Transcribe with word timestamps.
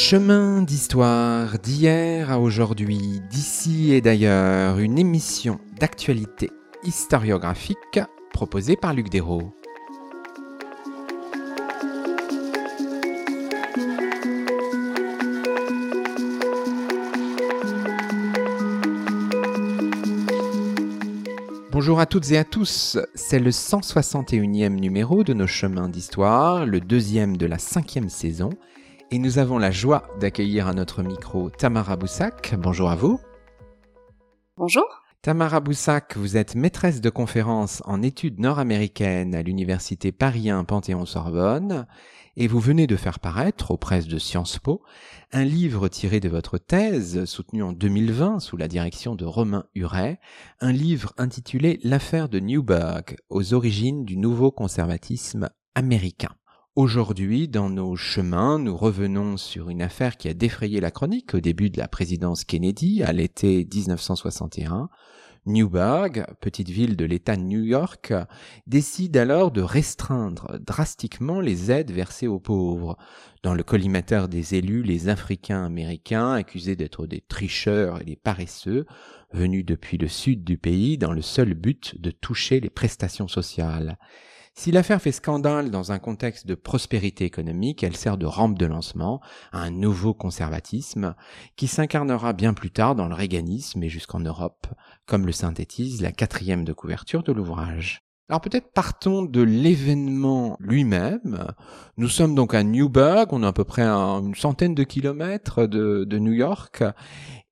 Chemin 0.00 0.62
d'histoire 0.62 1.58
d'hier 1.58 2.30
à 2.30 2.38
aujourd'hui, 2.38 3.20
d'ici 3.30 3.92
et 3.92 4.00
d'ailleurs, 4.00 4.78
une 4.78 4.96
émission 4.96 5.58
d'actualité 5.80 6.50
historiographique 6.84 7.98
proposée 8.32 8.76
par 8.76 8.94
Luc 8.94 9.10
Dérault. 9.10 9.52
Bonjour 21.72 21.98
à 21.98 22.06
toutes 22.06 22.30
et 22.30 22.38
à 22.38 22.44
tous, 22.44 22.98
c'est 23.14 23.40
le 23.40 23.50
161e 23.50 24.68
numéro 24.76 25.24
de 25.24 25.34
nos 25.34 25.48
chemins 25.48 25.88
d'histoire, 25.88 26.66
le 26.66 26.80
deuxième 26.80 27.36
de 27.36 27.46
la 27.46 27.58
cinquième 27.58 28.08
saison, 28.08 28.50
et 29.10 29.18
nous 29.18 29.38
avons 29.38 29.58
la 29.58 29.70
joie 29.70 30.08
d'accueillir 30.20 30.66
à 30.66 30.74
notre 30.74 31.02
micro 31.02 31.50
Tamara 31.50 31.96
Boussac. 31.96 32.54
Bonjour 32.58 32.90
à 32.90 32.96
vous. 32.96 33.18
Bonjour. 34.56 34.84
Tamara 35.22 35.60
Boussac, 35.60 36.16
vous 36.16 36.36
êtes 36.36 36.54
maîtresse 36.54 37.00
de 37.00 37.10
conférences 37.10 37.82
en 37.86 38.02
études 38.02 38.38
nord-américaines 38.38 39.34
à 39.34 39.42
l'université 39.42 40.12
Paris 40.12 40.50
Panthéon-Sorbonne 40.66 41.86
et 42.36 42.46
vous 42.46 42.60
venez 42.60 42.86
de 42.86 42.96
faire 42.96 43.18
paraître 43.18 43.72
aux 43.72 43.76
presses 43.76 44.06
de 44.06 44.18
Sciences 44.18 44.58
Po 44.58 44.82
un 45.32 45.44
livre 45.44 45.88
tiré 45.88 46.20
de 46.20 46.28
votre 46.28 46.56
thèse 46.56 47.24
soutenu 47.24 47.62
en 47.62 47.72
2020 47.72 48.38
sous 48.38 48.56
la 48.56 48.68
direction 48.68 49.16
de 49.16 49.24
Romain 49.24 49.64
Huret, 49.74 50.20
un 50.60 50.72
livre 50.72 51.14
intitulé 51.18 51.80
L'affaire 51.82 52.28
de 52.28 52.38
Newburgh 52.38 53.16
aux 53.28 53.54
origines 53.54 54.04
du 54.04 54.16
nouveau 54.16 54.52
conservatisme 54.52 55.50
américain. 55.74 56.30
Aujourd'hui, 56.78 57.48
dans 57.48 57.70
nos 57.70 57.96
chemins, 57.96 58.60
nous 58.60 58.76
revenons 58.76 59.36
sur 59.36 59.68
une 59.68 59.82
affaire 59.82 60.16
qui 60.16 60.28
a 60.28 60.32
défrayé 60.32 60.80
la 60.80 60.92
chronique 60.92 61.34
au 61.34 61.40
début 61.40 61.70
de 61.70 61.78
la 61.78 61.88
présidence 61.88 62.44
Kennedy 62.44 63.02
à 63.02 63.12
l'été 63.12 63.66
1961. 63.74 64.88
Newburgh, 65.44 66.24
petite 66.40 66.68
ville 66.68 66.96
de 66.96 67.04
l'État 67.04 67.34
de 67.34 67.42
New 67.42 67.64
York, 67.64 68.14
décide 68.68 69.16
alors 69.16 69.50
de 69.50 69.60
restreindre 69.60 70.60
drastiquement 70.60 71.40
les 71.40 71.72
aides 71.72 71.90
versées 71.90 72.28
aux 72.28 72.38
pauvres. 72.38 72.96
Dans 73.42 73.54
le 73.54 73.64
collimateur 73.64 74.28
des 74.28 74.54
élus, 74.54 74.84
les 74.84 75.08
Africains 75.08 75.64
américains, 75.64 76.30
accusés 76.34 76.76
d'être 76.76 77.08
des 77.08 77.22
tricheurs 77.22 78.02
et 78.02 78.04
des 78.04 78.14
paresseux, 78.14 78.86
venus 79.32 79.66
depuis 79.66 79.98
le 79.98 80.06
sud 80.06 80.44
du 80.44 80.58
pays 80.58 80.96
dans 80.96 81.12
le 81.12 81.22
seul 81.22 81.54
but 81.54 82.00
de 82.00 82.12
toucher 82.12 82.60
les 82.60 82.70
prestations 82.70 83.26
sociales. 83.26 83.98
Si 84.58 84.72
l'affaire 84.72 85.00
fait 85.00 85.12
scandale 85.12 85.70
dans 85.70 85.92
un 85.92 86.00
contexte 86.00 86.44
de 86.48 86.56
prospérité 86.56 87.24
économique, 87.24 87.84
elle 87.84 87.94
sert 87.94 88.18
de 88.18 88.26
rampe 88.26 88.58
de 88.58 88.66
lancement 88.66 89.20
à 89.52 89.60
un 89.60 89.70
nouveau 89.70 90.14
conservatisme 90.14 91.14
qui 91.54 91.68
s'incarnera 91.68 92.32
bien 92.32 92.54
plus 92.54 92.72
tard 92.72 92.96
dans 92.96 93.06
le 93.06 93.14
réganisme 93.14 93.84
et 93.84 93.88
jusqu'en 93.88 94.18
Europe, 94.18 94.66
comme 95.06 95.26
le 95.26 95.32
synthétise 95.32 96.02
la 96.02 96.10
quatrième 96.10 96.64
de 96.64 96.72
couverture 96.72 97.22
de 97.22 97.30
l'ouvrage. 97.30 98.02
Alors 98.28 98.40
peut-être 98.40 98.72
partons 98.72 99.22
de 99.22 99.42
l'événement 99.42 100.56
lui-même. 100.58 101.46
Nous 101.96 102.08
sommes 102.08 102.34
donc 102.34 102.52
à 102.52 102.64
Newburgh, 102.64 103.28
on 103.30 103.44
est 103.44 103.46
à 103.46 103.52
peu 103.52 103.64
près 103.64 103.82
à 103.84 103.94
une 103.94 104.34
centaine 104.34 104.74
de 104.74 104.82
kilomètres 104.82 105.66
de, 105.66 106.02
de 106.02 106.18
New 106.18 106.32
York, 106.32 106.82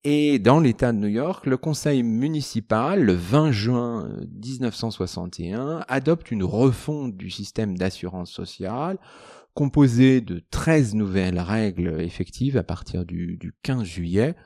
et 0.09 0.39
dans 0.39 0.61
l'État 0.61 0.93
de 0.93 0.99
New 0.99 1.09
York, 1.09 1.47
le 1.47 1.57
conseil 1.57 2.05
municipal, 2.05 3.03
le 3.03 3.13
20 3.13 3.51
juin 3.51 4.09
1961, 4.41 5.85
adopte 5.89 6.31
une 6.31 6.45
refonte 6.45 7.17
du 7.17 7.29
système 7.29 7.77
d'assurance 7.77 8.31
sociale 8.31 8.99
composée 9.55 10.21
de 10.21 10.45
13 10.53 10.95
nouvelles 10.95 11.41
règles 11.41 12.01
effectives 12.01 12.57
à 12.57 12.63
partir 12.63 13.05
du, 13.05 13.53
15 13.65 13.83
juillet. 13.83 14.37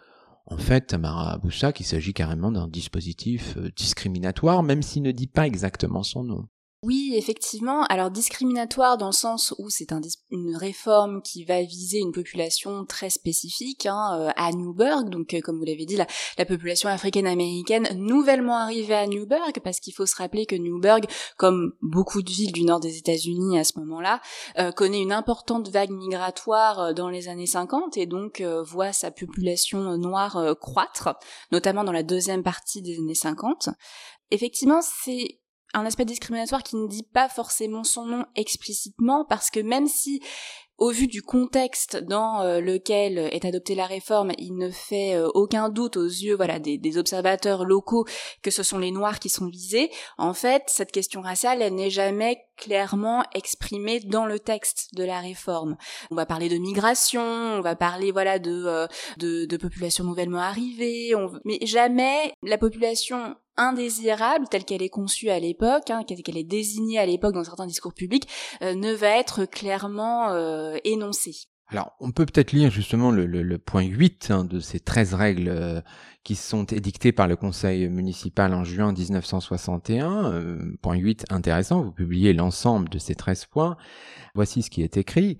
En 0.47 0.56
fait, 0.56 0.87
Tamara 0.87 1.37
Boussac, 1.37 1.78
il 1.78 1.84
s'agit 1.84 2.15
carrément 2.15 2.50
d'un 2.50 2.66
dispositif 2.66 3.59
euh, 3.59 3.70
discriminatoire, 3.76 4.62
même 4.62 4.81
s'il 4.81 5.03
ne 5.03 5.12
dit 5.12 5.26
pas 5.26 5.47
exactement 5.47 6.03
son 6.03 6.25
nom. 6.25 6.49
Oui, 6.82 7.12
effectivement. 7.14 7.82
Alors 7.91 8.10
discriminatoire 8.10 8.96
dans 8.96 9.08
le 9.08 9.12
sens 9.12 9.54
où 9.58 9.68
c'est 9.68 9.92
une 10.30 10.56
réforme 10.56 11.20
qui 11.20 11.44
va 11.44 11.60
viser 11.60 11.98
une 11.98 12.10
population 12.10 12.86
très 12.86 13.10
spécifique 13.10 13.84
hein, 13.84 14.18
euh, 14.18 14.30
à 14.34 14.50
Newburgh. 14.52 15.10
Donc, 15.10 15.34
euh, 15.34 15.42
comme 15.42 15.58
vous 15.58 15.64
l'avez 15.66 15.84
dit, 15.84 15.96
la, 15.96 16.06
la 16.38 16.46
population 16.46 16.88
africaine-américaine 16.88 17.86
nouvellement 17.96 18.56
arrivée 18.56 18.94
à 18.94 19.06
Newburgh, 19.06 19.60
parce 19.62 19.78
qu'il 19.78 19.92
faut 19.92 20.06
se 20.06 20.16
rappeler 20.16 20.46
que 20.46 20.56
Newburgh, 20.56 21.04
comme 21.36 21.74
beaucoup 21.82 22.22
de 22.22 22.30
villes 22.30 22.52
du 22.52 22.64
nord 22.64 22.80
des 22.80 22.96
États-Unis 22.96 23.58
à 23.58 23.64
ce 23.64 23.78
moment-là, 23.80 24.22
euh, 24.58 24.72
connaît 24.72 25.02
une 25.02 25.12
importante 25.12 25.69
vague 25.69 25.90
migratoire 25.90 26.94
dans 26.94 27.10
les 27.10 27.28
années 27.28 27.44
50 27.44 27.98
et 27.98 28.06
donc 28.06 28.40
voit 28.40 28.94
sa 28.94 29.10
population 29.10 29.98
noire 29.98 30.56
croître, 30.58 31.10
notamment 31.52 31.84
dans 31.84 31.92
la 31.92 32.02
deuxième 32.02 32.42
partie 32.42 32.80
des 32.80 32.96
années 32.96 33.14
50. 33.14 33.69
Effectivement, 34.30 34.80
c'est 34.80 35.40
un 35.75 35.86
aspect 35.86 36.04
discriminatoire 36.04 36.62
qui 36.62 36.76
ne 36.76 36.88
dit 36.88 37.06
pas 37.12 37.28
forcément 37.28 37.84
son 37.84 38.06
nom 38.06 38.25
explicitement 38.36 39.25
parce 39.28 39.50
que 39.50 39.60
même 39.60 39.86
si 39.86 40.20
au 40.81 40.91
vu 40.91 41.06
du 41.06 41.20
contexte 41.20 41.98
dans 41.98 42.41
euh, 42.41 42.60
lequel 42.60 43.19
est 43.19 43.44
adoptée 43.44 43.75
la 43.75 43.84
réforme, 43.84 44.32
il 44.38 44.56
ne 44.56 44.70
fait 44.70 45.14
euh, 45.14 45.28
aucun 45.34 45.69
doute 45.69 45.98
aux 45.98 46.06
yeux 46.06 46.34
voilà 46.34 46.58
des, 46.58 46.98
observateurs 46.98 47.66
locaux 47.66 48.06
que 48.42 48.50
ce 48.50 48.62
sont 48.62 48.78
les 48.78 48.91
noirs 48.91 49.19
qui 49.19 49.28
sont 49.28 49.47
visés. 49.47 49.91
En 50.16 50.32
fait, 50.32 50.62
cette 50.66 50.91
question 50.91 51.20
raciale, 51.20 51.58
n'est 51.75 51.91
jamais 51.91 52.38
clairement 52.60 53.25
exprimée 53.34 54.00
dans 54.00 54.26
le 54.26 54.38
texte 54.38 54.94
de 54.94 55.03
la 55.03 55.21
réforme. 55.21 55.76
On 56.10 56.15
va 56.15 56.26
parler 56.26 56.48
de 56.48 56.59
migration, 56.59 57.22
on 57.22 57.60
va 57.60 57.75
parler 57.75 58.12
voilà 58.12 58.38
de 58.38 58.65
euh, 58.66 58.87
de, 59.16 59.56
population 59.56 60.04
nouvellement 60.04 60.38
arrivée, 60.38 61.12
mais 61.44 61.59
jamais 61.62 62.32
la 62.43 62.59
population 62.59 63.37
indésirable 63.56 64.47
telle 64.49 64.65
qu'elle 64.65 64.82
est 64.82 64.88
conçue 64.88 65.28
à 65.28 65.38
l'époque, 65.38 65.91
hein, 65.91 66.04
qu'elle 66.04 66.38
est 66.38 66.44
désignée 66.44 66.99
à 66.99 67.06
l'époque 67.06 67.34
dans 67.34 67.44
certains 67.44 67.66
discours 67.66 67.93
publics, 67.93 68.28
euh, 68.62 68.75
ne 68.75 68.93
va 68.93 69.19
être 69.19 69.44
clairement 69.44 70.31
euh, 70.31 70.76
énoncée. 70.84 71.50
Alors, 71.70 71.94
on 72.00 72.10
peut 72.10 72.26
peut-être 72.26 72.53
lire 72.53 72.70
justement 72.70 73.10
le, 73.10 73.26
le, 73.26 73.58
point 73.58 73.84
8 73.84 74.31
hein, 74.31 74.44
de 74.44 74.58
ces 74.58 74.81
13 74.81 75.14
règles 75.14 75.48
euh, 75.48 75.81
qui 76.25 76.34
sont 76.34 76.64
édictées 76.64 77.12
par 77.12 77.28
le 77.28 77.36
conseil 77.36 77.88
municipal 77.88 78.53
en 78.54 78.64
juin 78.64 78.92
1961. 78.92 80.58
point 80.82 80.97
8 80.97 81.26
intéressant, 81.31 81.82
vous 81.82 81.92
publiez 81.92 82.32
l'ensemble 82.32 82.88
de 82.88 82.98
ces 82.98 83.14
13 83.14 83.47
points. 83.47 83.76
Voici 84.34 84.62
ce 84.62 84.70
qui 84.70 84.82
est 84.82 84.97
écrit 84.97 85.38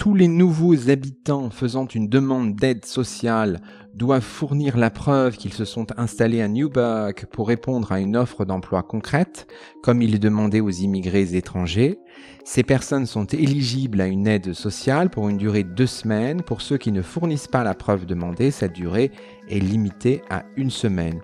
tous 0.00 0.14
les 0.14 0.28
nouveaux 0.28 0.88
habitants 0.88 1.50
faisant 1.50 1.84
une 1.84 2.08
demande 2.08 2.56
d'aide 2.56 2.86
sociale 2.86 3.60
doivent 3.92 4.22
fournir 4.22 4.78
la 4.78 4.88
preuve 4.88 5.36
qu'ils 5.36 5.52
se 5.52 5.66
sont 5.66 5.88
installés 5.98 6.40
à 6.40 6.48
Newburgh 6.48 7.26
pour 7.30 7.48
répondre 7.48 7.92
à 7.92 8.00
une 8.00 8.16
offre 8.16 8.46
d'emploi 8.46 8.82
concrète, 8.82 9.46
comme 9.82 10.00
il 10.00 10.14
est 10.14 10.18
demandé 10.18 10.62
aux 10.62 10.70
immigrés 10.70 11.36
étrangers. 11.36 11.98
Ces 12.46 12.62
personnes 12.62 13.04
sont 13.04 13.26
éligibles 13.26 14.00
à 14.00 14.06
une 14.06 14.26
aide 14.26 14.54
sociale 14.54 15.10
pour 15.10 15.28
une 15.28 15.36
durée 15.36 15.64
de 15.64 15.74
deux 15.74 15.86
semaines. 15.86 16.40
Pour 16.40 16.62
ceux 16.62 16.78
qui 16.78 16.92
ne 16.92 17.02
fournissent 17.02 17.46
pas 17.48 17.62
la 17.62 17.74
preuve 17.74 18.06
demandée, 18.06 18.50
cette 18.50 18.72
durée 18.72 19.10
est 19.50 19.60
limitée 19.60 20.22
à 20.30 20.44
une 20.56 20.70
semaine 20.70 21.20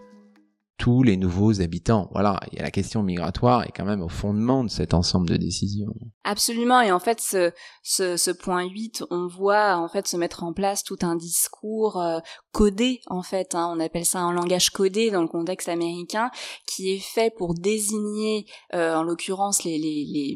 tous 0.78 1.02
les 1.02 1.16
nouveaux 1.16 1.60
habitants. 1.60 2.08
Voilà, 2.12 2.38
il 2.52 2.58
y 2.58 2.60
a 2.60 2.64
la 2.64 2.70
question 2.70 3.02
migratoire 3.02 3.64
est 3.64 3.72
quand 3.74 3.84
même 3.84 4.02
au 4.02 4.08
fondement 4.08 4.62
de 4.62 4.68
cet 4.68 4.94
ensemble 4.94 5.28
de 5.28 5.36
décisions. 5.36 5.94
Absolument, 6.24 6.80
et 6.80 6.92
en 6.92 6.98
fait, 6.98 7.20
ce, 7.20 7.52
ce, 7.82 8.16
ce 8.16 8.30
point 8.30 8.64
8, 8.64 9.04
on 9.10 9.26
voit 9.26 9.76
en 9.76 9.88
fait 9.88 10.06
se 10.06 10.16
mettre 10.16 10.42
en 10.42 10.52
place 10.52 10.84
tout 10.84 10.98
un 11.02 11.16
discours 11.16 12.00
euh, 12.00 12.18
codé, 12.52 13.00
en 13.06 13.22
fait, 13.22 13.54
hein, 13.54 13.72
on 13.74 13.80
appelle 13.80 14.04
ça 14.04 14.20
un 14.20 14.32
langage 14.32 14.70
codé 14.70 15.10
dans 15.10 15.22
le 15.22 15.28
contexte 15.28 15.68
américain, 15.68 16.30
qui 16.66 16.90
est 16.90 17.02
fait 17.02 17.32
pour 17.36 17.54
désigner, 17.54 18.46
euh, 18.74 18.94
en 18.94 19.02
l'occurrence, 19.02 19.64
les, 19.64 19.78
les, 19.78 20.04
les, 20.04 20.34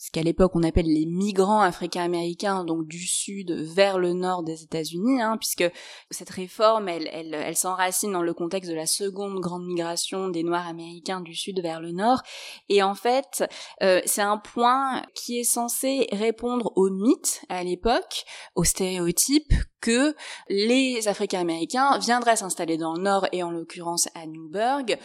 ce 0.00 0.10
qu'à 0.10 0.22
l'époque 0.22 0.52
on 0.54 0.62
appelle 0.62 0.86
les 0.86 1.04
migrants 1.04 1.60
africains-américains, 1.60 2.64
donc 2.64 2.88
du 2.88 3.06
sud 3.06 3.52
vers 3.52 3.98
le 3.98 4.14
nord 4.14 4.42
des 4.42 4.62
États-Unis, 4.62 5.20
hein, 5.20 5.36
puisque 5.36 5.70
cette 6.10 6.30
réforme, 6.30 6.88
elle, 6.88 7.06
elle, 7.12 7.34
elle 7.34 7.56
s'enracine 7.56 8.12
dans 8.12 8.22
le 8.22 8.32
contexte 8.32 8.70
de 8.70 8.74
la 8.74 8.86
seconde 8.86 9.40
grande 9.40 9.66
migration 9.66 10.30
des 10.30 10.42
Noirs 10.42 10.66
américains 10.66 11.20
du 11.20 11.34
sud 11.34 11.60
vers 11.60 11.82
le 11.82 11.92
nord. 11.92 12.22
Et 12.70 12.82
en 12.82 12.94
fait, 12.94 13.44
euh, 13.82 14.00
c'est 14.06 14.22
un 14.22 14.38
point 14.38 15.02
qui 15.14 15.38
est 15.38 15.44
censé 15.44 16.08
répondre 16.12 16.72
aux 16.76 16.88
mythes 16.88 17.44
à 17.50 17.62
l'époque, 17.62 18.24
aux 18.54 18.64
stéréotypes 18.64 19.52
que 19.80 20.14
les 20.48 21.08
Africains 21.08 21.40
américains 21.40 21.98
viendraient 21.98 22.36
s'installer 22.36 22.76
dans 22.76 22.94
le 22.94 23.02
Nord 23.02 23.26
et 23.32 23.42
en 23.42 23.50
l'occurrence 23.50 24.08
à 24.14 24.26
Newburgh 24.26 24.98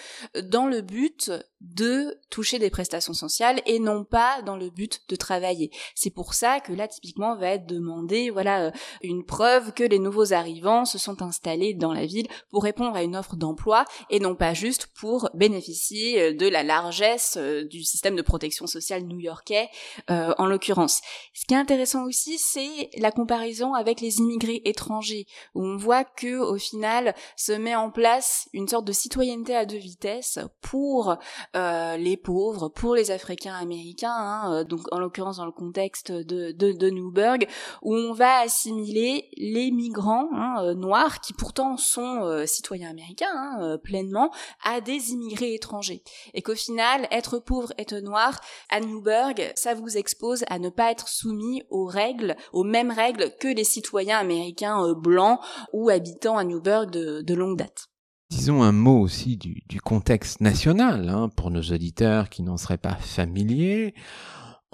dans 0.43 0.67
le 0.67 0.81
but 0.81 1.31
de 1.73 2.17
toucher 2.29 2.59
des 2.59 2.69
prestations 2.69 3.13
sociales 3.13 3.61
et 3.65 3.79
non 3.79 4.03
pas 4.03 4.41
dans 4.43 4.57
le 4.57 4.69
but 4.69 5.01
de 5.09 5.15
travailler. 5.15 5.71
C'est 5.95 6.09
pour 6.09 6.33
ça 6.33 6.59
que 6.59 6.73
là 6.73 6.87
typiquement 6.87 7.35
va 7.35 7.49
être 7.49 7.65
demandé 7.65 8.29
voilà 8.29 8.65
euh, 8.65 8.71
une 9.01 9.25
preuve 9.25 9.73
que 9.73 9.83
les 9.83 9.99
nouveaux 9.99 10.33
arrivants 10.33 10.85
se 10.85 10.97
sont 10.97 11.21
installés 11.21 11.73
dans 11.73 11.93
la 11.93 12.05
ville 12.05 12.27
pour 12.51 12.63
répondre 12.63 12.95
à 12.95 13.03
une 13.03 13.15
offre 13.15 13.35
d'emploi 13.35 13.85
et 14.09 14.19
non 14.19 14.35
pas 14.35 14.53
juste 14.53 14.87
pour 14.99 15.29
bénéficier 15.33 16.21
euh, 16.21 16.33
de 16.33 16.47
la 16.47 16.63
largesse 16.63 17.35
euh, 17.37 17.65
du 17.65 17.83
système 17.83 18.15
de 18.15 18.21
protection 18.21 18.67
sociale 18.67 19.03
new-yorkais 19.03 19.69
en 20.07 20.45
l'occurrence. 20.45 21.01
Ce 21.33 21.45
qui 21.45 21.53
est 21.53 21.57
intéressant 21.57 22.05
aussi 22.05 22.37
c'est 22.37 22.89
la 22.97 23.11
comparaison 23.11 23.73
avec 23.73 24.01
les 24.01 24.19
immigrés 24.19 24.61
étrangers 24.65 25.25
où 25.53 25.63
on 25.63 25.77
voit 25.77 26.03
que 26.03 26.37
au 26.37 26.57
final 26.57 27.15
se 27.35 27.53
met 27.53 27.75
en 27.75 27.91
place 27.91 28.49
une 28.53 28.67
sorte 28.67 28.85
de 28.85 28.91
citoyenneté 28.91 29.55
à 29.55 29.65
deux 29.65 29.77
vitesses 29.77 30.39
pour 30.61 31.15
euh, 31.55 31.97
les 31.97 32.17
pauvres, 32.17 32.69
pour 32.69 32.95
les 32.95 33.11
Africains 33.11 33.55
américains, 33.55 34.11
hein, 34.11 34.53
euh, 34.53 34.63
donc 34.63 34.81
en 34.91 34.99
l'occurrence 34.99 35.37
dans 35.37 35.45
le 35.45 35.51
contexte 35.51 36.11
de, 36.11 36.51
de, 36.51 36.71
de, 36.71 36.89
Newburgh, 36.89 37.47
où 37.81 37.95
on 37.95 38.13
va 38.13 38.39
assimiler 38.39 39.29
les 39.37 39.71
migrants 39.71 40.29
hein, 40.33 40.55
euh, 40.63 40.73
noirs, 40.73 41.19
qui 41.21 41.33
pourtant 41.33 41.77
sont 41.77 42.43
citoyens 42.45 42.89
américains 42.89 43.27
hein, 43.31 43.77
pleinement, 43.83 44.31
à 44.63 44.81
des 44.81 45.11
immigrés 45.11 45.53
étrangers. 45.53 46.01
Et 46.33 46.41
qu'au 46.41 46.55
final, 46.55 47.07
être 47.11 47.39
pauvre, 47.39 47.73
être 47.77 47.95
noir, 47.95 48.39
à 48.69 48.79
Newburgh, 48.79 49.51
ça 49.55 49.73
vous 49.73 49.97
expose 49.97 50.43
à 50.47 50.59
ne 50.59 50.69
pas 50.69 50.91
être 50.91 51.07
soumis 51.07 51.63
aux 51.69 51.85
règles, 51.85 52.35
aux 52.53 52.63
mêmes 52.63 52.91
règles 52.91 53.31
que 53.39 53.47
les 53.47 53.63
citoyens 53.63 54.17
américains 54.17 54.54
blancs 54.95 55.39
ou 55.73 55.89
habitants 55.89 56.37
à 56.37 56.43
Newburgh 56.43 56.89
de, 56.89 57.33
longue 57.33 57.57
date. 57.57 57.87
Disons 58.29 58.63
un 58.63 58.71
mot 58.71 58.99
aussi 58.99 59.37
du, 59.37 59.81
contexte 59.81 60.41
national, 60.41 61.09
hein, 61.09 61.29
pour 61.35 61.51
nos 61.51 61.61
auditeurs 61.61 62.29
qui 62.29 62.43
n'en 62.43 62.57
seraient 62.57 62.77
pas 62.77 62.95
familiers. 62.95 63.93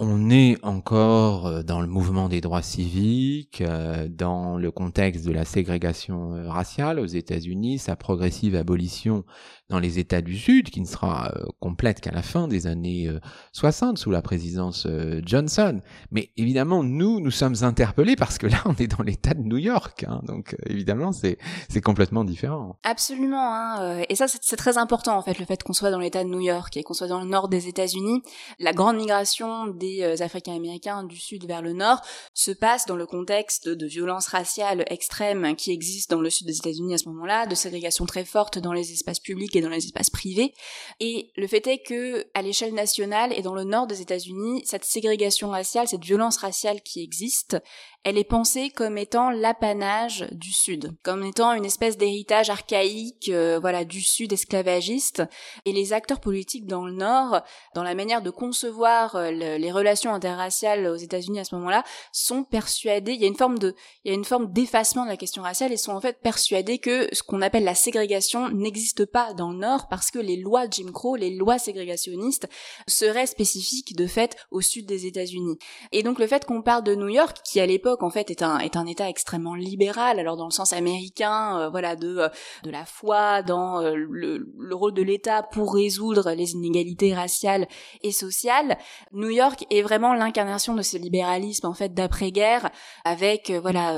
On 0.04 0.30
est 0.30 0.56
encore 0.64 1.46
euh, 1.46 1.62
dans 1.62 1.80
le 1.80 1.86
mouvement 1.86 2.28
des 2.28 2.40
droits 2.40 2.62
civiques, 2.62 3.60
euh, 3.60 4.08
dans 4.08 4.56
le 4.56 4.72
contexte 4.72 5.24
de 5.24 5.30
la 5.30 5.44
ségrégation 5.44 6.34
euh, 6.34 6.50
raciale 6.50 6.98
aux 6.98 7.06
États-Unis, 7.06 7.78
sa 7.78 7.94
progressive 7.94 8.56
abolition 8.56 9.24
dans 9.72 9.80
les 9.80 9.98
États 9.98 10.20
du 10.20 10.36
Sud, 10.36 10.68
qui 10.70 10.80
ne 10.80 10.86
sera 10.86 11.32
euh, 11.34 11.46
complète 11.58 12.00
qu'à 12.00 12.12
la 12.12 12.22
fin 12.22 12.46
des 12.46 12.66
années 12.66 13.10
60 13.52 13.96
euh, 13.96 14.00
sous 14.00 14.10
la 14.10 14.20
présidence 14.20 14.86
euh, 14.86 15.22
Johnson. 15.24 15.80
Mais 16.10 16.30
évidemment, 16.36 16.84
nous, 16.84 17.20
nous 17.20 17.30
sommes 17.30 17.56
interpellés 17.62 18.14
parce 18.14 18.36
que 18.36 18.46
là, 18.46 18.62
on 18.66 18.74
est 18.74 18.86
dans 18.86 19.02
l'État 19.02 19.32
de 19.32 19.40
New 19.40 19.56
York. 19.56 20.04
Hein, 20.06 20.20
donc 20.24 20.54
évidemment, 20.66 21.10
c'est 21.12 21.38
complètement 21.82 22.22
différent. 22.22 22.78
Absolument. 22.84 23.54
Hein, 23.54 24.02
et 24.08 24.14
ça, 24.14 24.26
c'est 24.28 24.56
très 24.56 24.76
important 24.76 25.16
en 25.16 25.22
fait, 25.22 25.38
le 25.38 25.46
fait 25.46 25.62
qu'on 25.62 25.72
soit 25.72 25.90
dans 25.90 26.00
l'État 26.00 26.22
de 26.22 26.28
New 26.28 26.40
York 26.40 26.76
et 26.76 26.82
qu'on 26.82 26.94
soit 26.94 27.08
dans 27.08 27.20
le 27.20 27.26
nord 27.26 27.48
des 27.48 27.66
États-Unis. 27.66 28.22
La 28.58 28.74
grande 28.74 28.96
migration 28.96 29.68
des 29.68 30.20
Africains 30.20 30.54
américains 30.54 31.02
du 31.02 31.16
sud 31.16 31.46
vers 31.46 31.62
le 31.62 31.72
nord 31.72 32.02
se 32.34 32.50
passe 32.50 32.84
dans 32.84 32.96
le 32.96 33.06
contexte 33.06 33.70
de 33.70 33.86
violences 33.86 34.26
raciales 34.26 34.84
extrêmes 34.88 35.56
qui 35.56 35.72
existent 35.72 36.16
dans 36.16 36.22
le 36.22 36.28
sud 36.28 36.46
des 36.46 36.58
États-Unis 36.58 36.94
à 36.94 36.98
ce 36.98 37.08
moment-là, 37.08 37.46
de 37.46 37.54
ségrégation 37.54 38.04
très 38.04 38.26
forte 38.26 38.58
dans 38.58 38.74
les 38.74 38.92
espaces 38.92 39.20
publics 39.20 39.56
et 39.56 39.61
dans 39.62 39.70
les 39.70 39.84
espaces 39.84 40.10
privés. 40.10 40.52
Et 41.00 41.30
le 41.36 41.46
fait 41.46 41.66
est 41.66 41.82
que, 41.82 42.26
à 42.34 42.42
l'échelle 42.42 42.74
nationale 42.74 43.32
et 43.32 43.42
dans 43.42 43.54
le 43.54 43.64
nord 43.64 43.86
des 43.86 44.00
États-Unis, 44.00 44.62
cette 44.64 44.84
ségrégation 44.84 45.50
raciale, 45.50 45.88
cette 45.88 46.04
violence 46.04 46.38
raciale 46.38 46.82
qui 46.82 47.02
existe, 47.02 47.56
elle 48.04 48.18
est 48.18 48.24
pensée 48.24 48.70
comme 48.70 48.98
étant 48.98 49.30
l'apanage 49.30 50.26
du 50.32 50.52
Sud, 50.52 50.92
comme 51.04 51.24
étant 51.24 51.52
une 51.52 51.64
espèce 51.64 51.96
d'héritage 51.96 52.50
archaïque, 52.50 53.28
euh, 53.28 53.60
voilà, 53.60 53.84
du 53.84 54.00
Sud 54.00 54.32
esclavagiste. 54.32 55.22
Et 55.66 55.72
les 55.72 55.92
acteurs 55.92 56.20
politiques 56.20 56.66
dans 56.66 56.84
le 56.84 56.92
Nord, 56.92 57.42
dans 57.74 57.84
la 57.84 57.94
manière 57.94 58.20
de 58.20 58.30
concevoir 58.30 59.14
euh, 59.14 59.30
les 59.30 59.70
relations 59.70 60.12
interraciales 60.12 60.86
aux 60.86 60.96
États-Unis 60.96 61.38
à 61.38 61.44
ce 61.44 61.54
moment-là, 61.54 61.84
sont 62.12 62.42
persuadés. 62.42 63.12
Il 63.12 63.20
y 63.20 63.24
a 63.24 63.28
une 63.28 63.36
forme 63.36 63.58
de, 63.58 63.74
il 64.04 64.10
y 64.10 64.12
a 64.12 64.16
une 64.16 64.24
forme 64.24 64.52
d'effacement 64.52 65.04
de 65.04 65.10
la 65.10 65.16
question 65.16 65.42
raciale 65.42 65.72
et 65.72 65.76
sont 65.76 65.92
en 65.92 66.00
fait 66.00 66.20
persuadés 66.20 66.78
que 66.78 67.08
ce 67.12 67.22
qu'on 67.22 67.40
appelle 67.40 67.64
la 67.64 67.76
ségrégation 67.76 68.48
n'existe 68.48 69.04
pas 69.04 69.32
dans 69.32 69.52
le 69.52 69.58
Nord 69.58 69.86
parce 69.88 70.10
que 70.10 70.18
les 70.18 70.36
lois 70.36 70.64
Jim 70.68 70.90
Crow, 70.92 71.14
les 71.14 71.30
lois 71.30 71.58
ségrégationnistes, 71.58 72.48
seraient 72.88 73.26
spécifiques 73.26 73.94
de 73.94 74.08
fait 74.08 74.36
au 74.50 74.60
Sud 74.60 74.86
des 74.86 75.06
États-Unis. 75.06 75.58
Et 75.92 76.02
donc 76.02 76.18
le 76.18 76.26
fait 76.26 76.44
qu'on 76.44 76.62
parle 76.62 76.82
de 76.82 76.96
New 76.96 77.08
York, 77.08 77.38
qui 77.44 77.60
à 77.60 77.66
l'époque 77.66 77.91
en 78.00 78.10
fait 78.10 78.30
est 78.30 78.42
un 78.42 78.58
est 78.58 78.76
un 78.76 78.86
État 78.86 79.08
extrêmement 79.08 79.54
libéral, 79.54 80.18
alors 80.18 80.36
dans 80.36 80.46
le 80.46 80.50
sens 80.50 80.72
américain, 80.72 81.58
euh, 81.58 81.68
voilà 81.70 81.96
de 81.96 82.16
euh, 82.16 82.28
de 82.64 82.70
la 82.70 82.84
foi 82.84 83.42
dans 83.42 83.80
euh, 83.80 83.94
le, 83.94 84.46
le 84.58 84.74
rôle 84.74 84.94
de 84.94 85.02
l'État 85.02 85.42
pour 85.42 85.74
résoudre 85.74 86.32
les 86.32 86.52
inégalités 86.52 87.14
raciales 87.14 87.66
et 88.02 88.12
sociales. 88.12 88.78
New 89.12 89.30
York 89.30 89.66
est 89.70 89.82
vraiment 89.82 90.14
l'incarnation 90.14 90.74
de 90.74 90.82
ce 90.82 90.96
libéralisme 90.96 91.66
en 91.66 91.74
fait 91.74 91.94
d'après-guerre, 91.94 92.70
avec 93.04 93.50
voilà 93.50 93.92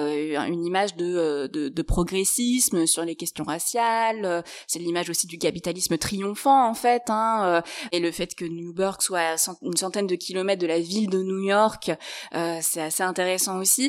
une 0.46 0.64
image 0.64 0.96
de, 0.96 1.46
de, 1.46 1.68
de 1.68 1.82
progressisme 1.82 2.86
sur 2.86 3.04
les 3.04 3.14
questions 3.14 3.44
raciales. 3.44 4.42
C'est 4.66 4.78
l'image 4.78 5.10
aussi 5.10 5.26
du 5.26 5.38
capitalisme 5.38 5.98
triomphant 5.98 6.68
en 6.68 6.74
fait, 6.74 7.02
hein, 7.08 7.62
et 7.92 8.00
le 8.00 8.10
fait 8.10 8.34
que 8.34 8.44
Newburgh 8.44 9.00
soit 9.00 9.18
à 9.18 9.36
une 9.62 9.76
centaine 9.76 10.06
de 10.06 10.14
kilomètres 10.14 10.62
de 10.62 10.66
la 10.66 10.80
ville 10.80 11.08
de 11.08 11.22
New 11.22 11.40
York, 11.40 11.90
c'est 12.32 12.80
assez 12.80 13.02
intéressant 13.02 13.58
aussi. 13.58 13.83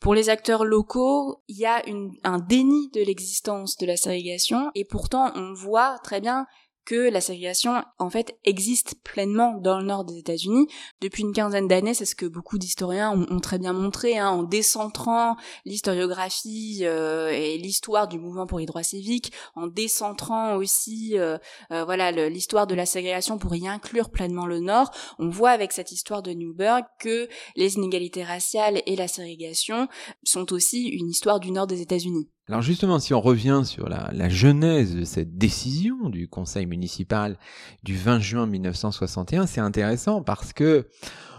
Pour 0.00 0.14
les 0.14 0.28
acteurs 0.28 0.64
locaux, 0.64 1.42
il 1.48 1.56
y 1.56 1.66
a 1.66 1.82
un 2.24 2.38
déni 2.38 2.90
de 2.90 3.00
l'existence 3.00 3.76
de 3.78 3.86
la 3.86 3.96
ségrégation. 3.96 4.70
Et 4.74 4.84
pourtant 4.84 5.32
on 5.34 5.54
voit 5.54 5.98
très 6.02 6.20
bien 6.20 6.46
que 6.86 7.10
la 7.10 7.20
ségrégation 7.20 7.82
en 7.98 8.08
fait 8.08 8.38
existe 8.44 8.94
pleinement 9.02 9.58
dans 9.60 9.78
le 9.78 9.84
nord 9.84 10.04
des 10.04 10.16
États-Unis 10.16 10.68
depuis 11.00 11.24
une 11.24 11.32
quinzaine 11.32 11.68
d'années. 11.68 11.92
C'est 11.92 12.06
ce 12.06 12.14
que 12.14 12.24
beaucoup 12.24 12.56
d'historiens 12.58 13.10
ont, 13.10 13.40
très 13.40 13.58
bien 13.58 13.72
montré 13.72 14.16
hein, 14.16 14.30
en 14.30 14.42
décentrant 14.44 15.36
l'historiographie 15.64 16.80
euh, 16.82 17.30
et 17.30 17.58
l'histoire 17.58 18.08
du 18.08 18.18
mouvement 18.18 18.46
pour 18.46 18.60
les 18.60 18.66
droits 18.66 18.84
civiques, 18.84 19.32
en 19.56 19.66
décentrant 19.66 20.56
aussi 20.56 21.18
euh, 21.18 21.36
euh, 21.72 21.84
voilà 21.84 22.12
l'histoire 22.12 22.66
de 22.66 22.74
la 22.74 22.86
ségrégation 22.86 23.36
pour 23.36 23.54
y 23.54 23.68
inclure 23.68 24.10
pleinement 24.10 24.46
le 24.46 24.60
nord. 24.60 24.90
On 25.18 25.28
voit 25.28 25.50
avec 25.50 25.72
cette 25.72 25.90
histoire 25.90 26.22
de 26.22 26.30
Newburgh 26.32 26.84
que 27.00 27.28
les 27.56 27.74
inégalités 27.74 28.22
raciales 28.22 28.80
et 28.86 28.94
la 28.94 29.08
ségrégation 29.08 29.88
sont 30.22 30.52
aussi 30.52 30.86
une 30.88 31.08
histoire 31.08 31.40
du 31.40 31.50
nord 31.50 31.66
des 31.66 31.82
États-Unis. 31.82 32.30
Alors 32.48 32.62
justement, 32.62 33.00
si 33.00 33.12
on 33.12 33.20
revient 33.20 33.62
sur 33.64 33.88
la, 33.88 34.28
genèse 34.28 34.94
de 34.94 35.04
cette 35.04 35.36
décision 35.36 36.08
du 36.10 36.28
conseil 36.28 36.66
municipal 36.66 37.38
du 37.82 37.96
20 37.96 38.20
juin 38.20 38.46
1961, 38.46 39.46
c'est 39.46 39.60
intéressant 39.60 40.22
parce 40.22 40.52
que 40.52 40.86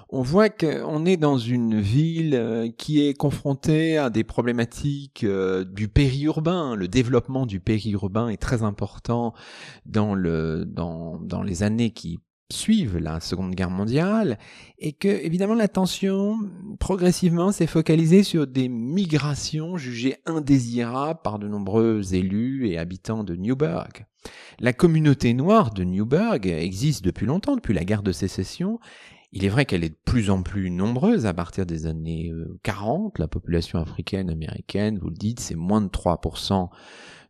on 0.09 0.21
voit 0.21 0.49
qu'on 0.49 1.05
est 1.05 1.17
dans 1.17 1.37
une 1.37 1.79
ville 1.81 2.33
euh, 2.33 2.69
qui 2.77 3.05
est 3.05 3.13
confrontée 3.13 3.97
à 3.97 4.09
des 4.09 4.23
problématiques 4.23 5.25
euh, 5.25 5.65
du 5.65 5.89
périurbain. 5.89 6.75
Le 6.75 6.87
développement 6.87 7.45
du 7.45 7.59
périurbain 7.59 8.29
est 8.29 8.41
très 8.41 8.63
important 8.63 9.33
dans, 9.85 10.15
le, 10.15 10.63
dans 10.65 11.43
les 11.43 11.63
années 11.63 11.91
qui 11.91 12.19
suivent 12.51 12.97
la 12.97 13.19
Seconde 13.19 13.55
Guerre 13.55 13.69
mondiale 13.69 14.37
et 14.79 14.93
que 14.93 15.07
évidemment 15.07 15.53
l'attention 15.53 16.37
progressivement 16.79 17.51
s'est 17.51 17.67
focalisée 17.67 18.23
sur 18.23 18.47
des 18.47 18.69
migrations 18.69 19.77
jugées 19.77 20.17
indésirables 20.25 21.19
par 21.23 21.39
de 21.39 21.47
nombreux 21.47 22.13
élus 22.13 22.69
et 22.69 22.77
habitants 22.77 23.23
de 23.23 23.35
Newburgh. 23.35 24.05
La 24.59 24.73
communauté 24.73 25.33
noire 25.33 25.73
de 25.73 25.83
Newburgh 25.83 26.47
existe 26.47 27.03
depuis 27.03 27.25
longtemps, 27.25 27.55
depuis 27.55 27.73
la 27.73 27.85
guerre 27.85 28.03
de 28.03 28.11
sécession. 28.11 28.79
Il 29.33 29.43
est 29.43 29.49
vrai 29.49 29.65
qu'elle 29.65 29.83
est 29.83 29.89
de 29.89 29.99
plus 30.05 30.29
en 30.29 30.41
plus 30.41 30.71
nombreuse 30.71 31.25
à 31.25 31.33
partir 31.33 31.65
des 31.65 31.85
années 31.85 32.31
40. 32.63 33.19
Euh, 33.19 33.23
la 33.23 33.27
population 33.27 33.79
africaine 33.79 34.29
américaine, 34.29 34.97
vous 34.99 35.09
le 35.09 35.15
dites, 35.15 35.41
c'est 35.41 35.55
moins 35.55 35.81
de 35.81 35.89
3% 35.89 36.69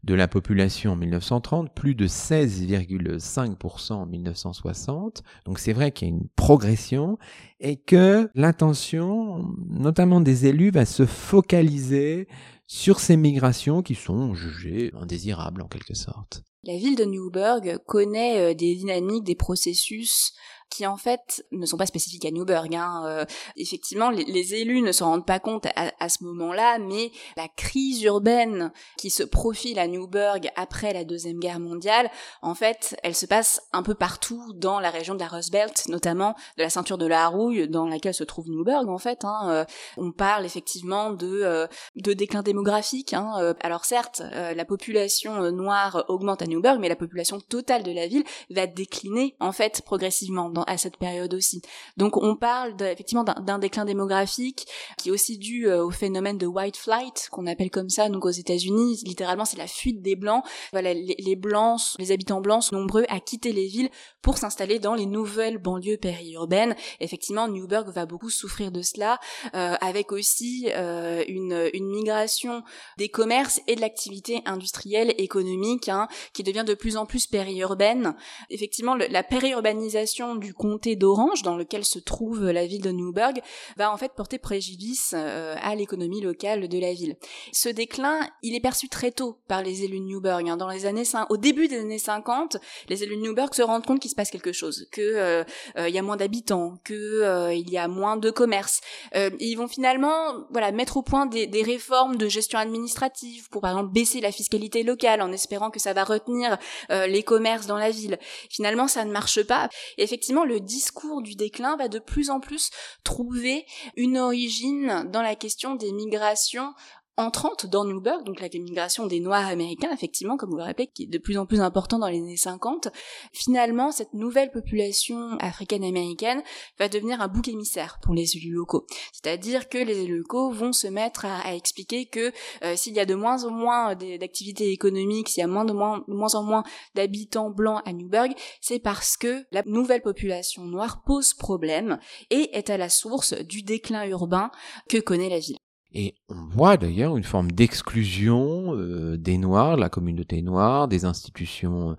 de 0.03 0.13
la 0.13 0.27
population 0.27 0.93
en 0.93 0.95
1930, 0.95 1.73
plus 1.73 1.95
de 1.95 2.07
16,5% 2.07 3.93
en 3.93 4.05
1960. 4.05 5.23
Donc 5.45 5.59
c'est 5.59 5.73
vrai 5.73 5.91
qu'il 5.91 6.07
y 6.07 6.11
a 6.11 6.13
une 6.13 6.27
progression 6.35 7.17
et 7.59 7.77
que 7.77 8.29
l'intention, 8.35 9.45
notamment 9.69 10.21
des 10.21 10.45
élus, 10.45 10.71
va 10.71 10.85
se 10.85 11.05
focaliser 11.05 12.27
sur 12.67 12.99
ces 12.99 13.17
migrations 13.17 13.81
qui 13.81 13.95
sont 13.95 14.33
jugées 14.33 14.91
indésirables 14.99 15.61
en 15.61 15.67
quelque 15.67 15.93
sorte. 15.93 16.43
La 16.63 16.75
ville 16.75 16.97
de 16.97 17.05
Newburgh 17.05 17.77
connaît 17.85 18.53
des 18.53 18.75
dynamiques, 18.75 19.23
des 19.23 19.35
processus 19.35 20.33
qui 20.69 20.85
en 20.85 20.97
fait 20.97 21.45
ne 21.51 21.65
sont 21.65 21.77
pas 21.77 21.85
spécifiques 21.85 22.25
à 22.25 22.31
Newburgh. 22.31 22.73
Hein. 22.75 23.03
Euh, 23.05 23.25
effectivement, 23.55 24.09
les, 24.09 24.53
élus 24.53 24.81
ne 24.81 24.91
se 24.91 25.03
rendent 25.03 25.25
pas 25.25 25.39
compte 25.39 25.67
à, 25.75 26.09
ce 26.09 26.23
moment-là, 26.23 26.79
mais 26.79 27.11
la 27.35 27.47
crise 27.47 28.03
urbaine 28.03 28.71
qui 28.97 29.09
se 29.09 29.23
profile 29.23 29.79
à 29.79 29.87
Newburgh 29.87 30.49
après 30.55 30.93
la 30.93 31.03
deuxième 31.03 31.39
guerre 31.39 31.59
mondiale, 31.59 32.09
en 32.41 32.55
fait, 32.55 32.97
elle 33.03 33.15
se 33.15 33.25
passe 33.25 33.61
un 33.73 33.83
peu 33.83 33.93
partout 33.93 34.53
dans 34.55 34.79
la 34.79 34.89
région 34.89 35.15
de 35.15 35.19
la 35.19 35.27
Rust 35.27 35.51
Belt, 35.51 35.87
notamment 35.87 36.35
de 36.57 36.63
la 36.63 36.69
ceinture 36.69 36.97
de 36.97 37.05
la 37.05 37.25
Harouille, 37.25 37.67
dans 37.67 37.87
laquelle 37.87 38.13
se 38.13 38.23
trouve 38.23 38.49
Newburgh. 38.49 38.87
En 38.89 38.97
fait, 38.97 39.25
hein. 39.25 39.49
Euh, 39.49 39.65
on 39.97 40.11
parle 40.11 40.45
effectivement 40.45 41.11
de 41.11 41.41
euh, 41.43 41.67
de 41.95 42.13
déclin 42.13 42.43
démographique. 42.43 43.13
Hein. 43.13 43.55
Alors 43.61 43.85
certes, 43.85 44.21
la 44.31 44.65
population 44.65 45.51
noire 45.51 46.05
augmente 46.07 46.41
à 46.41 46.45
Newburgh, 46.45 46.79
mais 46.79 46.89
la 46.89 46.95
population 46.95 47.39
totale 47.39 47.83
de 47.83 47.91
la 47.91 48.07
ville 48.07 48.23
va 48.49 48.67
décliner 48.67 49.35
en 49.39 49.51
fait 49.51 49.81
progressivement 49.85 50.49
à 50.63 50.77
cette 50.77 50.97
période 50.97 51.33
aussi. 51.33 51.61
Donc 51.97 52.17
on 52.17 52.35
parle 52.35 52.73
effectivement 52.81 53.23
d'un 53.23 53.59
déclin 53.59 53.85
démographique 53.85 54.67
qui 54.97 55.09
est 55.09 55.11
aussi 55.11 55.37
dû 55.37 55.67
euh, 55.67 55.83
au 55.83 55.91
phénomène 55.91 56.37
de 56.37 56.45
white 56.45 56.77
flight 56.77 57.27
qu'on 57.31 57.47
appelle 57.47 57.69
comme 57.69 57.89
ça 57.89 58.09
donc 58.09 58.25
aux 58.25 58.29
États-Unis. 58.29 59.01
Littéralement 59.05 59.45
c'est 59.45 59.57
la 59.57 59.67
fuite 59.67 60.01
des 60.01 60.15
blancs. 60.15 60.43
Les, 60.73 61.35
blancs, 61.35 61.95
les 61.99 62.11
habitants 62.11 62.41
blancs 62.41 62.63
sont 62.63 62.75
nombreux 62.77 63.05
à 63.09 63.19
quitter 63.19 63.51
les 63.51 63.67
villes 63.67 63.89
pour 64.21 64.37
s'installer 64.37 64.79
dans 64.79 64.95
les 64.95 65.05
nouvelles 65.05 65.57
banlieues 65.57 65.97
périurbaines. 65.97 66.75
Effectivement 66.99 67.47
Newburgh 67.47 67.89
va 67.89 68.05
beaucoup 68.05 68.29
souffrir 68.29 68.71
de 68.71 68.81
cela 68.81 69.19
euh, 69.55 69.75
avec 69.81 70.11
aussi 70.11 70.69
euh, 70.73 71.23
une, 71.27 71.69
une 71.73 71.89
migration 71.89 72.63
des 72.97 73.09
commerces 73.09 73.61
et 73.67 73.75
de 73.75 73.81
l'activité 73.81 74.41
industrielle 74.45 75.13
économique 75.17 75.89
hein, 75.89 76.07
qui 76.33 76.43
devient 76.43 76.65
de 76.65 76.73
plus 76.73 76.97
en 76.97 77.05
plus 77.05 77.27
périurbaine. 77.27 78.15
Effectivement 78.49 78.95
la 78.95 79.23
périurbanisation 79.23 80.35
du 80.35 80.46
du 80.47 80.53
comté 80.53 80.95
d'Orange, 80.95 81.41
dans 81.41 81.57
lequel 81.57 81.83
se 81.83 81.99
trouve 81.99 82.45
la 82.45 82.65
ville 82.65 82.81
de 82.81 82.89
Newburgh, 82.89 83.41
va 83.75 83.91
en 83.91 83.97
fait 83.97 84.13
porter 84.13 84.37
préjudice 84.37 85.13
euh, 85.13 85.55
à 85.61 85.75
l'économie 85.75 86.21
locale 86.21 86.69
de 86.69 86.79
la 86.79 86.93
ville. 86.93 87.17
Ce 87.51 87.67
déclin, 87.67 88.21
il 88.43 88.55
est 88.55 88.61
perçu 88.61 88.87
très 88.87 89.11
tôt 89.11 89.39
par 89.49 89.61
les 89.61 89.83
élus 89.83 89.99
de 89.99 90.05
Newburgh. 90.05 90.47
Hein. 90.47 90.55
Dans 90.55 90.69
les 90.69 90.85
années 90.85 91.03
au 91.29 91.35
début 91.35 91.67
des 91.67 91.79
années 91.79 91.99
50, 91.99 92.55
les 92.87 93.03
élus 93.03 93.17
de 93.17 93.23
Newburgh 93.23 93.53
se 93.53 93.61
rendent 93.61 93.85
compte 93.85 93.99
qu'il 93.99 94.09
se 94.09 94.15
passe 94.15 94.31
quelque 94.31 94.53
chose, 94.53 94.87
que 94.93 95.01
euh, 95.01 95.43
euh, 95.77 95.89
il 95.89 95.93
y 95.93 95.99
a 95.99 96.01
moins 96.01 96.15
d'habitants, 96.15 96.79
que 96.85 97.53
il 97.53 97.69
y 97.69 97.77
a 97.77 97.89
moins 97.89 98.15
de 98.15 98.29
commerce. 98.31 98.79
ils 99.13 99.55
vont 99.55 99.67
finalement, 99.67 100.45
voilà, 100.51 100.71
mettre 100.71 100.95
au 100.95 101.01
point 101.01 101.25
des, 101.25 101.63
réformes 101.63 102.15
de 102.15 102.29
gestion 102.29 102.57
administrative 102.57 103.49
pour 103.49 103.61
par 103.61 103.71
exemple 103.71 103.91
baisser 103.91 104.21
la 104.21 104.31
fiscalité 104.31 104.83
locale 104.83 105.21
en 105.21 105.33
espérant 105.33 105.71
que 105.71 105.79
ça 105.79 105.91
va 105.91 106.05
retenir 106.05 106.57
les 106.89 107.23
commerces 107.23 107.67
dans 107.67 107.77
la 107.77 107.89
ville. 107.89 108.17
Finalement, 108.49 108.87
ça 108.87 109.03
ne 109.03 109.11
marche 109.11 109.43
pas. 109.43 109.67
Effectivement 109.97 110.36
le 110.43 110.59
discours 110.59 111.21
du 111.21 111.35
déclin 111.35 111.75
va 111.77 111.87
de 111.87 111.99
plus 111.99 112.29
en 112.29 112.39
plus 112.39 112.69
trouver 113.03 113.65
une 113.95 114.17
origine 114.17 115.09
dans 115.11 115.21
la 115.21 115.35
question 115.35 115.75
des 115.75 115.91
migrations 115.91 116.73
entrante 117.17 117.65
dans 117.65 117.83
Newburgh, 117.83 118.23
donc 118.23 118.39
la 118.39 118.47
migration 118.47 119.07
des 119.07 119.19
Noirs 119.19 119.47
américains, 119.47 119.89
effectivement, 119.91 120.37
comme 120.37 120.51
vous 120.51 120.57
le 120.57 120.63
rappelez, 120.63 120.87
qui 120.87 121.03
est 121.03 121.07
de 121.07 121.17
plus 121.17 121.37
en 121.37 121.47
plus 121.47 121.61
important 121.61 121.97
dans 121.97 122.07
les 122.07 122.19
années 122.19 122.37
50, 122.37 122.89
finalement, 123.33 123.91
cette 123.91 124.13
nouvelle 124.13 124.51
population 124.51 125.37
africaine-américaine 125.39 126.43
va 126.77 126.89
devenir 126.89 127.19
un 127.19 127.27
bouc 127.27 127.47
émissaire 127.47 127.99
pour 128.03 128.13
les 128.13 128.37
élus 128.37 128.51
locaux. 128.51 128.85
C'est-à-dire 129.11 129.67
que 129.67 129.79
les 129.79 130.01
élus 130.01 130.19
locaux 130.19 130.51
vont 130.51 130.73
se 130.73 130.87
mettre 130.87 131.25
à, 131.25 131.55
expliquer 131.55 132.05
que 132.05 132.31
euh, 132.63 132.75
s'il 132.75 132.93
y 132.93 132.99
a 132.99 133.05
de 133.05 133.15
moins 133.15 133.45
en 133.45 133.51
moins 133.51 133.95
d'activités 133.95 134.71
économiques, 134.71 135.29
s'il 135.29 135.41
y 135.41 135.43
a 135.43 135.47
moins, 135.47 135.65
moins, 135.65 136.03
de 136.07 136.13
moins 136.13 136.35
en 136.35 136.43
moins 136.43 136.63
d'habitants 136.93 137.49
blancs 137.49 137.81
à 137.85 137.93
Newburgh, 137.93 138.33
c'est 138.61 138.79
parce 138.79 139.17
que 139.17 139.43
la 139.51 139.63
nouvelle 139.65 140.01
population 140.01 140.63
noire 140.65 141.01
pose 141.03 141.33
problème 141.33 141.97
et 142.29 142.55
est 142.55 142.69
à 142.69 142.77
la 142.77 142.89
source 142.89 143.33
du 143.33 143.63
déclin 143.63 144.05
urbain 144.05 144.51
que 144.87 144.99
connaît 144.99 145.29
la 145.29 145.39
ville. 145.39 145.57
Et 145.99 146.13
on 146.29 146.45
voit 146.45 146.77
d'ailleurs 146.77 147.17
une 147.17 147.23
forme 147.23 147.49
d'exclusion 147.49 148.75
euh, 148.75 149.17
des 149.17 149.39
Noirs, 149.39 149.77
la 149.77 149.89
communauté 149.89 150.43
noire, 150.43 150.87
des 150.87 151.05
institutions 151.05 151.89
euh, 151.89 151.93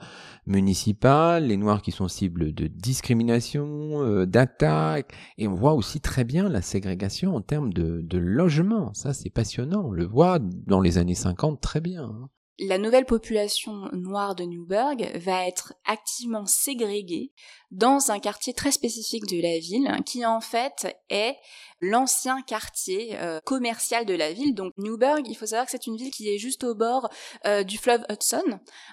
municipales, 0.46 1.48
les 1.48 1.56
Noirs 1.56 1.82
qui 1.82 1.90
sont 1.90 2.06
cibles 2.06 2.54
de 2.54 2.68
discrimination, 2.68 4.00
euh, 4.04 4.24
d'attaque, 4.24 5.14
et 5.36 5.48
on 5.48 5.54
voit 5.54 5.74
aussi 5.74 6.00
très 6.00 6.22
bien 6.22 6.48
la 6.48 6.62
ségrégation 6.62 7.34
en 7.34 7.40
termes 7.40 7.72
de, 7.72 8.00
de 8.00 8.18
logement. 8.18 8.94
Ça, 8.94 9.12
c'est 9.12 9.30
passionnant. 9.30 9.86
On 9.86 9.90
le 9.90 10.06
voit 10.06 10.38
dans 10.38 10.80
les 10.80 10.96
années 10.98 11.16
50 11.16 11.60
très 11.60 11.80
bien. 11.80 12.30
Hein. 12.60 12.64
La 12.66 12.78
nouvelle 12.78 13.04
population 13.04 13.88
noire 13.92 14.34
de 14.34 14.44
Newburgh 14.44 15.10
va 15.16 15.46
être 15.46 15.74
activement 15.84 16.46
ségrégée 16.46 17.32
dans 17.70 18.10
un 18.10 18.18
quartier 18.18 18.54
très 18.54 18.72
spécifique 18.72 19.26
de 19.26 19.42
la 19.42 19.58
ville, 19.58 20.02
qui 20.06 20.24
en 20.24 20.40
fait 20.40 20.96
est 21.10 21.36
l'ancien 21.80 22.42
quartier 22.42 23.16
euh, 23.18 23.40
commercial 23.44 24.06
de 24.06 24.14
la 24.14 24.32
ville. 24.32 24.54
Donc 24.54 24.72
Newburgh, 24.78 25.26
il 25.28 25.36
faut 25.36 25.46
savoir 25.46 25.66
que 25.66 25.70
c'est 25.70 25.86
une 25.86 25.96
ville 25.96 26.10
qui 26.10 26.28
est 26.28 26.38
juste 26.38 26.64
au 26.64 26.74
bord 26.74 27.08
euh, 27.46 27.62
du 27.62 27.78
fleuve 27.78 28.04
Hudson, 28.10 28.42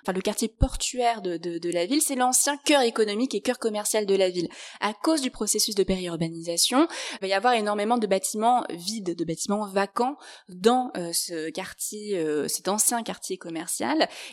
enfin 0.03 0.13
le 0.13 0.21
quartier 0.21 0.49
portuaire 0.49 1.21
de 1.21 1.71
la 1.71 1.85
ville, 1.85 2.01
c'est 2.01 2.15
l'ancien 2.15 2.57
cœur 2.57 2.81
économique 2.81 3.33
et 3.33 3.41
cœur 3.41 3.59
commercial 3.59 4.05
de 4.05 4.15
la 4.15 4.29
ville. 4.29 4.49
À 4.81 4.93
cause 4.93 5.21
du 5.21 5.31
processus 5.31 5.75
de 5.75 5.83
périurbanisation, 5.83 6.87
il 7.13 7.19
va 7.21 7.27
y 7.27 7.33
avoir 7.33 7.53
énormément 7.53 7.97
de 7.97 8.07
bâtiments 8.07 8.65
vides, 8.69 9.15
de 9.15 9.25
bâtiments 9.25 9.67
vacants 9.67 10.17
dans 10.49 10.91
euh, 10.97 11.11
ce 11.13 11.49
quartier, 11.49 12.23
cet 12.47 12.67
ancien 12.67 13.03
quartier 13.03 13.37
commercial, 13.37 13.54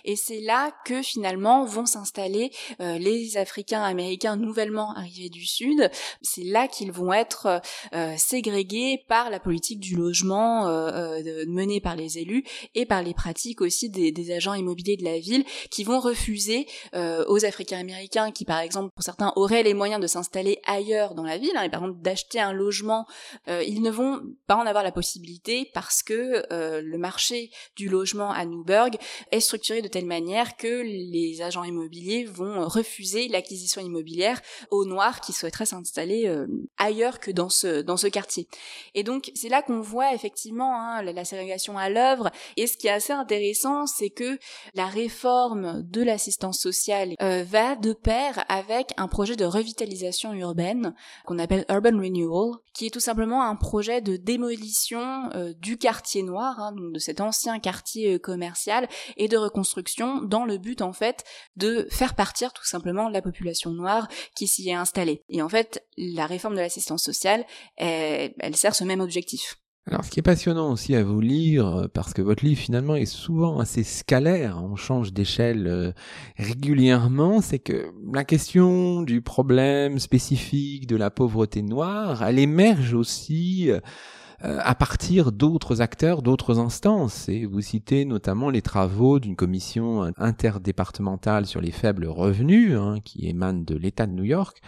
et 0.05 0.17
c'est 0.17 0.41
là 0.41 0.73
que 0.85 1.03
finalement 1.03 1.65
vont 1.65 1.87
s'installer 1.87 2.51
les 2.79 3.37
Africains 3.37 3.83
américains 3.83 4.37
nouvellement 4.37 4.95
arrivés 4.97 5.29
du 5.29 5.47
Sud. 5.47 5.91
C'est 6.23 6.45
là 6.45 6.69
qu'ils 6.69 6.93
vont 6.93 7.13
être 7.13 7.61
ségrégés 8.17 8.53
par 9.09 9.31
la 9.31 9.41
politique 9.41 9.81
du 9.81 9.97
logement 9.97 10.67
euh, 10.67 10.91
euh 10.91 11.45
menée 11.49 11.81
par 11.81 11.97
les 11.97 12.19
élus 12.19 12.45
et 12.75 12.87
par 12.87 13.03
les 13.03 13.15
pratiques 13.15 13.61
aussi 13.61 13.91
des, 13.91 14.33
agents 14.33 14.55
immobiliers 14.55 14.97
de 14.97 15.05
la 15.05 15.19
ville 15.19 15.45
qui 15.71 15.85
vont 15.85 16.01
refuser 16.01 16.67
euh, 16.95 17.25
aux 17.27 17.45
Africains 17.45 17.79
américains 17.79 18.31
qui 18.31 18.45
par 18.45 18.61
exemple 18.61 18.91
pour 18.95 19.03
certains 19.03 19.33
auraient 19.37 19.63
les 19.63 19.75
moyens 19.75 20.01
de 20.01 20.07
s'installer 20.07 20.61
ailleurs 20.65 21.15
dans 21.15 21.25
la 21.25 21.39
ville 21.39 21.53
hein, 21.57 21.63
et 21.63 21.71
par 21.71 21.83
exemple 21.83 22.01
d'acheter 22.01 22.41
un 22.41 22.53
logement, 22.53 23.07
euh, 23.49 23.63
ils 23.65 23.83
ne 23.83 23.91
vont 23.91 24.23
pas 24.47 24.57
en 24.57 24.67
avoir 24.67 24.85
la 24.85 24.93
possibilité 24.93 25.71
parce 25.75 26.03
que 26.03 26.45
le 26.51 26.99
marché 26.99 27.51
du 27.77 27.89
logement 27.89 28.31
à 28.31 28.45
Newburgh 28.45 28.97
est 29.31 29.41
structuré 29.41 29.83
de 29.83 29.89
telle 29.89 30.07
manière 30.07 30.57
que 30.57 30.83
les 30.83 31.43
agents 31.43 31.65
immobiliers 31.65 32.25
vont 32.25 32.69
refuser 32.69 33.29
l'acquisition 33.29 33.81
immobilière 33.81 34.41
aux 34.71 34.85
Noirs 34.85 35.21
qui 35.21 35.33
souhaiteraient 35.33 35.67
s'installer 35.67 36.33
ailleurs 36.77 37.21
que 37.21 37.31
dans 37.31 37.49
ce 37.49 37.83
dans 37.83 37.97
ce 37.97 38.07
quartier 38.07 38.49
et 38.95 39.03
donc 39.03 39.31
c'est 39.35 39.49
là 39.49 39.63
qu'on 39.63 39.81
voit 39.81 40.15
effectivement 40.15 40.81
hein, 40.81 41.03
la, 41.03 41.25
ségrégation 41.25 41.79
à 41.79 41.89
l'œuvre. 41.89 42.31
Et 42.57 42.67
ce 42.67 42.77
qui 42.77 42.87
est 42.87 42.91
assez 42.91 43.13
intéressant, 43.13 43.87
c'est 43.87 44.11
que 44.11 44.39
la 44.75 44.87
réforme 44.87 45.83
de 45.83 46.03
l'assistance 46.03 46.59
sociale 46.59 47.15
euh, 47.23 47.45
va 47.45 47.77
de 47.77 47.93
pair 47.93 48.45
avec 48.49 48.93
un 48.97 49.09
projet 49.09 49.37
de 49.37 49.45
revitalisation 49.45 50.33
urbaine 50.35 50.95
qu'on 51.27 51.39
appelle 51.39 51.65
Urban 51.69 51.99
Renewal, 51.99 52.57
qui 52.75 52.87
est 52.87 52.91
tout 52.91 53.01
simplement 53.01 53.43
un 53.43 53.57
projet 53.57 54.01
de 54.01 54.17
démolition 54.17 55.31
euh, 55.35 55.53
du 55.59 55.79
quartier 55.79 56.23
noir, 56.23 56.59
hein, 56.59 56.75
de 56.77 56.99
cet 56.99 57.21
ancien 57.21 57.59
quartier 57.59 58.15
euh, 58.15 58.19
commercial, 58.19 58.89
et 59.17 59.29
de 59.29 59.37
reconstruction 59.37 60.23
dans 60.23 60.45
le 60.45 60.59
but 60.59 60.83
en 60.83 60.93
fait 60.93 61.25
de 61.57 61.87
faire 61.91 62.15
partir 62.15 62.53
tout 62.53 62.67
simplement 62.67 63.09
la 63.09 63.23
population 63.23 63.71
noire 63.71 64.09
qui 64.35 64.47
s'y 64.47 64.69
est 64.69 64.75
installée. 64.75 65.23
Et 65.29 65.43
en 65.43 65.49
fait, 65.49 65.87
la 65.97 66.27
réforme 66.27 66.55
de 66.55 66.61
l'assistance 66.61 67.03
sociale 67.03 67.45
elle 67.77 68.57
sert 68.57 68.75
ce 68.75 68.85
même 68.85 69.01
objectif. 69.01 69.59
Alors, 69.87 70.05
ce 70.05 70.11
qui 70.11 70.21
est 70.21 70.23
passionnant 70.23 70.71
aussi 70.71 70.95
à 70.95 71.03
vous 71.03 71.21
lire, 71.21 71.67
euh, 71.67 71.89
parce 71.89 72.13
que 72.13 72.23
votre 72.23 72.45
livre 72.45 72.61
finalement 72.61 72.95
est 72.95 73.05
souvent 73.05 73.59
assez 73.59 73.83
scalaire, 73.83 74.63
on 74.63 74.77
change 74.77 75.13
d'échelle 75.13 75.67
euh, 75.67 75.91
régulièrement, 76.37 77.41
c'est 77.41 77.59
que 77.59 77.93
la 78.13 78.23
question 78.23 79.03
du 79.03 79.23
problème 79.23 79.99
spécifique 79.99 80.87
de 80.87 80.95
la 80.95 81.11
pauvreté 81.11 81.63
noire, 81.63 82.23
elle 82.23 82.39
émerge 82.39 82.95
aussi 82.95 83.73
euh, 83.73 83.81
à 84.43 84.75
partir 84.75 85.33
d'autres 85.33 85.81
acteurs, 85.81 86.23
d'autres 86.23 86.59
instances. 86.59 87.29
Et 87.29 87.47
vous 87.47 87.61
citez 87.61 88.05
notamment 88.05 88.51
les 88.51 88.63
travaux 88.63 89.19
d'une 89.19 89.37
commission 89.37 90.13
interdépartementale 90.19 91.47
sur 91.47 91.61
les 91.61 91.71
faibles 91.71 92.07
revenus, 92.07 92.77
hein, 92.77 92.97
qui 93.05 93.29
émane 93.29 93.65
de 93.65 93.77
l'État 93.77 94.07
de 94.07 94.13
New 94.13 94.25
York 94.25 94.61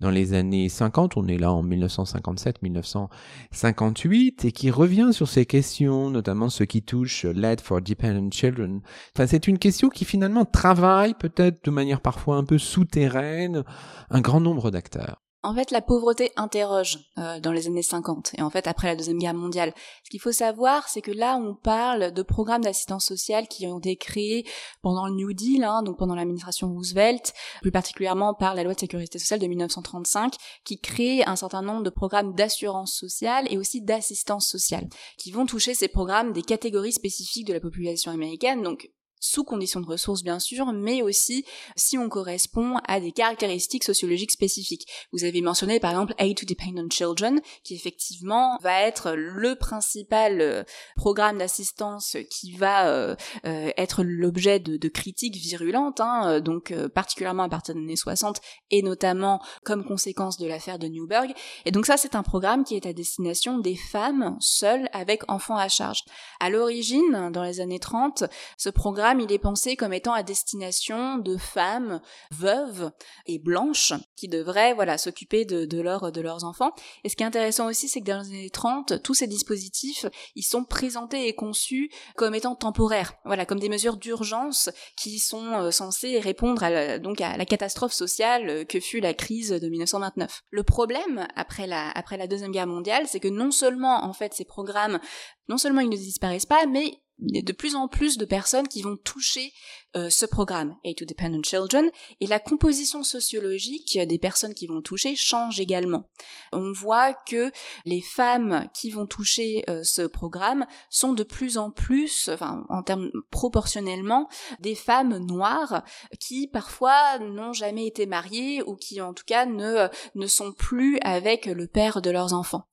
dans 0.00 0.10
les 0.10 0.32
années 0.32 0.68
50, 0.68 1.16
on 1.16 1.28
est 1.28 1.36
là 1.36 1.52
en 1.52 1.62
1957-1958, 1.62 4.46
et 4.46 4.52
qui 4.52 4.70
revient 4.70 5.10
sur 5.12 5.28
ces 5.28 5.44
questions, 5.44 6.08
notamment 6.10 6.48
ce 6.48 6.64
qui 6.64 6.82
touche 6.82 7.26
l'aide 7.26 7.60
for 7.60 7.82
dependent 7.82 8.32
children. 8.32 8.80
Enfin, 9.14 9.26
c'est 9.26 9.46
une 9.46 9.58
question 9.58 9.90
qui 9.90 10.06
finalement 10.06 10.46
travaille 10.46 11.12
peut-être 11.14 11.62
de 11.64 11.70
manière 11.70 12.00
parfois 12.00 12.36
un 12.36 12.44
peu 12.44 12.56
souterraine 12.56 13.62
un 14.08 14.22
grand 14.22 14.40
nombre 14.40 14.70
d'acteurs. 14.70 15.20
En 15.42 15.54
fait, 15.54 15.70
la 15.70 15.80
pauvreté 15.80 16.32
interroge 16.36 16.98
euh, 17.18 17.40
dans 17.40 17.52
les 17.52 17.66
années 17.66 17.82
50 17.82 18.32
et 18.36 18.42
en 18.42 18.50
fait 18.50 18.66
après 18.66 18.88
la 18.88 18.96
Deuxième 18.96 19.18
Guerre 19.18 19.34
mondiale. 19.34 19.72
Ce 20.04 20.10
qu'il 20.10 20.20
faut 20.20 20.32
savoir, 20.32 20.88
c'est 20.88 21.00
que 21.00 21.10
là, 21.10 21.36
on 21.36 21.54
parle 21.54 22.12
de 22.12 22.22
programmes 22.22 22.62
d'assistance 22.62 23.06
sociale 23.06 23.48
qui 23.48 23.66
ont 23.66 23.78
été 23.78 23.96
créés 23.96 24.44
pendant 24.82 25.06
le 25.06 25.14
New 25.14 25.32
Deal, 25.32 25.64
hein, 25.64 25.82
donc 25.82 25.98
pendant 25.98 26.14
l'administration 26.14 26.70
Roosevelt, 26.72 27.32
plus 27.62 27.72
particulièrement 27.72 28.34
par 28.34 28.54
la 28.54 28.64
loi 28.64 28.74
de 28.74 28.80
sécurité 28.80 29.18
sociale 29.18 29.40
de 29.40 29.46
1935, 29.46 30.34
qui 30.64 30.78
crée 30.78 31.24
un 31.24 31.36
certain 31.36 31.62
nombre 31.62 31.82
de 31.82 31.90
programmes 31.90 32.34
d'assurance 32.34 32.92
sociale 32.92 33.46
et 33.50 33.56
aussi 33.56 33.80
d'assistance 33.80 34.46
sociale, 34.46 34.88
qui 35.16 35.30
vont 35.30 35.46
toucher 35.46 35.74
ces 35.74 35.88
programmes 35.88 36.32
des 36.32 36.42
catégories 36.42 36.92
spécifiques 36.92 37.46
de 37.46 37.54
la 37.54 37.60
population 37.60 38.12
américaine, 38.12 38.62
donc 38.62 38.90
sous 39.20 39.44
conditions 39.44 39.80
de 39.80 39.86
ressources 39.86 40.22
bien 40.22 40.40
sûr, 40.40 40.72
mais 40.72 41.02
aussi 41.02 41.44
si 41.76 41.98
on 41.98 42.08
correspond 42.08 42.78
à 42.88 43.00
des 43.00 43.12
caractéristiques 43.12 43.84
sociologiques 43.84 44.32
spécifiques. 44.32 44.86
Vous 45.12 45.24
avez 45.24 45.42
mentionné 45.42 45.78
par 45.78 45.90
exemple 45.90 46.14
Aid 46.18 46.36
to 46.36 46.46
Dependent 46.46 46.90
Children, 46.90 47.40
qui 47.62 47.74
effectivement 47.74 48.58
va 48.62 48.80
être 48.80 49.12
le 49.12 49.54
principal 49.54 50.40
euh, 50.40 50.64
programme 50.96 51.38
d'assistance 51.38 52.16
qui 52.30 52.52
va 52.52 52.88
euh, 52.88 53.14
euh, 53.44 53.70
être 53.76 54.02
l'objet 54.02 54.58
de, 54.58 54.88
critiques 54.88 55.36
virulentes, 55.36 56.00
hein, 56.00 56.40
donc 56.40 56.74
particulièrement 56.94 57.44
à 57.44 57.48
partir 57.48 57.74
des 57.74 57.80
années 57.80 57.96
60 57.96 58.40
et 58.70 58.82
notamment 58.82 59.40
comme 59.64 59.84
conséquence 59.84 60.38
de 60.38 60.46
l'affaire 60.46 60.78
de 60.78 60.88
Newburgh. 60.88 61.32
Et 61.64 61.70
donc 61.70 61.86
ça 61.86 61.96
c'est 61.96 62.14
un 62.14 62.22
programme 62.22 62.64
qui 62.64 62.74
est 62.74 62.86
à 62.86 62.92
destination 62.92 63.58
des 63.58 63.76
femmes 63.76 64.36
seules 64.40 64.88
avec 64.92 65.30
enfants 65.30 65.56
à 65.56 65.68
charge. 65.68 66.02
À 66.40 66.50
l'origine, 66.50 67.30
dans 67.32 67.44
les 67.44 67.60
années 67.60 67.78
30, 67.78 68.24
ce 68.56 68.70
programme 68.70 69.09
il 69.18 69.32
est 69.32 69.38
pensé 69.38 69.74
comme 69.74 69.92
étant 69.92 70.12
à 70.12 70.22
destination 70.22 71.18
de 71.18 71.36
femmes 71.36 72.00
veuves 72.30 72.92
et 73.26 73.38
blanches 73.38 73.94
qui 74.14 74.28
devraient 74.28 74.74
voilà 74.74 74.98
s'occuper 74.98 75.44
de, 75.44 75.80
leurs 75.80 76.44
enfants. 76.44 76.72
Et 77.02 77.08
ce 77.08 77.16
qui 77.16 77.22
est 77.22 77.26
intéressant 77.26 77.66
aussi, 77.66 77.88
c'est 77.88 78.00
que 78.00 78.06
dans 78.06 78.20
les 78.20 78.28
années 78.28 78.50
30, 78.50 79.02
tous 79.02 79.14
ces 79.14 79.26
dispositifs, 79.26 80.06
ils 80.36 80.44
sont 80.44 80.64
présentés 80.64 81.26
et 81.26 81.34
conçus 81.34 81.90
comme 82.16 82.34
étant 82.34 82.54
temporaires, 82.54 83.14
voilà, 83.24 83.46
comme 83.46 83.58
des 83.58 83.68
mesures 83.68 83.96
d'urgence 83.96 84.70
qui 84.96 85.18
sont 85.18 85.52
euh, 85.54 85.70
censées 85.70 86.20
répondre 86.20 86.62
à 86.62 86.98
donc 86.98 87.20
à 87.20 87.36
la 87.36 87.46
catastrophe 87.46 87.92
sociale 87.92 88.66
que 88.66 88.78
fut 88.78 89.00
la 89.00 89.14
crise 89.14 89.50
de 89.50 89.68
1929. 89.68 90.42
Le 90.50 90.62
problème 90.62 91.26
après 91.34 91.66
la 91.66 91.90
après 91.90 92.18
la 92.18 92.26
deuxième 92.26 92.52
guerre 92.52 92.66
mondiale, 92.66 93.06
c'est 93.08 93.20
que 93.20 93.28
non 93.28 93.50
seulement 93.50 94.04
en 94.04 94.12
fait 94.12 94.34
ces 94.34 94.44
programmes, 94.44 95.00
non 95.48 95.56
seulement 95.56 95.80
ils 95.80 95.88
ne 95.88 95.96
disparaissent 95.96 96.46
pas, 96.46 96.66
mais 96.66 97.00
de 97.20 97.52
plus 97.52 97.74
en 97.74 97.88
plus 97.88 98.18
de 98.18 98.24
personnes 98.24 98.68
qui 98.68 98.82
vont 98.82 98.96
toucher 98.96 99.52
euh, 99.96 100.08
ce 100.08 100.24
programme 100.24 100.76
Aid 100.84 100.96
to 100.96 101.04
Dependent 101.04 101.44
Children 101.44 101.90
et 102.20 102.28
la 102.28 102.38
composition 102.38 103.02
sociologique 103.02 103.98
des 103.98 104.18
personnes 104.18 104.54
qui 104.54 104.68
vont 104.68 104.82
toucher 104.82 105.16
change 105.16 105.58
également. 105.58 106.08
On 106.52 106.70
voit 106.72 107.12
que 107.12 107.50
les 107.84 108.00
femmes 108.00 108.68
qui 108.72 108.90
vont 108.90 109.06
toucher 109.06 109.64
euh, 109.68 109.82
ce 109.82 110.02
programme 110.02 110.64
sont 110.90 111.12
de 111.12 111.24
plus 111.24 111.58
en 111.58 111.72
plus, 111.72 112.28
enfin 112.32 112.64
en 112.68 112.84
termes 112.84 113.10
proportionnellement, 113.30 114.28
des 114.60 114.76
femmes 114.76 115.18
noires 115.18 115.82
qui 116.20 116.46
parfois 116.46 117.18
n'ont 117.18 117.52
jamais 117.52 117.86
été 117.86 118.06
mariées 118.06 118.62
ou 118.62 118.76
qui 118.76 119.00
en 119.00 119.12
tout 119.12 119.24
cas 119.26 119.44
ne 119.44 119.88
ne 120.14 120.26
sont 120.28 120.52
plus 120.52 120.98
avec 121.00 121.46
le 121.46 121.66
père 121.66 122.00
de 122.00 122.10
leurs 122.10 122.32
enfants. 122.32 122.66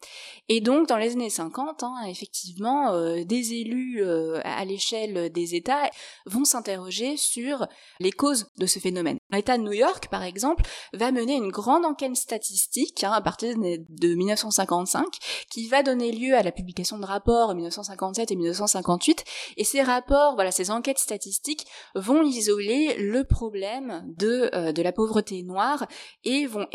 Et 0.50 0.62
donc 0.62 0.88
dans 0.88 0.98
les 0.98 1.14
années 1.14 1.32
50, 1.32 1.82
hein, 1.84 1.96
effectivement, 2.08 2.94
euh, 2.94 3.24
des 3.24 3.54
élus 3.54 4.04
à 4.44 4.66
l'échelle 4.66 5.32
des 5.32 5.56
États 5.56 5.90
vont 6.26 6.46
s'interroger 6.46 7.18
sur 7.18 7.68
les 8.00 8.12
causes 8.12 8.48
de 8.58 8.66
ce 8.66 8.80
phénomène. 8.80 9.18
L'État 9.32 9.58
de 9.58 9.64
New 9.64 9.74
York, 9.74 10.08
par 10.10 10.24
exemple, 10.24 10.64
va 10.94 11.12
mener 11.12 11.36
une 11.36 11.52
grande 11.52 11.86
enquête 11.86 12.16
statistique 12.16 13.04
hein, 13.04 13.12
à 13.12 13.22
partir 13.22 13.56
de 13.58 14.16
1955 14.16 15.06
qui 15.50 15.68
va 15.68 15.84
donner 15.84 16.12
lieu 16.12 16.36
à 16.36 16.44
la 16.44 16.52
publication 16.52 16.98
de 16.98 17.06
rapports 17.06 17.50
en 17.50 17.56
1957 17.56 18.32
et 18.32 18.36
1958. 18.36 19.24
Et 19.58 19.64
ces 19.64 19.82
rapports, 19.82 20.36
voilà, 20.36 20.52
ces 20.52 20.72
enquêtes 20.72 21.00
statistiques 21.00 21.66
vont 21.96 22.24
isoler 22.24 22.96
le 22.98 23.24
problème 23.24 24.04
de, 24.18 24.50
euh, 24.54 24.72
de 24.72 24.82
la 24.82 24.92
pauvreté 24.92 25.44
noire 25.44 25.86
et 26.24 26.46
vont, 26.46 26.68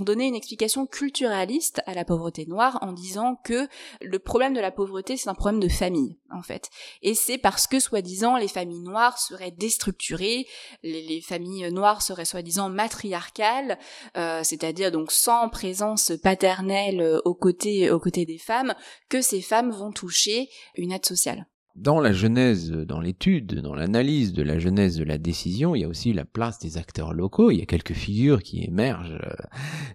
donner 0.00 0.26
une 0.26 0.34
explication 0.34 0.86
culturaliste 0.86 1.82
à 1.86 1.94
la 1.94 2.04
pauvreté 2.04 2.46
noire 2.46 2.78
en 2.82 2.92
disant 2.92 3.36
que 3.44 3.68
le 4.00 4.18
problème 4.18 4.54
de 4.54 4.60
la 4.60 4.70
pauvreté, 4.70 5.16
c'est 5.16 5.28
un 5.28 5.34
problème 5.34 5.60
de 5.60 5.68
famille, 5.68 6.18
en 6.30 6.42
fait. 6.42 6.70
Et 7.02 7.14
c'est 7.14 7.38
parce 7.38 7.66
que, 7.66 7.80
soi-disant, 7.80 8.36
les 8.36 8.48
familles 8.48 8.82
noires 8.82 9.18
seraient 9.18 9.50
déstructurées, 9.50 10.46
les, 10.82 11.02
les 11.02 11.20
familles 11.20 11.72
noires 11.72 12.02
serait 12.02 12.24
soi-disant 12.24 12.68
matriarcal, 12.68 13.78
euh, 14.16 14.40
c'est-à-dire 14.42 14.90
donc 14.92 15.10
sans 15.12 15.48
présence 15.48 16.12
paternelle 16.22 17.00
euh, 17.00 17.20
aux 17.24 17.34
côtés, 17.34 17.90
aux 17.90 18.00
côtés 18.00 18.26
des 18.26 18.38
femmes, 18.38 18.74
que 19.08 19.22
ces 19.22 19.40
femmes 19.40 19.70
vont 19.70 19.92
toucher 19.92 20.48
une 20.76 20.92
aide 20.92 21.06
sociale. 21.06 21.46
Dans 21.76 22.00
la 22.00 22.12
genèse, 22.12 22.72
dans 22.72 23.00
l'étude, 23.00 23.60
dans 23.60 23.74
l'analyse 23.74 24.32
de 24.32 24.42
la 24.42 24.58
genèse 24.58 24.96
de 24.96 25.04
la 25.04 25.18
décision, 25.18 25.76
il 25.76 25.82
y 25.82 25.84
a 25.84 25.88
aussi 25.88 26.12
la 26.12 26.24
place 26.24 26.58
des 26.58 26.78
acteurs 26.78 27.14
locaux. 27.14 27.52
Il 27.52 27.58
y 27.58 27.62
a 27.62 27.66
quelques 27.66 27.92
figures 27.94 28.42
qui 28.42 28.64
émergent 28.64 29.20
euh, 29.24 29.34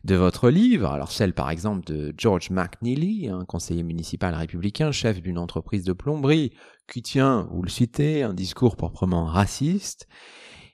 de 0.05 0.15
votre 0.15 0.49
livre. 0.49 0.89
Alors 0.89 1.11
celle 1.11 1.33
par 1.33 1.49
exemple 1.49 1.85
de 1.85 2.13
George 2.17 2.49
McNeely, 2.49 3.27
un 3.27 3.43
conseiller 3.43 3.83
municipal 3.83 4.33
républicain, 4.33 4.91
chef 4.91 5.21
d'une 5.21 5.37
entreprise 5.37 5.83
de 5.83 5.91
plomberie, 5.91 6.53
qui 6.87 7.01
tient, 7.01 7.47
vous 7.51 7.61
le 7.61 7.69
citez, 7.69 8.23
un 8.23 8.33
discours 8.33 8.75
proprement 8.75 9.25
raciste. 9.25 10.07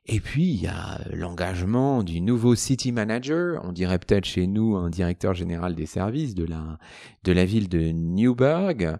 Et 0.08 0.20
puis, 0.20 0.46
il 0.46 0.62
y 0.62 0.68
a 0.68 1.00
l'engagement 1.12 2.04
du 2.04 2.22
nouveau 2.22 2.56
city 2.56 2.92
manager, 2.92 3.62
on 3.64 3.72
dirait 3.72 4.00
peut-être 4.00 4.26
chez 4.26 4.48
nous 4.48 4.76
un 4.76 4.90
directeur 4.90 5.34
général 5.34 5.76
des 5.76 5.86
services 5.86 6.34
de 6.34 6.46
la, 6.46 6.80
de 7.24 7.32
la 7.32 7.46
ville 7.46 7.70
de 7.70 7.92
Newburgh, 7.92 8.98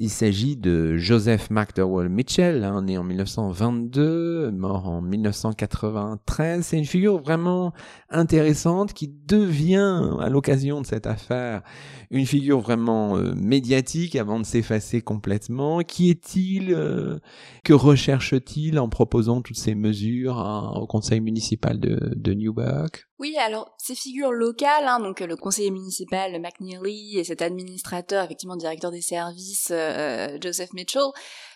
il 0.00 0.10
s'agit 0.10 0.56
de 0.56 0.96
Joseph 0.96 1.50
McDowell 1.50 2.08
Mitchell, 2.08 2.62
hein, 2.62 2.82
né 2.82 2.96
en 2.98 3.04
1922, 3.04 4.52
mort 4.52 4.88
en 4.88 5.02
1993. 5.02 6.64
C'est 6.64 6.78
une 6.78 6.84
figure 6.84 7.18
vraiment 7.18 7.72
intéressante 8.08 8.92
qui 8.92 9.08
devient, 9.08 10.16
à 10.20 10.28
l'occasion 10.28 10.80
de 10.80 10.86
cette 10.86 11.06
affaire, 11.06 11.62
une 12.10 12.26
figure 12.26 12.60
vraiment 12.60 13.16
euh, 13.16 13.34
médiatique 13.34 14.14
avant 14.14 14.38
de 14.38 14.46
s'effacer 14.46 15.00
complètement. 15.00 15.80
Qui 15.80 16.10
est-il 16.10 16.72
euh, 16.72 17.18
Que 17.64 17.72
recherche-t-il 17.72 18.78
en 18.78 18.88
proposant 18.88 19.42
toutes 19.42 19.58
ces 19.58 19.74
mesures 19.74 20.38
au 20.76 20.86
conseil 20.86 21.20
municipal 21.20 21.80
de 21.80 22.34
Newburgh 22.34 23.07
oui, 23.18 23.36
alors 23.36 23.74
ces 23.78 23.96
figures 23.96 24.32
locales, 24.32 24.86
hein, 24.86 25.00
donc 25.00 25.20
le 25.20 25.36
conseiller 25.36 25.70
municipal 25.70 26.40
McNeely 26.40 27.18
et 27.18 27.24
cet 27.24 27.42
administrateur, 27.42 28.24
effectivement 28.24 28.56
directeur 28.56 28.92
des 28.92 29.00
services 29.00 29.68
euh, 29.72 30.38
Joseph 30.40 30.72
Mitchell, 30.72 31.10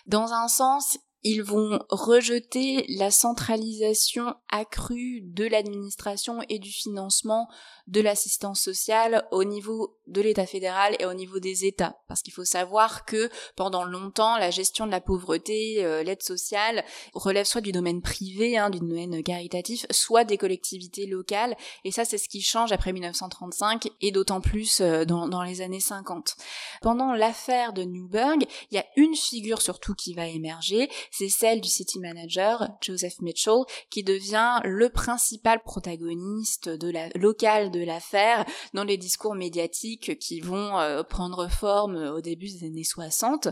dans 0.05 0.33
un 0.33 0.49
sens, 0.49 0.97
ils 1.23 1.43
vont 1.43 1.79
rejeter 1.89 2.85
la 2.89 3.11
centralisation 3.11 4.35
accrue 4.51 5.21
de 5.23 5.45
l'administration 5.45 6.41
et 6.49 6.59
du 6.59 6.71
financement 6.71 7.47
de 7.87 8.01
l'assistance 8.01 8.61
sociale 8.61 9.27
au 9.31 9.43
niveau 9.43 9.97
de 10.07 10.21
l'État 10.21 10.45
fédéral 10.45 10.95
et 10.99 11.05
au 11.05 11.13
niveau 11.13 11.39
des 11.39 11.65
États. 11.65 11.97
Parce 12.07 12.21
qu'il 12.21 12.33
faut 12.33 12.45
savoir 12.45 13.05
que 13.05 13.29
pendant 13.55 13.83
longtemps, 13.83 14.37
la 14.37 14.51
gestion 14.51 14.85
de 14.85 14.91
la 14.91 15.01
pauvreté, 15.01 15.83
euh, 15.83 16.03
l'aide 16.03 16.23
sociale, 16.23 16.83
relève 17.13 17.45
soit 17.45 17.61
du 17.61 17.71
domaine 17.71 18.01
privé, 18.01 18.57
hein, 18.57 18.69
du 18.69 18.79
domaine 18.79 19.21
caritatif, 19.23 19.85
soit 19.91 20.23
des 20.23 20.37
collectivités 20.37 21.05
locales. 21.05 21.55
Et 21.83 21.91
ça, 21.91 22.05
c'est 22.05 22.17
ce 22.17 22.29
qui 22.29 22.41
change 22.41 22.71
après 22.71 22.93
1935 22.93 23.89
et 24.01 24.11
d'autant 24.11 24.41
plus 24.41 24.81
euh, 24.81 25.05
dans, 25.05 25.27
dans, 25.27 25.43
les 25.43 25.61
années 25.61 25.79
50. 25.79 26.35
Pendant 26.81 27.13
l'affaire 27.13 27.73
de 27.73 27.83
Newburgh, 27.83 28.45
il 28.71 28.75
y 28.75 28.79
a 28.79 28.85
une 28.95 29.15
figure 29.15 29.61
surtout 29.61 29.93
qui 29.93 30.13
va 30.13 30.27
émerger, 30.27 30.89
c'est 31.13 31.29
celle 31.29 31.61
du 31.61 31.69
city 31.69 31.99
manager, 31.99 32.69
Joseph 32.81 33.21
Mitchell, 33.21 33.61
qui 33.91 34.03
devient 34.03 34.59
le 34.63 34.89
principal 34.89 35.61
protagoniste 35.61 36.69
de 36.69 36.89
la 36.89 37.09
de 37.09 37.83
l'affaire 37.83 38.45
dans 38.73 38.83
les 38.83 38.97
discours 38.97 39.35
médiatiques 39.35 40.17
qui 40.17 40.39
vont 40.39 40.79
euh, 40.79 41.03
prendre 41.03 41.47
forme 41.49 41.97
au 41.97 42.21
début 42.21 42.47
des 42.47 42.65
années 42.65 42.83
60. 42.83 43.49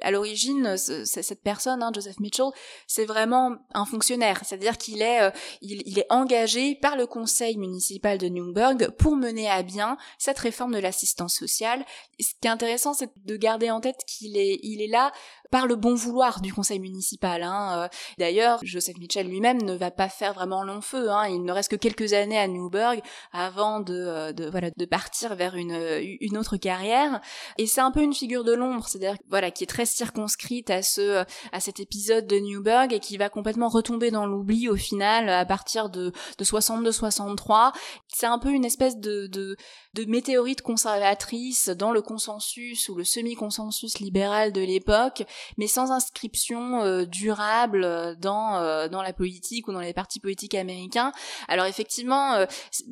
À 0.00 0.10
l'origine, 0.10 0.76
cette 0.76 1.42
personne, 1.42 1.82
hein, 1.82 1.90
Joseph 1.94 2.18
Mitchell, 2.18 2.50
c'est 2.86 3.04
vraiment 3.04 3.56
un 3.74 3.84
fonctionnaire, 3.84 4.40
c'est-à-dire 4.44 4.78
qu'il 4.78 5.02
est, 5.02 5.22
euh, 5.22 5.30
il, 5.60 5.98
est 5.98 6.06
engagé 6.10 6.74
par 6.74 6.96
le 6.96 7.06
conseil 7.06 7.56
municipal 7.58 8.16
de 8.16 8.28
Newburgh 8.28 8.90
pour 8.98 9.16
mener 9.16 9.50
à 9.50 9.62
bien 9.62 9.98
cette 10.18 10.38
réforme 10.38 10.72
de 10.72 10.78
l'assistance 10.78 11.34
sociale. 11.34 11.84
ce 12.18 12.28
qui 12.40 12.46
est 12.46 12.50
intéressant, 12.50 12.94
c'est 12.94 13.10
de 13.24 13.36
garder 13.36 13.70
en 13.70 13.80
tête 13.80 14.00
qu'il 14.06 14.36
est, 14.36 14.58
il 14.62 14.80
est 14.80 14.88
là 14.88 15.12
par 15.52 15.66
le 15.66 15.76
bon 15.76 15.94
vouloir 15.94 16.40
du 16.40 16.52
conseil 16.52 16.80
municipal. 16.80 17.42
Hein. 17.42 17.88
D'ailleurs, 18.18 18.58
Joseph 18.62 18.96
Mitchell 18.96 19.28
lui-même 19.28 19.62
ne 19.62 19.74
va 19.74 19.90
pas 19.90 20.08
faire 20.08 20.32
vraiment 20.32 20.64
long 20.64 20.80
feu. 20.80 21.10
Hein. 21.10 21.28
Il 21.28 21.44
ne 21.44 21.52
reste 21.52 21.70
que 21.70 21.76
quelques 21.76 22.14
années 22.14 22.38
à 22.38 22.48
Newburgh 22.48 23.00
avant 23.32 23.80
de, 23.80 24.32
de 24.32 24.48
voilà 24.48 24.70
de 24.74 24.84
partir 24.86 25.34
vers 25.34 25.54
une, 25.54 25.78
une 26.20 26.38
autre 26.38 26.56
carrière. 26.56 27.20
Et 27.58 27.66
c'est 27.66 27.82
un 27.82 27.90
peu 27.90 28.02
une 28.02 28.14
figure 28.14 28.44
de 28.44 28.52
l'ombre, 28.52 28.88
c'est-à-dire 28.88 29.16
voilà 29.28 29.50
qui 29.50 29.64
est 29.64 29.66
très 29.66 29.84
circonscrite 29.84 30.70
à 30.70 30.82
ce 30.82 31.24
à 31.52 31.60
cet 31.60 31.80
épisode 31.80 32.26
de 32.26 32.36
Newburgh 32.36 32.92
et 32.92 33.00
qui 33.00 33.18
va 33.18 33.28
complètement 33.28 33.68
retomber 33.68 34.10
dans 34.10 34.24
l'oubli 34.24 34.70
au 34.70 34.76
final 34.76 35.28
à 35.28 35.44
partir 35.44 35.90
de 35.90 36.12
de 36.38 36.44
62-63. 36.44 37.72
C'est 38.08 38.26
un 38.26 38.38
peu 38.38 38.50
une 38.50 38.64
espèce 38.64 38.96
de, 38.96 39.26
de 39.26 39.56
de 39.94 40.04
météorite 40.06 40.62
conservatrice 40.62 41.68
dans 41.68 41.92
le 41.92 42.00
consensus 42.00 42.88
ou 42.88 42.94
le 42.94 43.04
semi-consensus 43.04 43.98
libéral 43.98 44.52
de 44.52 44.62
l'époque, 44.62 45.22
mais 45.58 45.66
sans 45.66 45.90
inscription 45.92 46.82
euh, 46.82 47.04
durable 47.04 48.16
dans 48.18 48.56
euh, 48.56 48.88
dans 48.88 49.02
la 49.02 49.12
politique 49.12 49.68
ou 49.68 49.72
dans 49.72 49.80
les 49.80 49.92
partis 49.92 50.18
politiques 50.18 50.54
américains. 50.54 51.12
Alors 51.46 51.66
effectivement, 51.66 52.34
euh, 52.34 52.46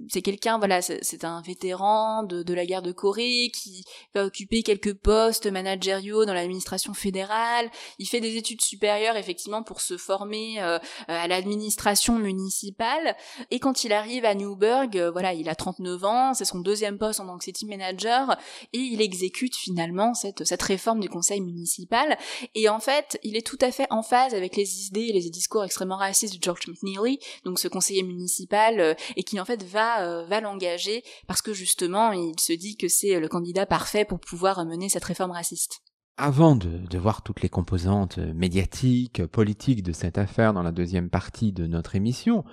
c'est 0.09 0.21
quelqu'un, 0.21 0.59
voilà, 0.59 0.83
c'est 0.83 1.25
un 1.25 1.41
vétéran 1.41 2.23
de, 2.23 2.43
de 2.43 2.55
la 2.55 2.67
guerre 2.67 2.83
de 2.83 2.93
Corée 2.93 3.51
qui 3.55 3.85
va 4.15 4.27
occuper 4.27 4.63
quelques 4.63 4.95
postes 4.95 5.47
managériaux 5.47 6.27
dans 6.27 6.35
l'administration 6.35 6.93
fédérale. 6.93 7.71
Il 7.99 8.07
fait 8.07 8.21
des 8.21 8.37
études 8.37 8.61
supérieures 8.61 9.17
effectivement 9.17 9.63
pour 9.63 9.81
se 9.81 9.97
former 9.97 10.61
à 11.09 11.29
l'administration 11.29 12.19
municipale. 12.19 13.17
Et 13.51 13.59
quand 13.59 13.85
il 13.85 13.93
arrive 13.93 14.25
à 14.25 14.35
Newburgh, 14.35 15.11
voilà, 15.13 15.33
il 15.33 15.49
a 15.49 15.55
39 15.55 16.05
ans, 16.05 16.35
c'est 16.35 16.45
son 16.45 16.61
deuxième 16.61 16.90
poste 16.99 17.21
en 17.21 17.27
tant 17.27 17.39
que 17.39 17.45
city 17.45 17.67
manager 17.67 18.37
et 18.73 18.79
il 18.79 19.01
exécute 19.01 19.57
finalement 19.57 20.15
cette, 20.15 20.45
cette 20.45 20.63
réforme 20.63 21.01
du 21.01 21.09
conseil 21.09 21.41
municipal. 21.41 22.19
Et 22.55 22.69
en 22.69 22.81
fait, 22.81 23.19
il 23.23 23.37
est 23.37 23.47
tout 23.47 23.59
à 23.61 23.71
fait 23.71 23.87
en 23.91 24.03
phase 24.03 24.35
avec 24.35 24.57
les 24.57 24.87
idées 24.87 25.07
et 25.09 25.13
les 25.13 25.31
discours 25.31 25.65
extrêmement 25.65 25.97
racistes 25.97 26.37
de 26.37 26.43
George 26.43 26.67
McNeely, 26.69 27.19
donc 27.45 27.59
ce 27.59 27.69
conseiller 27.69 28.03
municipal, 28.03 28.81
euh, 28.81 28.95
et 29.17 29.23
qui 29.23 29.41
en 29.41 29.45
fait 29.45 29.63
va, 29.63 30.03
euh, 30.03 30.25
va 30.27 30.41
l'engager 30.41 31.03
parce 31.27 31.43
que 31.43 31.53
justement, 31.53 32.13
il 32.13 32.39
se 32.39 32.53
dit 32.53 32.77
que 32.77 32.89
c'est 32.89 33.19
le 33.19 33.29
candidat 33.29 33.67
parfait 33.67 34.05
pour 34.05 34.21
pouvoir 34.21 34.65
mener 34.65 34.89
cette 34.89 35.05
réforme 35.05 35.33
raciste. 35.33 35.81
Avant 36.17 36.55
de, 36.55 36.69
de, 36.69 36.99
voir 36.99 37.23
toutes 37.23 37.41
les 37.41 37.49
composantes 37.49 38.19
médiatiques, 38.19 39.25
politiques 39.27 39.83
de 39.83 39.93
cette 39.93 40.19
affaire 40.19 40.53
dans 40.53 40.63
la 40.63 40.73
deuxième 40.73 41.09
partie 41.09 41.51
de 41.51 41.67
notre 41.67 41.95
émission, 41.97 42.45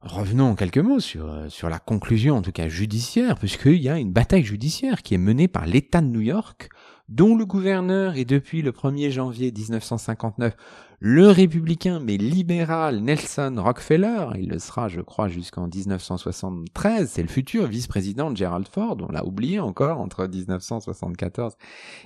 Revenons 0.00 0.50
en 0.50 0.54
quelques 0.54 0.78
mots 0.78 1.00
sur, 1.00 1.28
euh, 1.28 1.48
sur 1.48 1.68
la 1.68 1.80
conclusion, 1.80 2.36
en 2.36 2.42
tout 2.42 2.52
cas 2.52 2.68
judiciaire, 2.68 3.36
puisqu'il 3.36 3.82
y 3.82 3.88
a 3.88 3.98
une 3.98 4.12
bataille 4.12 4.44
judiciaire 4.44 5.02
qui 5.02 5.14
est 5.14 5.18
menée 5.18 5.48
par 5.48 5.66
l'État 5.66 6.00
de 6.00 6.06
New 6.06 6.20
York, 6.20 6.68
dont 7.08 7.34
le 7.34 7.44
gouverneur 7.44 8.16
est 8.16 8.24
depuis 8.24 8.62
le 8.62 8.70
1er 8.70 9.10
janvier 9.10 9.50
1959 9.50 10.54
le 11.00 11.28
républicain 11.28 12.00
mais 12.00 12.16
libéral 12.16 13.00
Nelson 13.00 13.54
Rockefeller, 13.56 14.30
il 14.38 14.48
le 14.48 14.58
sera 14.58 14.88
je 14.88 15.00
crois 15.00 15.28
jusqu'en 15.28 15.68
1973, 15.68 17.08
c'est 17.08 17.22
le 17.22 17.28
futur 17.28 17.66
vice-président 17.66 18.32
de 18.32 18.36
Gerald 18.36 18.66
Ford, 18.66 18.96
on 19.08 19.12
l'a 19.12 19.24
oublié 19.24 19.60
encore 19.60 20.00
entre 20.00 20.26
1974 20.26 21.54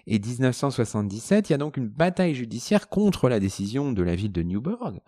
et 0.06 0.18
1977, 0.18 1.48
il 1.48 1.52
y 1.52 1.54
a 1.54 1.58
donc 1.58 1.78
une 1.78 1.88
bataille 1.88 2.34
judiciaire 2.34 2.90
contre 2.90 3.30
la 3.30 3.40
décision 3.40 3.92
de 3.92 4.02
la 4.02 4.14
ville 4.14 4.32
de 4.32 4.42
Newburgh. 4.42 5.00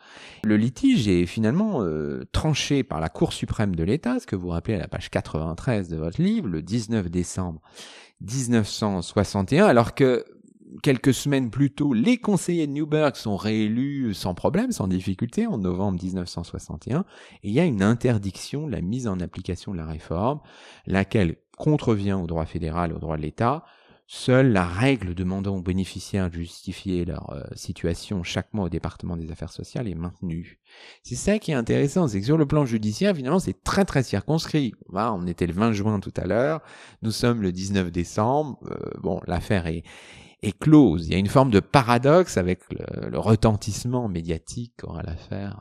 Le 0.44 0.56
litige 0.56 1.06
est 1.08 1.26
finalement 1.26 1.82
euh, 1.82 2.24
tranché 2.32 2.84
par 2.84 3.00
la 3.00 3.10
Cour 3.10 3.34
suprême 3.34 3.76
de 3.76 3.84
l'État, 3.84 4.18
ce 4.18 4.26
que 4.26 4.36
vous 4.36 4.48
rappelez 4.48 4.76
à 4.76 4.80
la 4.80 4.88
page 4.88 5.10
93 5.10 5.88
de 5.88 5.96
votre 5.96 6.22
livre, 6.22 6.48
le 6.48 6.62
19 6.62 7.10
décembre 7.10 7.60
1961, 8.22 9.66
alors 9.66 9.94
que 9.94 10.24
quelques 10.82 11.14
semaines 11.14 11.50
plus 11.50 11.70
tôt, 11.70 11.92
les 11.92 12.16
conseillers 12.16 12.66
de 12.66 12.72
Newburgh 12.72 13.14
sont 13.14 13.36
réélus 13.36 14.14
sans 14.14 14.34
problème, 14.34 14.72
sans 14.72 14.88
difficulté, 14.88 15.46
en 15.46 15.58
novembre 15.58 16.02
1961, 16.02 17.04
et 17.42 17.48
il 17.48 17.52
y 17.52 17.60
a 17.60 17.64
une 17.64 17.82
interdiction 17.82 18.66
de 18.66 18.72
la 18.72 18.80
mise 18.80 19.06
en 19.06 19.20
application 19.20 19.72
de 19.72 19.78
la 19.78 19.86
réforme, 19.86 20.40
laquelle 20.86 21.36
contrevient 21.56 22.14
au 22.14 22.26
droit 22.26 22.46
fédéral, 22.46 22.92
au 22.92 22.98
droit 22.98 23.16
de 23.16 23.22
l'État. 23.22 23.64
Seule 24.06 24.52
la 24.52 24.66
règle 24.66 25.14
demandant 25.14 25.56
aux 25.56 25.62
bénéficiaires 25.62 26.28
de 26.28 26.34
justifier 26.34 27.06
leur 27.06 27.30
euh, 27.30 27.42
situation 27.54 28.22
chaque 28.22 28.52
mois 28.52 28.66
au 28.66 28.68
département 28.68 29.16
des 29.16 29.30
affaires 29.30 29.50
sociales 29.50 29.88
est 29.88 29.94
maintenue. 29.94 30.60
C'est 31.02 31.14
ça 31.14 31.38
qui 31.38 31.52
est 31.52 31.54
intéressant, 31.54 32.06
c'est 32.06 32.20
que 32.20 32.26
sur 32.26 32.36
le 32.36 32.44
plan 32.44 32.66
judiciaire, 32.66 33.16
finalement, 33.16 33.38
c'est 33.38 33.64
très 33.64 33.86
très 33.86 34.02
circonscrit. 34.02 34.74
On 34.92 35.26
était 35.26 35.46
le 35.46 35.54
20 35.54 35.72
juin 35.72 36.00
tout 36.00 36.12
à 36.18 36.26
l'heure, 36.26 36.60
nous 37.00 37.12
sommes 37.12 37.40
le 37.40 37.50
19 37.50 37.90
décembre, 37.90 38.58
euh, 38.70 38.90
bon, 39.00 39.22
l'affaire 39.26 39.66
est, 39.66 39.84
est 40.44 40.58
close. 40.58 41.06
Il 41.06 41.12
y 41.12 41.16
a 41.16 41.18
une 41.18 41.28
forme 41.28 41.50
de 41.50 41.60
paradoxe 41.60 42.36
avec 42.36 42.60
le, 42.70 43.18
retentissement 43.18 44.08
médiatique 44.08 44.74
qu'aura 44.78 45.02
l'affaire 45.02 45.60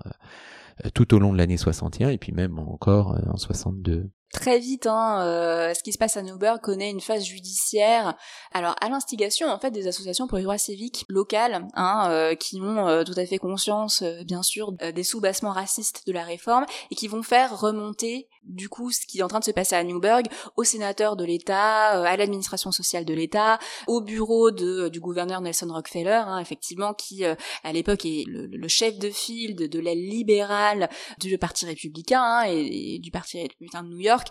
euh, 0.85 0.89
tout 0.93 1.13
au 1.13 1.19
long 1.19 1.33
de 1.33 1.37
l'année 1.37 1.57
61 1.57 2.09
et 2.09 2.17
puis 2.17 2.31
même 2.31 2.59
encore 2.59 3.15
euh, 3.15 3.31
en 3.31 3.37
62 3.37 4.09
très 4.33 4.59
vite, 4.59 4.87
hein, 4.87 5.21
euh, 5.21 5.73
ce 5.73 5.81
qui 5.83 5.93
se 5.93 5.97
passe 5.97 6.17
à 6.17 6.21
Newburgh 6.21 6.59
connaît 6.59 6.89
une 6.89 6.99
phase 6.99 7.23
judiciaire. 7.23 8.15
Alors, 8.51 8.75
à 8.81 8.89
l'instigation 8.89 9.47
en 9.47 9.59
fait 9.59 9.71
des 9.71 9.87
associations 9.87 10.27
pour 10.27 10.37
les 10.37 10.43
droits 10.43 10.57
civiques 10.57 11.05
locales, 11.07 11.65
hein, 11.75 12.07
euh, 12.09 12.35
qui 12.35 12.59
ont 12.59 12.87
euh, 12.87 13.03
tout 13.03 13.13
à 13.15 13.25
fait 13.25 13.37
conscience, 13.37 14.03
bien 14.25 14.43
sûr, 14.43 14.73
des 14.73 15.03
soubassements 15.03 15.53
racistes 15.53 16.05
de 16.07 16.11
la 16.11 16.23
réforme 16.23 16.65
et 16.91 16.95
qui 16.95 17.07
vont 17.07 17.23
faire 17.23 17.57
remonter 17.57 18.27
du 18.45 18.69
coup 18.69 18.91
ce 18.91 19.05
qui 19.05 19.19
est 19.19 19.23
en 19.23 19.27
train 19.27 19.39
de 19.39 19.43
se 19.43 19.51
passer 19.51 19.75
à 19.75 19.83
Newburgh 19.83 20.27
aux 20.55 20.63
sénateurs 20.63 21.15
de 21.15 21.25
l'État, 21.25 22.03
à 22.03 22.17
l'administration 22.17 22.71
sociale 22.71 23.05
de 23.05 23.13
l'État, 23.13 23.59
au 23.87 24.01
bureau 24.01 24.51
de, 24.51 24.89
du 24.89 24.99
gouverneur 24.99 25.41
Nelson 25.41 25.67
Rockefeller, 25.69 26.21
hein, 26.25 26.39
effectivement, 26.39 26.93
qui 26.93 27.23
à 27.25 27.73
l'époque 27.73 28.05
est 28.05 28.25
le, 28.27 28.67
chef 28.67 28.97
de 28.97 29.09
file 29.09 29.55
de, 29.55 29.79
l'aile 29.79 30.07
libérale 30.07 30.89
du 31.19 31.37
Parti 31.37 31.65
républicain 31.65 32.21
hein, 32.21 32.43
et 32.47 32.99
du 32.99 33.11
Parti 33.11 33.41
républicain 33.41 33.83
de 33.83 33.89
New 33.89 33.99
York 33.99 34.27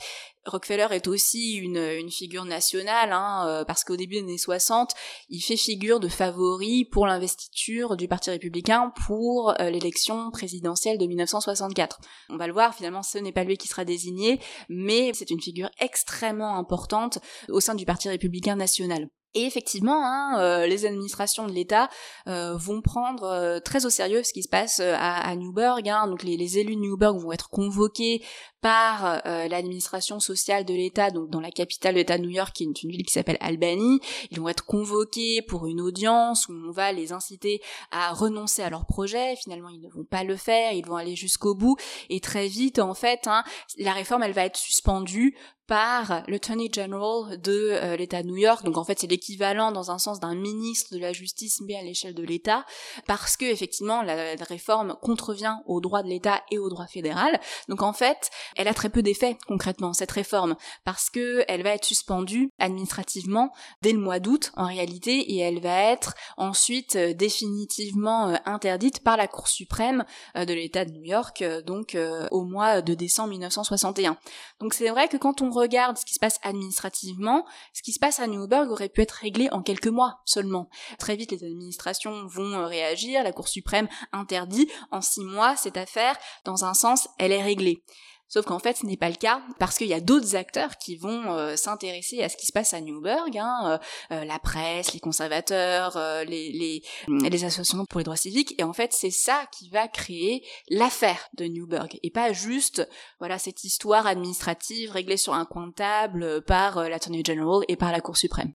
Rockefeller 0.47 0.89
est 0.91 1.07
aussi 1.07 1.55
une, 1.55 2.11
figure 2.11 2.45
nationale, 2.45 3.13
hein, 3.13 3.47
euh, 3.47 3.65
parce 3.65 3.85
qu'au 3.85 3.97
début 3.97 4.17
des 4.17 4.23
années 4.23 4.39
60, 4.39 4.93
il 5.29 5.41
fait 5.41 5.57
figure 5.57 6.01
de 6.01 6.09
favori 6.09 6.85
pour 6.85 7.07
l'investiture 7.07 7.97
du 7.97 8.09
Parti 8.09 8.31
républicain 8.31 8.93
pour 9.07 9.55
euh, 9.61 9.71
l'élection 9.71 10.31
présidentielle 10.31 10.99
de 10.99 11.07
1964. 11.07 12.01
On 12.29 12.37
va 12.37 12.47
le 12.47 12.53
voir, 12.53 12.75
finalement, 12.75 13.03
ce 13.03 13.19
n'est 13.19 13.33
pas 13.33 13.45
lui 13.45 13.57
qui 13.57 13.69
sera 13.69 13.85
désigné, 13.85 14.41
mais 14.69 15.13
c'est 15.15 15.31
une 15.31 15.41
figure 15.41 15.71
extrêmement 15.79 16.57
importante 16.57 17.19
au 17.49 17.61
sein 17.61 17.75
du 17.75 17.85
Parti 17.85 18.09
républicain 18.09 18.57
national. 18.57 19.09
Et 19.35 19.45
effectivement, 19.47 20.05
hein, 20.05 20.39
euh, 20.41 20.67
les 20.67 20.85
administrations 20.85 21.47
de 21.47 21.53
l'État 21.53 21.89
euh, 22.27 22.55
vont 22.57 22.83
prendre 22.83 23.25
euh, 23.25 23.61
très 23.61 23.87
au 23.87 23.91
sérieux 23.91 24.23
ce 24.23 24.33
qui 24.33 24.43
se 24.43 24.49
passe 24.49 24.81
à, 24.81 25.21
à 25.21 25.35
Newburgh. 25.37 25.89
Hein. 25.89 26.07
Donc 26.07 26.23
les, 26.23 26.37
les, 26.37 26.59
élus 26.59 26.77
de 26.77 26.81
Newburgh 26.81 27.19
vont 27.19 27.33
être 27.33 27.49
convoqués 27.49 28.23
par 28.61 29.21
l'administration 29.25 30.21
sociale 30.21 30.65
de 30.65 30.73
l'État, 30.73 31.11
donc 31.11 31.31
dans 31.31 31.41
la 31.41 31.51
capitale 31.51 31.95
de 31.95 31.99
l'État 31.99 32.17
de 32.17 32.23
New 32.23 32.31
York, 32.31 32.53
qui 32.55 32.63
est 32.63 32.67
une, 32.67 32.91
ville 32.91 33.05
qui 33.05 33.13
s'appelle 33.13 33.37
Albany. 33.41 33.99
Ils 34.31 34.39
vont 34.39 34.49
être 34.49 34.65
convoqués 34.65 35.43
pour 35.43 35.67
une 35.67 35.81
audience 35.81 36.47
où 36.47 36.53
on 36.53 36.71
va 36.71 36.93
les 36.93 37.13
inciter 37.13 37.61
à 37.91 38.13
renoncer 38.13 38.63
à 38.63 38.71
leur 38.71 38.87
projet. 38.87 39.35
Finalement, 39.35 39.69
ils 39.69 39.81
ne 39.81 39.91
vont 39.91 40.05
pas 40.05 40.23
le 40.23 40.37
faire, 40.37 40.73
ils 40.75 40.87
vont 40.87 40.95
aller 40.95 41.17
jusqu'au 41.17 41.57
bout. 41.57 41.77
Et 42.09 42.21
très 42.21 42.47
vite, 42.47 42.79
en 42.79 42.95
fait, 42.95 43.27
hein, 43.27 43.43
la 43.79 43.95
réforme, 43.95 44.23
elle 44.23 44.33
va 44.33 44.45
être 44.45 44.57
suspendue 44.57 45.37
par 45.67 46.23
le 46.27 46.37
Attorney 46.43 46.69
General 46.73 47.41
de 47.41 47.71
euh, 47.71 47.97
l'État 47.97 48.23
de 48.23 48.29
New 48.29 48.37
York. 48.37 48.65
Donc 48.65 48.77
en 48.77 48.85
fait, 48.85 48.99
c'est 48.99 49.07
l'équivalent 49.07 49.71
dans 49.71 49.91
un 49.91 49.99
sens 49.99 50.19
d'un 50.19 50.35
ministre 50.35 50.93
de 50.95 50.99
la 50.99 51.13
justice 51.13 51.61
mais 51.61 51.77
à 51.77 51.83
l'échelle 51.83 52.15
de 52.15 52.23
l'État 52.23 52.65
parce 53.07 53.37
que 53.37 53.45
effectivement 53.45 54.03
la, 54.03 54.35
réforme 54.49 54.97
contrevient 55.01 55.55
aux 55.67 55.81
droits 55.81 56.03
de 56.03 56.09
l'État 56.09 56.43
et 56.51 56.59
au 56.59 56.69
droit 56.69 56.87
fédéral. 56.87 57.41
Donc 57.69 57.83
en 57.83 57.93
fait, 57.93 58.31
elle 58.57 58.67
a 58.67 58.75
très 58.75 58.89
peu 58.89 59.03
d'effet 59.03 59.37
concrètement 59.47 59.93
cette 59.93 60.11
réforme 60.11 60.57
parce 60.85 61.11
que 61.11 61.45
elle 61.47 61.63
va 61.63 61.71
être 61.71 61.85
suspendue 61.85 62.51
administrativement 62.59 63.53
dès 63.83 63.93
le 63.93 63.99
mois 63.99 64.19
d'août 64.19 64.51
en 64.57 64.67
réalité 64.67 65.33
et 65.33 65.39
elle 65.39 65.61
va 65.61 65.93
être 65.93 66.15
ensuite 66.37 66.97
euh, 66.97 67.15
définitivement 67.15 68.31
euh, 68.31 68.37
interdite 68.47 69.05
par 69.05 69.17
la 69.17 69.29
Cour 69.29 69.49
suprême 69.49 70.05
de 70.35 70.53
l'État 70.53 70.85
de 70.85 70.91
New 70.91 71.05
York 71.05 71.45
donc 71.65 71.97
au 72.31 72.45
mois 72.45 72.83
de 72.83 72.95
décembre 72.95 73.31
1961. 73.31 74.17
Donc 74.61 74.75
c'est 74.75 74.89
vrai 74.89 75.09
que 75.09 75.17
quand 75.17 75.41
on 75.41 75.51
regarde 75.53 75.97
ce 75.97 76.05
qui 76.05 76.15
se 76.15 76.19
passe 76.19 76.39
administrativement, 76.43 77.47
ce 77.73 77.83
qui 77.83 77.93
se 77.93 77.99
passe 77.99 78.21
à 78.21 78.27
Newburgh 78.27 78.71
aurait 78.71 78.89
pu 78.89 79.03
être 79.03 79.13
réglé 79.13 79.49
en 79.53 79.63
quelques 79.63 79.87
mois 79.87 80.21
seulement. 80.25 80.69
Très 80.99 81.17
vite, 81.17 81.31
les 81.31 81.45
administrations 81.45 82.27
vont 82.27 82.53
euh, 82.53 82.67
réagir, 82.67 83.23
la 83.23 83.33
Cour 83.33 83.49
suprême 83.49 83.89
interdit, 84.13 84.69
en 84.91 85.01
six 85.01 85.25
mois, 85.25 85.57
cette 85.57 85.77
affaire, 85.77 86.17
dans 86.45 86.65
un 86.65 86.75
sens, 86.75 87.09
elle 87.19 87.33
est 87.33 87.43
réglée. 87.43 87.85
Sauf 88.33 88.47
qu'en 88.47 88.59
fait, 88.59 88.79
ce 88.79 88.87
n'est 88.87 88.97
pas 88.97 89.11
le 89.11 89.17
cas 89.17 89.43
parce 89.59 89.77
qu'il 89.77 89.89
y 89.89 89.93
a 89.93 90.01
d'autres 90.01 90.37
acteurs 90.37 90.79
qui 90.79 90.97
vont 90.97 91.35
euh, 91.35 91.55
s'intéresser 91.55 92.23
à 92.23 92.31
ce 92.31 92.39
qui 92.39 92.47
se 92.47 92.53
passe 92.53 92.73
à 92.73 92.81
Newburgh, 92.81 93.37
hein, 93.37 93.79
euh, 94.11 94.15
euh, 94.15 94.25
la 94.25 94.39
presse, 94.39 94.95
les 94.95 95.01
conservateurs, 95.01 95.99
les, 96.25 96.51
les, 96.51 96.83
les, 97.09 97.45
associations 97.45 97.85
pour 97.85 97.99
les 97.99 98.05
droits 98.05 98.17
civiques. 98.17 98.55
Et 98.59 98.63
en 98.63 98.73
fait, 98.73 98.95
c'est 98.95 99.11
ça 99.11 99.45
qui 99.53 99.69
va 99.69 99.87
créer 99.87 100.43
l'affaire 100.71 101.29
de 101.35 101.45
Newburgh 101.45 101.99
et 102.03 102.11
pas 102.11 102.33
juste 102.33 102.89
voilà 103.19 103.39
cette 103.39 103.65
histoire 103.65 104.07
administrative 104.07 104.93
réglée 104.93 105.19
sur 105.19 105.35
un 105.35 105.45
coin 105.45 105.67
de 105.67 105.75
table 105.75 106.41
par 106.47 106.89
l'Attorney 106.89 107.23
General 107.27 107.63
et 107.69 107.77
par 107.77 107.93
la 107.93 108.01
Cour 108.01 108.17
suprême. 108.17 108.55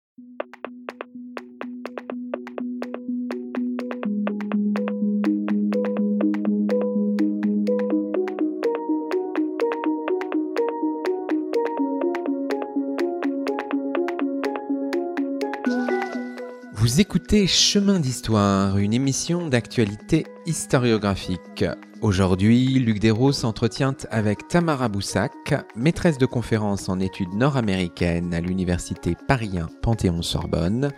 Vous 16.95 17.01
écoutez 17.01 17.45
Chemin 17.45 17.99
d'Histoire, 17.99 18.77
une 18.77 18.93
émission 18.93 19.49
d'actualité 19.49 20.25
historiographique. 20.45 21.65
Aujourd'hui, 21.99 22.67
Luc 22.79 22.99
Desros 22.99 23.34
s'entretient 23.34 23.97
avec 24.12 24.47
Tamara 24.47 24.88
Boussac, 24.88 25.34
maîtresse 25.75 26.17
de 26.17 26.25
conférences 26.25 26.88
en 26.88 27.01
études 27.01 27.34
nord-américaines 27.34 28.34
à 28.34 28.39
l'université 28.39 29.17
Paris 29.27 29.60
Panthéon-Sorbonne. 29.81 30.89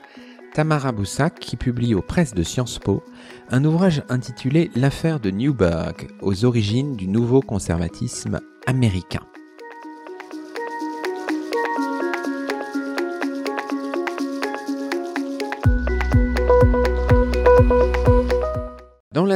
Tamara 0.53 0.91
Boussac 0.91 1.39
qui 1.39 1.55
publie 1.55 1.95
aux 1.95 2.03
presses 2.03 2.35
de 2.35 2.43
Sciences 2.43 2.77
Po 2.77 3.03
un 3.49 3.65
ouvrage 3.65 4.03
intitulé 4.07 4.69
L'affaire 4.75 5.19
de 5.19 5.31
Newburgh, 5.31 6.09
aux 6.21 6.45
origines 6.45 6.95
du 6.95 7.07
nouveau 7.07 7.41
conservatisme 7.41 8.39
américain. 8.67 9.23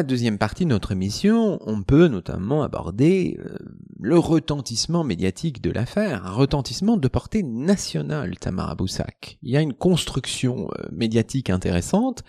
La 0.02 0.08
deuxième 0.08 0.40
partie 0.40 0.64
de 0.64 0.70
notre 0.70 0.94
émission, 0.94 1.60
on 1.62 1.84
peut 1.84 2.08
notamment 2.08 2.64
aborder 2.64 3.38
euh, 3.40 3.56
le 4.00 4.18
retentissement 4.18 5.04
médiatique 5.04 5.62
de 5.62 5.70
l'affaire, 5.70 6.26
un 6.26 6.32
retentissement 6.32 6.98
de 6.98 7.08
portée 7.08 7.44
nationale, 7.44 8.40
Tamara 8.40 8.74
Boussac. 8.74 9.38
Il 9.44 9.52
y 9.52 9.58
a 9.58 9.62
une 9.62 9.76
construction 9.76 10.70
euh, 10.72 10.88
médiatique 10.92 11.52
intéressante, 11.52 12.24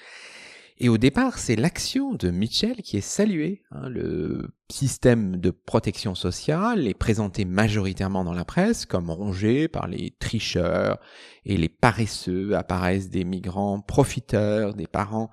et 0.77 0.91
au 0.91 0.99
départ, 0.99 1.39
c'est 1.39 1.57
l'action 1.57 2.13
de 2.13 2.29
Mitchell 2.29 2.83
qui 2.83 2.99
est 2.99 3.01
saluée. 3.01 3.63
Hein. 3.71 3.89
le 3.89 4.51
système 4.71 5.39
de 5.39 5.51
protection 5.51 6.15
sociale 6.15 6.87
est 6.87 6.93
présenté 6.93 7.47
majoritairement 7.47 8.23
dans 8.23 8.35
la 8.35 8.45
presse 8.45 8.85
comme 8.85 9.11
rongé 9.11 9.67
par 9.67 9.89
les 9.89 10.15
tricheurs 10.19 10.99
et 11.47 11.57
les 11.57 11.71
paresseux, 11.71 12.55
apparaissent 12.55 13.09
des 13.09 13.25
migrants 13.25 13.81
profiteurs, 13.81 14.75
des 14.75 14.87
parents 14.87 15.31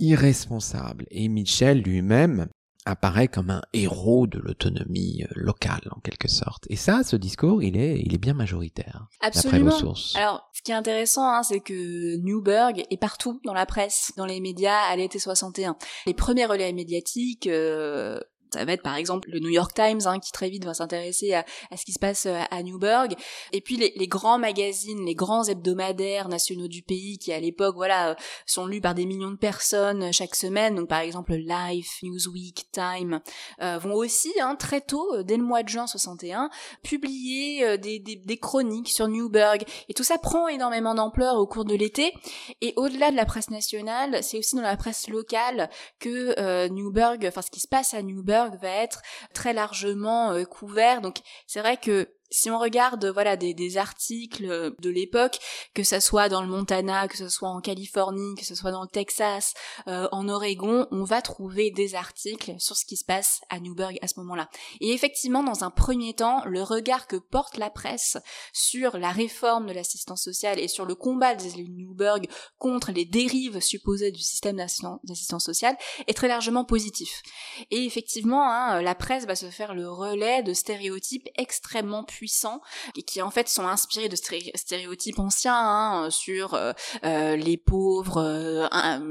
irresponsable. 0.00 1.06
Et 1.10 1.28
Michel 1.28 1.82
lui-même 1.82 2.48
apparaît 2.86 3.28
comme 3.28 3.50
un 3.50 3.62
héros 3.72 4.26
de 4.26 4.38
l'autonomie 4.38 5.22
euh, 5.22 5.32
locale 5.34 5.82
en 5.90 6.00
quelque 6.00 6.28
sorte. 6.28 6.64
Et 6.70 6.76
ça, 6.76 7.02
ce 7.04 7.16
discours, 7.16 7.62
il 7.62 7.76
est, 7.76 8.00
il 8.00 8.14
est 8.14 8.18
bien 8.18 8.34
majoritaire. 8.34 9.06
Absolument. 9.20 9.76
Alors, 10.14 10.48
ce 10.52 10.62
qui 10.62 10.72
est 10.72 10.74
intéressant, 10.74 11.26
hein, 11.26 11.42
c'est 11.42 11.60
que 11.60 12.16
Newberg 12.16 12.84
est 12.90 12.96
partout 12.96 13.40
dans 13.44 13.52
la 13.52 13.66
presse, 13.66 14.12
dans 14.16 14.26
les 14.26 14.40
médias 14.40 14.80
à 14.90 14.96
l'été 14.96 15.18
61. 15.18 15.76
Les 16.06 16.14
premiers 16.14 16.46
relais 16.46 16.72
médiatiques 16.72 17.46
euh, 17.46 18.18
ça 18.52 18.64
va 18.64 18.72
être 18.72 18.82
par 18.82 18.96
exemple 18.96 19.30
le 19.30 19.40
New 19.40 19.50
York 19.50 19.72
Times 19.74 20.00
hein, 20.06 20.18
qui 20.18 20.32
très 20.32 20.50
vite 20.50 20.64
va 20.64 20.74
s'intéresser 20.74 21.34
à, 21.34 21.44
ce 21.76 21.84
qui 21.84 21.92
se 21.92 21.98
passe 21.98 22.26
euh, 22.26 22.40
à 22.50 22.62
Newburgh. 22.62 23.14
Et 23.52 23.60
puis 23.60 23.76
les, 23.76 24.06
grands 24.06 24.38
magazines, 24.38 25.04
les 25.04 25.14
grands 25.14 25.44
hebdomadaires 25.44 26.28
nationaux 26.28 26.68
du 26.68 26.82
pays 26.82 27.18
qui 27.18 27.32
à 27.32 27.40
l'époque 27.40 27.76
voilà 27.76 28.10
euh, 28.10 28.14
sont 28.46 28.66
lus 28.66 28.80
par 28.80 28.94
des 28.94 29.06
millions 29.06 29.30
de 29.30 29.36
personnes 29.36 30.04
euh, 30.04 30.12
chaque 30.12 30.34
semaine. 30.34 30.74
Donc 30.74 30.88
par 30.88 31.00
exemple 31.00 31.34
Life, 31.34 31.98
Newsweek, 32.02 32.70
Time 32.72 33.20
vont 33.60 33.94
aussi 33.94 34.32
hein, 34.40 34.56
très 34.56 34.80
tôt, 34.80 35.22
dès 35.22 35.36
le 35.36 35.42
mois 35.42 35.62
de 35.62 35.68
juin 35.68 35.86
61, 35.86 36.50
publier 36.82 37.78
des, 37.78 37.98
des, 37.98 38.36
chroniques 38.36 38.88
sur 38.88 39.08
Newburgh. 39.08 39.62
Et 39.88 39.94
tout 39.94 40.02
ça 40.02 40.18
prend 40.18 40.48
énormément 40.48 40.94
d'ampleur 40.94 41.36
au 41.36 41.46
cours 41.46 41.64
de 41.64 41.74
l'été. 41.74 42.12
Et 42.60 42.72
au-delà 42.76 43.10
de 43.10 43.16
la 43.16 43.24
presse 43.24 43.50
nationale, 43.50 44.22
c'est 44.22 44.38
aussi 44.38 44.56
dans 44.56 44.62
la 44.62 44.76
presse 44.76 45.08
locale 45.08 45.70
que 45.98 46.68
Newburgh, 46.68 47.24
enfin 47.26 47.42
ce 47.42 47.50
qui 47.50 47.60
se 47.60 47.68
passe 47.68 47.94
à 47.94 48.02
Newburgh 48.02 48.39
va 48.48 48.68
être 48.68 49.02
très 49.34 49.52
largement 49.52 50.32
euh, 50.32 50.44
couvert. 50.44 51.00
Donc 51.00 51.18
c'est 51.46 51.60
vrai 51.60 51.76
que 51.76 52.08
si 52.30 52.50
on 52.50 52.58
regarde 52.58 53.06
voilà 53.06 53.36
des, 53.36 53.54
des 53.54 53.76
articles 53.76 54.74
de 54.78 54.90
l'époque, 54.90 55.38
que 55.74 55.82
ça 55.82 56.00
soit 56.00 56.28
dans 56.28 56.42
le 56.42 56.48
Montana, 56.48 57.08
que 57.08 57.16
ce 57.16 57.28
soit 57.28 57.48
en 57.48 57.60
Californie, 57.60 58.34
que 58.36 58.44
ce 58.44 58.54
soit 58.54 58.70
dans 58.70 58.82
le 58.82 58.88
Texas, 58.88 59.54
euh, 59.88 60.08
en 60.12 60.28
Oregon, 60.28 60.86
on 60.90 61.04
va 61.04 61.22
trouver 61.22 61.70
des 61.70 61.94
articles 61.94 62.54
sur 62.58 62.76
ce 62.76 62.84
qui 62.84 62.96
se 62.96 63.04
passe 63.04 63.40
à 63.48 63.58
Newburgh 63.58 63.98
à 64.02 64.08
ce 64.08 64.18
moment-là. 64.20 64.48
Et 64.80 64.92
effectivement, 64.92 65.42
dans 65.42 65.64
un 65.64 65.70
premier 65.70 66.14
temps, 66.14 66.42
le 66.46 66.62
regard 66.62 67.06
que 67.06 67.16
porte 67.16 67.56
la 67.56 67.70
presse 67.70 68.16
sur 68.52 68.96
la 68.98 69.10
réforme 69.10 69.66
de 69.66 69.72
l'assistance 69.72 70.22
sociale 70.22 70.58
et 70.58 70.68
sur 70.68 70.86
le 70.86 70.94
combat 70.94 71.34
de 71.34 71.44
Newburgh 71.68 72.28
contre 72.58 72.92
les 72.92 73.04
dérives 73.04 73.60
supposées 73.60 74.12
du 74.12 74.20
système 74.20 74.56
d'assistance 74.56 75.44
sociale 75.44 75.76
est 76.06 76.14
très 76.14 76.28
largement 76.28 76.64
positif. 76.64 77.22
Et 77.70 77.84
effectivement, 77.84 78.48
hein, 78.48 78.82
la 78.82 78.94
presse 78.94 79.26
va 79.26 79.34
se 79.34 79.50
faire 79.50 79.74
le 79.74 79.90
relais 79.90 80.42
de 80.42 80.54
stéréotypes 80.54 81.28
extrêmement 81.36 82.04
puissants 82.04 82.19
puissants 82.20 82.60
et 82.96 83.02
qui 83.02 83.22
en 83.22 83.30
fait 83.30 83.48
sont 83.48 83.66
inspirés 83.66 84.10
de 84.10 84.16
stéréotypes 84.16 85.18
anciens 85.18 85.56
hein, 85.56 86.10
sur 86.10 86.52
euh, 86.52 86.72
euh, 87.02 87.34
les 87.34 87.56
pauvres 87.56 88.18
euh, 88.18 88.68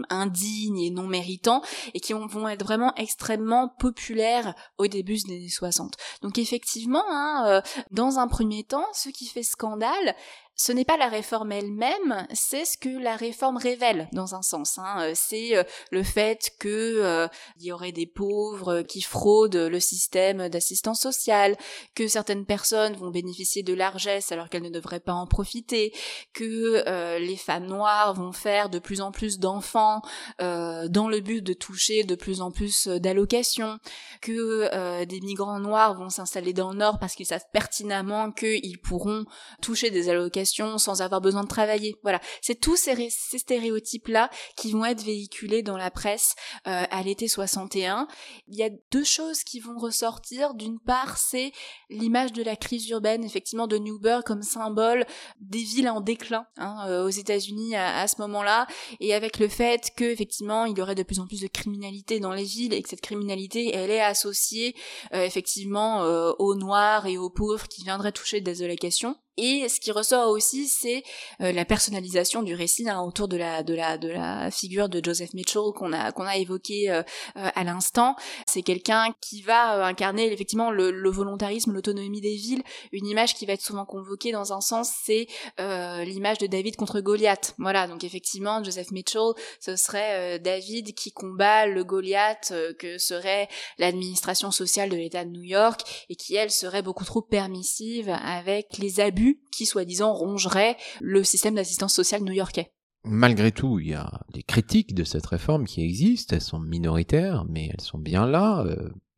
indignes 0.10 0.78
et 0.78 0.92
non 0.92 1.08
méritants 1.08 1.64
et 1.96 2.02
qui 2.02 2.14
vont 2.14 2.48
être 2.48 2.64
vraiment 2.64 2.94
extrêmement 2.98 3.68
populaires 3.68 4.54
au 4.78 4.86
début 4.86 5.16
des 5.16 5.34
années 5.34 5.50
60. 5.50 5.96
Donc 6.22 6.38
effectivement, 6.38 7.04
hein, 7.08 7.64
dans 7.90 8.20
un 8.20 8.28
premier 8.28 8.64
temps, 8.64 8.86
ce 8.94 9.10
qui 9.10 9.26
fait 9.26 9.42
scandale, 9.42 10.16
ce 10.60 10.74
n'est 10.74 10.84
pas 10.84 10.98
la 10.98 11.08
réforme 11.08 11.54
elle-même, 11.54 12.28
c'est 12.34 12.66
ce 12.66 12.78
que 12.78 12.90
la 12.90 13.16
réforme 13.16 13.56
révèle 13.56 14.10
dans 14.12 14.36
un 14.36 14.42
sens. 14.42 14.78
Hein. 14.78 14.98
Euh, 15.04 15.14
c'est 15.16 15.56
euh, 15.56 15.64
le 15.90 16.04
fait 16.04 16.52
que 16.60 16.68
euh, 16.68 17.30
il 17.58 17.68
y 17.68 17.72
aurait 17.72 17.94
des 17.94 18.06
pauvres 18.06 18.82
qui 18.82 19.00
fraudent 19.02 19.56
le 19.56 19.80
système 19.80 20.50
d'assistance 20.50 21.00
sociale, 21.00 21.56
que 21.96 22.10
certaines 22.10 22.46
personnes 22.46 22.98
vont 22.98 23.10
bénéficier 23.10 23.64
de 23.64 23.74
largesse 23.74 24.34
alors 24.34 24.50
qu'elles 24.50 24.64
ne 24.64 24.70
devraient 24.70 25.00
pas 25.00 25.14
en 25.14 25.28
profiter, 25.28 25.94
que 26.34 27.18
les 27.20 27.38
femmes 27.38 27.68
noires 27.68 28.14
vont 28.14 28.34
faire 28.34 28.70
de 28.70 28.80
plus 28.80 29.00
en 29.00 29.12
plus 29.12 29.40
d'enfants 29.40 30.02
dans 30.40 31.08
le 31.10 31.20
but 31.22 31.42
de 31.42 31.54
toucher 31.54 32.04
de 32.04 32.16
plus 32.16 32.42
en 32.42 32.52
plus 32.52 32.88
d'allocations, 32.88 33.80
que 34.22 35.06
des 35.06 35.22
migrants 35.22 35.60
noirs 35.60 35.96
vont 35.96 36.10
s'installer 36.10 36.54
dans 36.54 36.72
le 36.72 36.78
nord 36.78 37.00
parce 37.00 37.16
qu'ils 37.16 37.26
savent 37.26 37.46
pertinemment 37.54 38.32
qu'ils 38.32 38.80
pourront 38.80 39.26
toucher 39.62 39.90
des 39.90 40.10
allocations 40.10 40.49
sans 40.50 41.02
avoir 41.02 41.22
besoin 41.22 41.44
de 41.44 41.48
travailler. 41.48 41.96
Voilà, 42.04 42.20
c'est 42.42 42.60
tous 42.60 42.76
ces, 42.76 43.10
stéréotypes-là 43.10 44.30
qui 44.56 44.72
vont 44.72 44.86
être 44.86 45.04
véhiculés 45.04 45.64
dans 45.64 45.78
la 45.78 45.92
presse 45.92 46.36
euh, 46.68 46.84
à 46.90 47.04
l'été 47.04 47.28
61. 47.28 48.08
Il 48.48 48.56
y 48.56 48.64
a 48.64 48.70
deux 48.92 49.04
choses 49.04 49.44
qui 49.44 49.60
vont 49.60 49.78
ressortir. 49.78 50.54
D'une 50.54 50.80
part, 50.80 51.18
c'est 51.18 51.52
l'image 51.90 52.34
de 52.34 52.44
la 52.44 52.56
crise 52.56 52.90
urbaine, 52.90 53.24
effectivement, 53.24 53.68
de 53.68 53.78
Newburgh 53.78 54.24
comme 54.24 54.42
symbole 54.42 55.06
des 55.40 55.60
villes 55.64 55.90
en 55.90 56.02
déclin 56.02 56.46
hein, 56.58 56.86
euh, 56.88 57.06
aux 57.06 57.10
États-Unis 57.10 57.76
à, 57.76 58.08
ce 58.08 58.22
moment-là, 58.22 58.68
et 59.00 59.14
avec 59.14 59.40
le 59.40 59.48
fait 59.48 59.92
que 59.96 60.06
effectivement 60.06 60.66
il 60.66 60.78
y 60.78 60.82
aurait 60.82 60.96
de 60.96 61.04
plus 61.04 61.20
en 61.20 61.28
plus 61.28 61.42
de 61.42 61.48
criminalité 61.48 62.20
dans 62.20 62.32
les 62.32 62.44
villes 62.44 62.74
et 62.74 62.82
que 62.82 62.90
cette 62.90 63.02
criminalité 63.02 63.74
elle 63.74 63.92
est 63.92 64.02
associée 64.02 64.76
euh, 65.14 65.24
effectivement 65.24 66.02
aux 66.40 66.56
noirs 66.56 67.06
et 67.06 67.18
aux 67.18 67.30
pauvres 67.30 67.68
qui 67.68 67.84
viendraient 67.84 68.12
toucher 68.12 68.42
des 68.42 68.64
allocations. 68.64 69.16
Et 69.42 69.70
ce 69.70 69.80
qui 69.80 69.92
ressort 69.92 70.30
aussi, 70.30 70.68
c'est 70.68 71.02
euh, 71.40 71.54
la 71.54 71.64
personnalisation 71.64 72.44
du 72.44 72.56
récit 72.56 72.90
hein, 72.90 73.02
autour 73.02 73.30
de 73.30 73.38
la 73.38 74.52
figure 74.52 74.90
de 74.90 75.02
Joseph 75.02 75.34
Mitchell 75.34 75.72
qu'on 75.74 75.94
a 75.94 76.12
qu'on 76.12 76.26
a 76.26 76.36
évoqué 76.36 76.92
euh, 76.92 77.04
euh, 77.38 77.50
à 77.56 77.64
l'instant. 77.64 78.18
C'est 78.48 78.64
quelqu'un 78.64 79.16
qui 79.22 79.42
va 79.42 79.86
incarner 79.86 80.30
effectivement 80.30 80.72
le, 80.72 80.92
le 80.92 81.10
volontarisme, 81.10 81.72
l'autonomie 81.72 82.20
des 82.20 82.36
villes. 82.36 82.64
Une 82.92 83.08
image 83.08 83.34
qui 83.34 83.46
va 83.46 83.54
être 83.54 83.62
souvent 83.62 83.86
convoquée 83.86 84.34
dans 84.34 84.52
un 84.52 84.60
sens, 84.60 84.92
c'est 85.06 85.28
l'image 85.58 86.38
de 86.40 86.48
David 86.48 86.76
contre 86.76 87.00
Goliath. 87.00 87.56
Voilà, 87.58 87.88
donc 87.88 88.04
effectivement, 88.04 88.62
Joseph 88.64 88.92
Mitchell, 88.92 89.32
ce 89.62 89.78
serait 89.78 90.40
David 90.40 90.94
qui 90.94 91.14
combat 91.14 91.66
le 91.66 91.84
Goliath 91.86 92.54
que 92.78 92.98
serait 92.98 93.48
l'administration 93.78 94.52
sociale 94.52 94.90
de 94.90 94.98
l'État 94.98 95.24
de 95.24 95.30
New 95.30 95.44
York 95.44 95.82
et 96.10 96.16
qui 96.16 96.36
elle 96.36 96.52
serait 96.52 96.82
beaucoup 96.82 97.06
trop 97.06 97.22
permissive 97.22 98.10
avec 98.10 98.78
les 98.80 99.00
abus 99.00 99.29
qui, 99.52 99.66
soi-disant, 99.66 100.14
rongerait 100.14 100.78
le 101.02 101.24
système 101.24 101.56
d'assistance 101.56 101.94
sociale 101.94 102.24
new-yorkais. 102.24 102.72
Malgré 103.04 103.52
tout, 103.52 103.80
il 103.80 103.90
y 103.90 103.94
a 103.94 104.22
des 104.34 104.44
critiques 104.44 104.94
de 104.94 105.04
cette 105.04 105.26
réforme 105.26 105.66
qui 105.66 105.82
existent, 105.82 106.36
elles 106.36 106.42
sont 106.42 106.60
minoritaires, 106.60 107.46
mais 107.48 107.70
elles 107.72 107.82
sont 107.82 107.98
bien 107.98 108.28
là. 108.28 108.66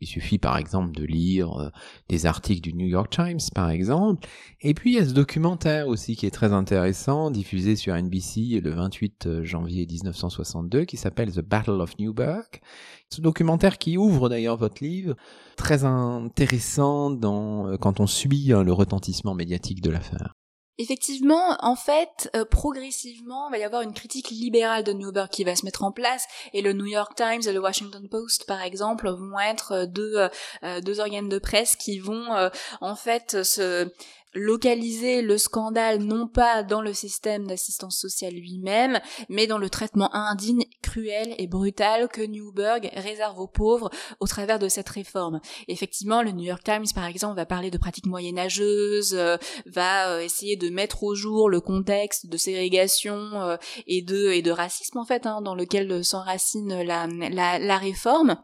Euh, 0.02 0.06
il 0.06 0.08
suffit 0.08 0.38
par 0.38 0.58
exemple 0.58 0.92
de 0.92 1.04
lire 1.04 1.54
euh, 1.60 1.70
des 2.10 2.26
articles 2.26 2.62
du 2.62 2.74
New 2.74 2.88
York 2.88 3.12
Times, 3.12 3.40
par 3.54 3.70
exemple. 3.70 4.28
Et 4.62 4.74
puis 4.74 4.92
il 4.92 4.96
y 4.96 5.00
a 5.00 5.06
ce 5.06 5.14
documentaire 5.14 5.88
aussi 5.88 6.16
qui 6.16 6.26
est 6.26 6.32
très 6.32 6.54
intéressant, 6.54 7.32
diffusé 7.32 7.76
sur 7.76 7.96
NBC 7.96 8.62
le 8.62 8.72
28 8.72 9.26
euh, 9.28 9.44
janvier 9.44 9.86
1962, 9.86 10.86
qui 10.86 10.98
s'appelle 10.98 11.32
The 11.32 11.42
Battle 11.42 11.82
of 11.82 11.98
Newburgh. 12.00 12.62
Ce 13.10 13.22
documentaire 13.22 13.78
qui 13.78 13.98
ouvre 13.98 14.30
d'ailleurs 14.30 14.58
votre 14.58 14.84
livre, 14.84 15.16
très 15.58 15.84
intéressant 15.84 17.12
dans, 17.12 17.78
quand 17.78 18.00
on 18.00 18.08
subit 18.08 18.54
hein, 18.54 18.64
le 18.64 18.72
retentissement 18.72 19.34
médiatique 19.34 19.82
de 19.82 19.90
l'affaire. 19.90 20.34
Effectivement, 20.78 21.58
en 21.60 21.76
fait, 21.76 22.30
euh, 22.36 22.46
progressivement, 22.46 23.50
il 23.50 23.52
va 23.52 23.58
y 23.58 23.64
avoir 23.64 23.82
une 23.82 23.94
critique 23.94 24.30
libérale 24.30 24.84
de 24.84 24.94
Newberg 24.94 25.30
qui 25.30 25.44
va 25.44 25.56
se 25.56 25.66
mettre 25.66 25.84
en 25.84 25.92
place, 25.92 26.26
et 26.54 26.62
le 26.62 26.74
New 26.74 26.86
York 26.86 27.14
Times 27.16 27.42
et 27.46 27.52
le 27.52 27.60
Washington 27.60 28.08
Post, 28.10 28.46
par 28.48 28.62
exemple, 28.62 29.10
vont 29.10 29.38
être 29.40 29.86
deux, 29.86 30.28
euh, 30.64 30.82
deux 30.82 31.00
organes 31.00 31.30
de 31.30 31.40
presse 31.40 31.76
qui 31.76 32.00
vont, 32.00 32.34
euh, 32.34 32.50
en 32.80 32.96
fait, 32.96 33.44
se 33.44 33.92
localiser 34.34 35.22
le 35.22 35.38
scandale 35.38 36.00
non 36.00 36.28
pas 36.28 36.64
dans 36.64 36.82
le 36.82 36.94
système 36.94 37.48
d'assistance 37.48 37.98
sociale 37.98 38.34
lui-même, 38.34 39.00
mais 39.30 39.48
dans 39.48 39.58
le 39.58 39.70
traitement 39.70 40.14
indigne, 40.14 40.64
cruel 40.82 41.36
et 41.38 41.48
brutal 41.48 42.08
que 42.08 42.22
Newberg 42.22 42.90
réserve 42.96 43.40
aux 43.40 43.48
pauvres 43.48 43.90
au 44.20 44.28
travers 44.28 44.60
de 44.60 44.70
cette 44.70 44.90
réforme. 44.90 45.42
effectivement, 45.68 46.22
le 46.22 46.32
New 46.32 46.46
York 46.46 46.64
Times, 46.64 46.86
par 46.94 47.06
exemple, 47.06 47.36
va 47.36 47.46
parler 47.46 47.72
de 47.72 47.78
pratiques 47.78 48.06
moyenâgeuses, 48.06 49.14
euh, 49.14 49.38
va 49.66 50.12
euh, 50.12 50.20
essayer 50.22 50.56
de 50.56 50.70
mettre 50.70 51.04
au 51.04 51.16
jour 51.16 51.50
le 51.50 51.62
contexte 51.62 52.28
de 52.28 52.38
ségrégation 52.38 53.18
euh, 53.34 53.58
et 53.88 54.02
de 54.02 54.32
et 54.32 54.42
de 54.42 54.52
racisme 54.52 54.98
en 54.98 55.06
fait, 55.06 55.26
hein, 55.26 55.42
dans 55.42 55.56
lequel 55.56 56.04
s'enracine 56.04 56.84
la, 56.84 57.08
la, 57.08 57.60
la 57.60 57.78
réforme. 57.78 58.38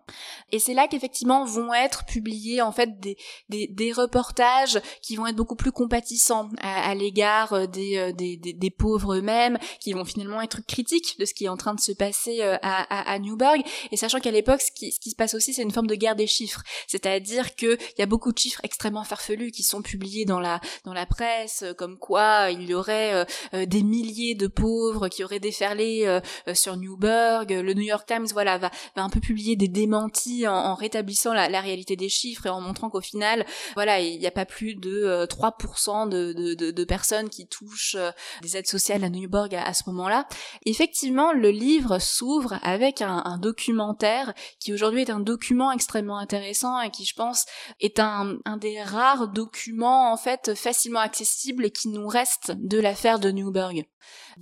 Et 0.51 0.59
c'est 0.59 0.73
là 0.73 0.87
qu'effectivement 0.87 1.45
vont 1.45 1.73
être 1.73 2.05
publiés 2.05 2.61
en 2.61 2.71
fait 2.71 2.99
des, 2.99 3.17
des, 3.49 3.67
des 3.67 3.91
reportages 3.91 4.79
qui 5.01 5.15
vont 5.15 5.27
être 5.27 5.35
beaucoup 5.35 5.55
plus 5.55 5.71
compatissants 5.77 6.49
à, 6.59 6.95
l'égard 6.95 7.53
euh, 7.53 7.67
des, 7.67 8.11
des, 8.13 8.35
des, 8.35 8.53
des, 8.53 8.69
pauvres 8.71 9.15
eux-mêmes, 9.15 9.59
qui 9.79 9.93
vont 9.93 10.05
finalement 10.05 10.41
être 10.41 10.61
critiques 10.65 11.19
de 11.19 11.25
ce 11.25 11.35
qui 11.35 11.45
est 11.45 11.49
en 11.49 11.55
train 11.55 11.75
de 11.75 11.79
se 11.79 11.91
passer 11.91 12.41
euh, 12.41 12.57
à, 12.63 12.81
à, 12.89 13.13
à 13.13 13.19
Newburgh. 13.19 13.61
Et 13.91 13.97
sachant 13.97 14.19
qu'à 14.19 14.31
l'époque, 14.31 14.61
ce 14.61 14.71
qui, 14.71 14.91
ce 14.91 14.99
qui 14.99 15.11
se 15.11 15.15
passe 15.15 15.35
aussi, 15.35 15.53
c'est 15.53 15.61
une 15.61 15.71
forme 15.71 15.85
de 15.85 15.93
guerre 15.93 16.15
des 16.15 16.25
chiffres. 16.25 16.63
C'est-à-dire 16.87 17.53
qu'il 17.55 17.77
y 17.99 18.01
a 18.01 18.07
beaucoup 18.07 18.31
de 18.31 18.37
chiffres 18.39 18.59
extrêmement 18.63 19.03
farfelus 19.03 19.51
qui 19.51 19.61
sont 19.61 19.83
publiés 19.83 20.25
dans 20.25 20.39
la, 20.39 20.59
dans 20.83 20.93
la 20.93 21.05
presse, 21.05 21.61
euh, 21.61 21.73
comme 21.75 21.99
quoi 21.99 22.49
il 22.49 22.67
y 22.67 22.73
aurait 22.73 23.27
des 23.53 23.83
milliers 23.83 24.33
de 24.33 24.47
pauvres 24.47 25.09
qui 25.09 25.23
auraient 25.23 25.39
déferlé 25.39 26.19
sur 26.53 26.75
Newburgh. 26.75 27.49
Le 27.51 27.73
New 27.73 27.83
York 27.83 28.07
Times, 28.07 28.27
voilà, 28.33 28.57
va, 28.57 28.71
va 28.95 29.03
un 29.03 29.09
peu 29.09 29.19
publier 29.19 29.55
des 29.55 29.67
démentis 29.67 30.47
en, 30.47 30.73
rétablissant 30.73 31.33
la, 31.33 31.61
réalité 31.61 31.95
des 31.95 32.09
chiffres 32.09 32.47
et 32.47 32.49
en 32.49 32.61
montrant 32.61 32.89
qu'au 32.89 33.01
final, 33.01 33.45
voilà, 33.75 33.99
il 33.99 34.19
n'y 34.19 34.27
a 34.27 34.31
pas 34.31 34.45
plus 34.45 34.75
de 34.75 35.25
3% 35.25 35.66
de, 36.07 36.83
personnes 36.83 37.29
qui 37.29 37.47
touchent 37.47 37.95
euh, 37.95 38.11
des 38.41 38.57
aides 38.57 38.67
sociales 38.67 39.03
à 39.03 39.09
New 39.09 39.29
York 39.29 39.53
à, 39.53 39.73
ce 39.73 39.83
moment-là. 39.87 40.27
Effectivement, 40.65 41.33
le 41.33 41.49
livre 41.49 41.99
s'ouvre 41.99 42.59
avec 42.63 43.01
un, 43.01 43.37
documentaire 43.37 44.33
qui 44.59 44.73
aujourd'hui 44.73 45.01
est 45.01 45.09
un 45.09 45.19
document 45.19 45.71
extrêmement 45.71 46.17
intéressant 46.17 46.79
et 46.79 46.89
qui, 46.89 47.05
je 47.05 47.13
pense, 47.13 47.45
est 47.79 47.99
un, 47.99 48.37
des 48.59 48.81
rares 48.81 49.27
documents 49.27 50.11
en 50.11 50.17
fait 50.17 50.55
facilement 50.55 50.99
accessibles 50.99 51.71
qui 51.71 51.89
nous 51.89 52.07
reste 52.07 52.51
de 52.55 52.79
l'affaire 52.79 53.19
de 53.19 53.29
Newburgh 53.29 53.85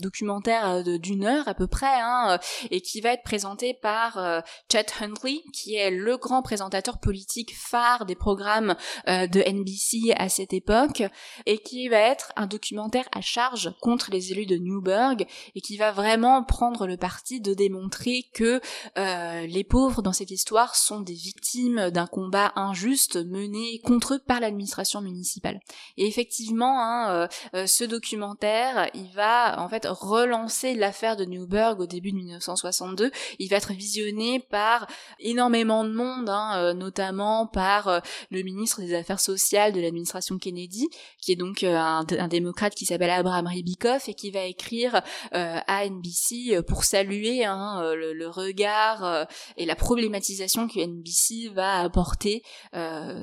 documentaire 0.01 0.69
euh, 0.69 0.97
d'une 0.97 1.25
heure 1.25 1.47
à 1.47 1.53
peu 1.53 1.67
près, 1.67 1.87
hein, 1.87 2.31
euh, 2.31 2.67
et 2.71 2.81
qui 2.81 3.01
va 3.01 3.13
être 3.13 3.23
présenté 3.23 3.73
par 3.73 4.17
euh, 4.17 4.41
Chet 4.71 4.85
Huntley, 5.01 5.41
qui 5.53 5.75
est 5.75 5.91
le 5.91 6.17
grand 6.17 6.41
présentateur 6.41 6.99
politique 6.99 7.55
phare 7.55 8.05
des 8.05 8.15
programmes 8.15 8.75
de 9.07 9.41
NBC 9.41 10.13
à 10.17 10.29
cette 10.29 10.53
époque, 10.53 11.03
et 11.45 11.57
qui 11.57 11.87
va 11.87 11.97
être 11.97 12.31
un 12.35 12.47
documentaire 12.47 13.07
à 13.13 13.21
charge 13.21 13.73
contre 13.81 14.11
les 14.11 14.31
élus 14.31 14.45
de 14.45 14.57
Newburgh, 14.57 15.25
et 15.55 15.61
qui 15.61 15.77
va 15.77 15.91
vraiment 15.91 16.43
prendre 16.43 16.87
le 16.87 16.97
parti 16.97 17.41
de 17.41 17.53
démontrer 17.53 18.25
que 18.33 18.61
les 18.95 19.63
pauvres 19.63 20.01
dans 20.01 20.13
cette 20.13 20.31
histoire 20.31 20.75
sont 20.75 21.01
des 21.01 21.13
victimes 21.13 21.89
d'un 21.89 22.07
combat 22.07 22.51
injuste 22.55 23.17
mené 23.25 23.79
contre 23.83 24.15
eux 24.15 24.19
par 24.19 24.39
l'administration 24.39 25.01
municipale. 25.01 25.59
Et 25.97 26.07
effectivement, 26.07 26.81
hein, 26.81 27.27
ce 27.65 27.83
documentaire, 27.83 28.89
il 28.93 29.09
va 29.13 29.59
en 29.59 29.69
fait 29.69 29.87
relancer 29.89 30.75
l'affaire 30.75 31.15
de 31.15 31.25
Newburgh 31.25 31.79
au 31.79 31.85
début 31.85 32.11
de 32.11 32.17
1962. 32.17 33.11
Il 33.39 33.49
va 33.49 33.57
être 33.57 33.73
visionné 33.73 34.39
par 34.39 34.87
énormément 35.19 35.83
de 35.83 35.91
monde, 35.91 36.29
hein, 36.29 36.53
euh, 36.57 36.73
notamment 36.73 37.47
par 37.47 37.87
euh, 37.87 37.99
le 38.31 38.41
ministre 38.43 38.81
des 38.81 38.93
Affaires 38.93 39.19
sociales 39.19 39.73
de 39.73 39.81
l'administration 39.81 40.37
Kennedy, 40.37 40.87
qui 41.21 41.31
est 41.31 41.35
donc 41.35 41.63
euh, 41.63 41.75
un, 41.75 42.27
démocrate 42.27 42.75
qui 42.75 42.85
s'appelle 42.85 43.09
Abraham 43.09 43.47
Ribikoff 43.47 44.09
et 44.09 44.13
qui 44.13 44.31
va 44.31 44.43
écrire 44.45 45.01
à 45.31 45.87
NBC 45.87 46.61
pour 46.67 46.83
saluer 46.83 47.45
hein, 47.45 47.93
le, 47.95 48.27
regard 48.27 49.27
et 49.57 49.65
la 49.65 49.75
problématisation 49.75 50.67
que 50.67 50.79
NBC 50.79 51.53
va 51.53 51.81
apporter 51.81 52.41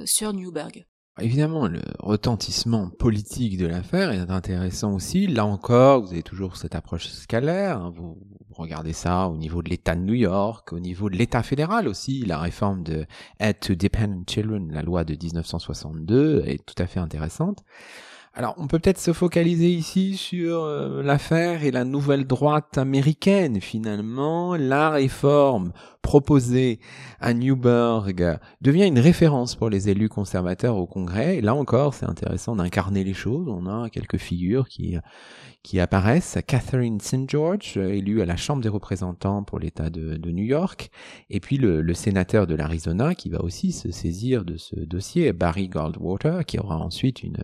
sur 0.05 0.33
Newburgh. 0.33 0.87
Évidemment, 1.21 1.67
le 1.67 1.83
retentissement 1.99 2.89
politique 2.89 3.59
de 3.59 3.67
l'affaire 3.67 4.13
est 4.13 4.31
intéressant 4.31 4.95
aussi. 4.95 5.27
Là 5.27 5.45
encore, 5.45 6.03
vous 6.03 6.13
avez 6.13 6.23
toujours 6.23 6.57
cette 6.57 6.75
approche 6.75 7.09
scalaire. 7.09 7.79
Hein. 7.79 7.93
Regardez 8.55 8.93
ça 8.93 9.29
au 9.29 9.37
niveau 9.37 9.63
de 9.63 9.71
l'État 9.71 9.95
de 9.95 10.01
New 10.01 10.15
York, 10.15 10.73
au 10.73 10.81
niveau 10.81 11.11
de 11.11 11.17
l'État 11.17 11.43
fédéral 11.43 11.89
aussi. 11.89 12.25
La 12.25 12.39
réforme 12.39 12.83
de 12.83 13.07
Aid 13.41 13.61
to 13.61 13.75
Dependent 13.75 14.29
Children, 14.29 14.71
la 14.73 14.83
loi 14.83 15.05
de 15.05 15.15
1962, 15.15 16.45
est 16.47 16.65
tout 16.65 16.81
à 16.81 16.87
fait 16.87 17.01
intéressante. 17.01 17.65
Alors, 18.35 18.55
on 18.57 18.67
peut 18.67 18.79
peut-être 18.79 18.99
se 18.99 19.13
focaliser 19.13 19.69
ici 19.69 20.17
sur 20.17 20.63
euh, 20.63 21.03
l'affaire 21.03 21.65
et 21.65 21.71
la 21.71 21.85
nouvelle 21.85 22.27
droite 22.27 22.79
américaine, 22.79 23.61
finalement. 23.61 24.57
La 24.57 24.89
réforme 24.89 25.73
proposée 26.01 26.81
à 27.21 27.35
Newburgh 27.35 28.39
devient 28.63 28.87
une 28.87 28.99
référence 28.99 29.55
pour 29.55 29.69
les 29.69 29.91
élus 29.91 30.09
conservateurs 30.09 30.79
au 30.79 30.87
Congrès. 30.87 31.37
Et 31.37 31.41
là 31.43 31.55
encore, 31.55 31.93
c'est 31.93 32.07
intéressant 32.07 32.57
d'incarner 32.57 33.05
les 33.05 33.13
choses. 33.13 33.49
On 33.49 33.67
a 33.67 33.91
quelques 33.91 34.17
figures 34.17 34.67
qui, 34.67 34.97
qui 35.63 35.79
apparaissent. 35.79 36.39
Catherine 36.47 37.01
St. 37.01 37.29
George, 37.29 37.77
élue 37.77 38.23
à 38.23 38.27
la 38.27 38.39
Chambre 38.39 38.63
des 38.63 38.71
représentants 38.71 39.43
pour 39.43 39.59
l'État 39.59 39.91
de, 39.91 40.31
New 40.31 40.45
York. 40.45 40.91
Et 41.29 41.39
puis 41.39 41.59
le, 41.59 41.83
le 41.83 41.95
sénateur 41.95 42.47
de 42.47 42.55
l'Arizona 42.55 43.15
qui 43.15 43.29
va 43.29 43.43
aussi 43.43 43.73
se 43.73 43.91
saisir 43.91 44.47
de 44.47 44.57
ce 44.57 44.75
dossier, 44.77 45.35
Barry 45.35 45.69
Goldwater, 45.69 46.47
qui 46.47 46.59
aura 46.59 46.79
ensuite 46.79 47.23
une 47.23 47.37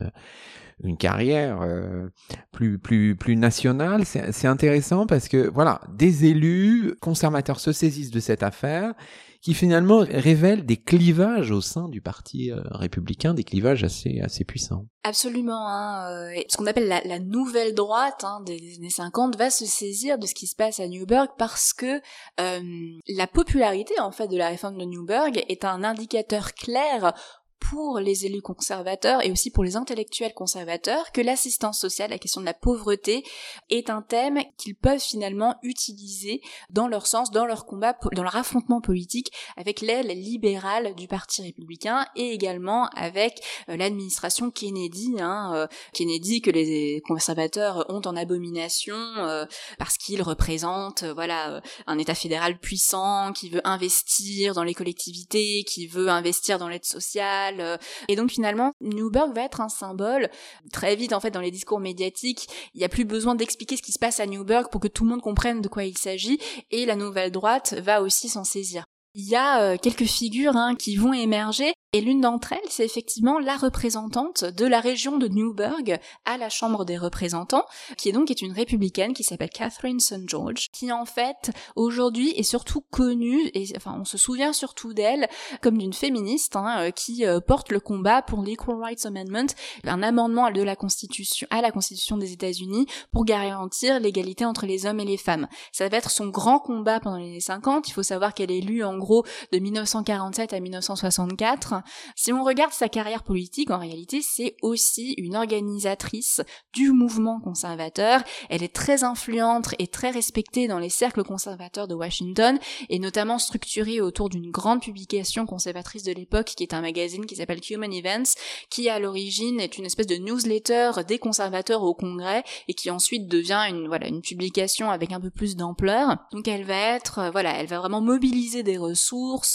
une 0.85 0.97
carrière 0.97 1.63
euh, 1.63 2.09
plus 2.53 2.79
plus 2.79 3.17
plus 3.17 3.37
nationale. 3.37 4.05
C'est 4.05 4.47
intéressant 4.47 5.07
parce 5.07 5.29
que 5.29 5.49
voilà, 5.49 5.81
des 5.93 6.27
élus 6.27 6.95
conservateurs 7.01 7.61
se 7.61 7.73
saisissent 7.73 8.11
de 8.11 8.21
cette 8.21 8.43
affaire 8.43 8.95
qui 9.41 9.55
finalement 9.55 9.99
révèle 9.99 10.67
des 10.67 10.77
clivages 10.77 11.53
au 11.53 11.61
sein 11.61 11.89
du 11.89 12.01
parti 12.01 12.51
euh, 12.51 12.61
républicain, 12.73 13.35
des 13.35 13.45
clivages 13.45 13.85
assez 13.85 14.21
assez 14.21 14.45
puissants. 14.45 14.87
Absolument. 15.05 15.69
Hein, 15.69 16.11
euh, 16.11 16.41
ce 16.49 16.57
qu'on 16.57 16.67
appelle 16.67 16.89
la, 16.89 17.19
nouvelle 17.21 17.75
droite 17.75 18.25
hein, 18.25 18.41
des 18.45 18.77
années 18.79 18.91
50 18.91 19.37
va 19.37 19.51
se 19.51 19.65
saisir 19.65 20.19
de 20.19 20.27
ce 20.27 20.35
qui 20.35 20.49
se 20.49 20.57
passe 20.57 20.81
à 20.81 20.89
Newburgh 20.89 21.31
parce 21.39 21.73
que 21.73 22.01
la 22.37 23.27
popularité 23.27 23.99
en 24.01 24.11
fait 24.11 24.29
de 24.29 24.37
la 24.37 24.49
réforme 24.49 24.79
de 24.79 24.85
Newburgh 24.85 25.43
est 25.49 25.65
un 25.65 25.85
indicateur 25.85 26.55
clair 26.55 27.15
pour 27.61 27.99
les 27.99 28.27
élus 28.27 28.43
conservateurs 28.43 29.25
et 29.25 29.31
aussi 29.31 29.51
pour 29.51 29.65
les 29.65 29.77
intellectuels 29.77 30.35
conservateurs 30.35 31.13
que 31.13 31.21
l'assistance 31.21 31.79
sociale, 31.79 32.11
la 32.11 32.19
question 32.19 32.41
de 32.41 32.47
la 32.47 32.55
pauvreté, 32.55 33.25
est 33.71 33.91
un 33.91 34.03
thème 34.03 34.41
qu'ils 34.57 34.75
peuvent 34.75 35.01
finalement 35.01 35.57
utiliser 35.63 36.41
dans 36.71 36.89
leur 36.89 37.07
sens, 37.07 37.31
dans 37.31 37.47
leur 37.47 37.67
combat, 37.67 37.97
dans 38.13 38.23
leur 38.23 38.37
affrontement 38.37 38.81
politique 38.81 39.33
avec 39.57 39.81
l'aile 39.81 40.09
libérale 40.09 40.95
du 40.95 41.09
Parti 41.09 41.43
républicain 41.43 42.07
et 42.17 42.33
également 42.33 42.89
avec 42.89 43.41
euh, 43.69 43.77
l'administration 43.77 44.51
Kennedy, 44.51 45.17
hein, 45.21 45.53
euh, 45.55 45.67
Kennedy 45.93 46.41
que 46.41 46.51
les 46.51 47.03
conservateurs 47.07 47.87
ont 47.89 48.03
en 48.07 48.17
abomination 48.17 48.97
euh, 48.97 49.45
parce 49.79 49.97
qu'il 49.97 50.23
représente 50.23 51.05
voilà 51.05 51.61
un 51.87 51.99
État 51.99 52.15
fédéral 52.15 52.59
puissant 52.59 53.33
qui 53.33 53.49
veut 53.49 53.67
investir 53.67 54.55
dans 54.55 54.65
les 54.65 54.75
collectivités, 54.75 55.65
qui 55.67 55.87
veut 55.87 56.09
investir 56.09 56.59
dans 56.59 56.69
l'aide 56.69 56.85
sociale 56.85 57.48
euh, 57.61 57.77
et 58.09 58.17
donc 58.17 58.31
finalement, 58.31 58.73
Newburgh 58.81 59.35
va 59.35 59.43
être 59.43 59.61
un 59.61 59.69
symbole. 59.69 60.31
Très 60.73 60.97
vite, 60.97 61.13
en 61.13 61.21
fait, 61.21 61.31
dans 61.31 61.41
les 61.41 61.51
discours 61.51 61.81
médiatiques, 61.81 62.49
il 62.75 62.79
n'y 62.79 62.85
a 62.85 62.89
plus 62.89 63.05
besoin 63.05 63.35
d'expliquer 63.35 63.77
ce 63.77 63.83
qui 63.83 63.93
se 63.93 63.99
passe 63.99 64.21
à 64.21 64.27
Newburgh 64.27 64.71
pour 64.71 64.81
que 64.81 64.89
tout 64.89 65.05
le 65.05 65.11
monde 65.11 65.23
comprenne 65.23 65.61
de 65.61 65.69
quoi 65.69 65.85
il 65.85 65.97
s'agit. 65.97 66.39
Et 66.71 66.87
la 66.87 66.97
nouvelle 66.97 67.33
droite 67.33 67.75
va 67.83 68.03
aussi 68.03 68.29
s'en 68.29 68.45
saisir 68.45 68.85
il 69.19 69.29
y 69.29 69.35
a 69.35 69.63
euh, 69.63 69.77
quelques 69.77 70.05
figures 70.05 70.57
hein, 70.57 70.77
qui 70.77 70.95
vont 70.95 71.13
émerger 71.13 71.75
et 71.95 72.03
l'une 72.03 72.21
d'entre 72.21 72.53
elles, 72.53 72.69
c'est 72.69 72.85
effectivement 72.85 73.39
la 73.39 73.57
représentante 73.57 74.45
de 74.45 74.67
la 74.67 74.79
région 74.79 75.17
de 75.17 75.27
Newburgh 75.27 75.99
à 76.27 76.37
la 76.37 76.51
Chambre 76.51 76.85
des 76.85 76.99
représentants, 76.99 77.65
qui 77.97 78.11
est 78.11 78.13
donc 78.13 78.31
est 78.31 78.43
une 78.43 78.53
républicaine 78.53 79.15
qui 79.15 79.25
s'appelle 79.25 79.49
Catherine 79.49 79.99
St. 79.99 80.29
George, 80.29 80.69
qui 80.71 80.93
en 80.93 81.07
fait 81.07 81.51
aujourd'hui 81.77 82.29
est 82.37 82.43
surtout 82.43 82.83
connue, 82.91 83.51
et 83.55 83.65
enfin 83.75 83.97
on 83.99 84.05
se 84.05 84.19
souvient 84.19 84.53
surtout 84.53 84.93
d'elle 84.93 85.29
comme 85.63 85.79
d'une 85.79 85.95
féministe 85.95 86.57
hein, 86.57 86.77
euh, 86.81 86.91
qui 86.91 87.25
euh, 87.25 87.41
porte 87.41 87.73
le 87.73 87.81
combat 87.81 88.21
pour 88.21 88.43
l'Equal 88.43 88.77
Rights 88.77 89.07
Amendment, 89.07 89.47
un 89.85 90.03
amendement 90.03 90.51
de 90.51 90.63
la 90.63 90.77
Constitution 90.77 91.47
à 91.49 91.63
la 91.63 91.71
Constitution 91.71 92.19
des 92.19 92.33
États-Unis 92.33 92.85
pour 93.13 93.25
garantir 93.25 93.99
l'égalité 93.99 94.45
entre 94.45 94.67
les 94.67 94.85
hommes 94.85 95.01
et 95.01 95.07
les 95.07 95.17
femmes. 95.17 95.49
Ça 95.73 95.89
va 95.89 95.97
être 95.97 96.11
son 96.11 96.27
grand 96.27 96.59
combat 96.59 97.01
pendant 97.01 97.17
les 97.17 97.29
années 97.29 97.41
50. 97.41 97.89
Il 97.89 97.93
faut 97.93 98.03
savoir 98.03 98.35
qu'elle 98.35 98.51
est 98.51 98.59
élue 98.59 98.85
en 98.85 98.99
gros 98.99 99.08
de 99.53 99.59
1947 99.59 100.53
à 100.53 100.61
1964. 100.61 101.75
Si 102.17 102.33
on 102.33 102.45
regarde 102.45 102.73
sa 102.73 102.89
carrière 102.89 103.23
politique, 103.23 103.71
en 103.71 103.79
réalité, 103.79 104.21
c'est 104.23 104.57
aussi 104.63 105.15
une 105.19 105.37
organisatrice 105.37 106.41
du 106.75 106.93
mouvement 106.93 107.41
conservateur. 107.41 108.23
Elle 108.51 108.63
est 108.63 108.75
très 108.75 109.05
influente 109.05 109.75
et 109.79 109.87
très 109.87 110.11
respectée 110.11 110.69
dans 110.69 110.79
les 110.79 110.91
cercles 110.91 111.25
conservateurs 111.25 111.89
de 111.89 111.95
Washington, 111.95 112.59
et 112.89 112.99
notamment 112.99 113.39
structurée 113.39 114.01
autour 114.01 114.29
d'une 114.29 114.51
grande 114.51 114.83
publication 114.83 115.47
conservatrice 115.47 116.03
de 116.03 116.13
l'époque, 116.13 116.53
qui 116.57 116.63
est 116.63 116.75
un 116.75 116.81
magazine 116.81 117.27
qui 117.27 117.37
s'appelle 117.37 117.61
Human 117.71 117.93
Events, 117.93 118.35
qui 118.71 118.89
à 118.89 118.99
l'origine 118.99 119.61
est 119.61 119.79
une 119.79 119.87
espèce 119.87 120.07
de 120.07 120.17
newsletter 120.17 120.91
des 121.07 121.19
conservateurs 121.19 121.83
au 121.83 121.95
Congrès, 121.95 122.45
et 122.69 122.75
qui 122.75 122.91
ensuite 122.91 123.27
devient 123.27 123.63
une, 123.69 123.89
voilà, 123.89 124.09
une 124.09 124.21
publication 124.21 124.91
avec 124.91 125.13
un 125.13 125.21
peu 125.21 125.31
plus 125.31 125.57
d'ampleur. 125.57 126.19
Donc 126.33 126.47
elle 126.49 126.65
va 126.65 126.77
être, 126.77 127.19
euh, 127.19 127.31
voilà, 127.31 127.55
elle 127.59 127.67
va 127.67 127.79
vraiment 127.79 128.01
mobiliser 128.01 128.63
des 128.63 128.77
ressources 128.77 128.98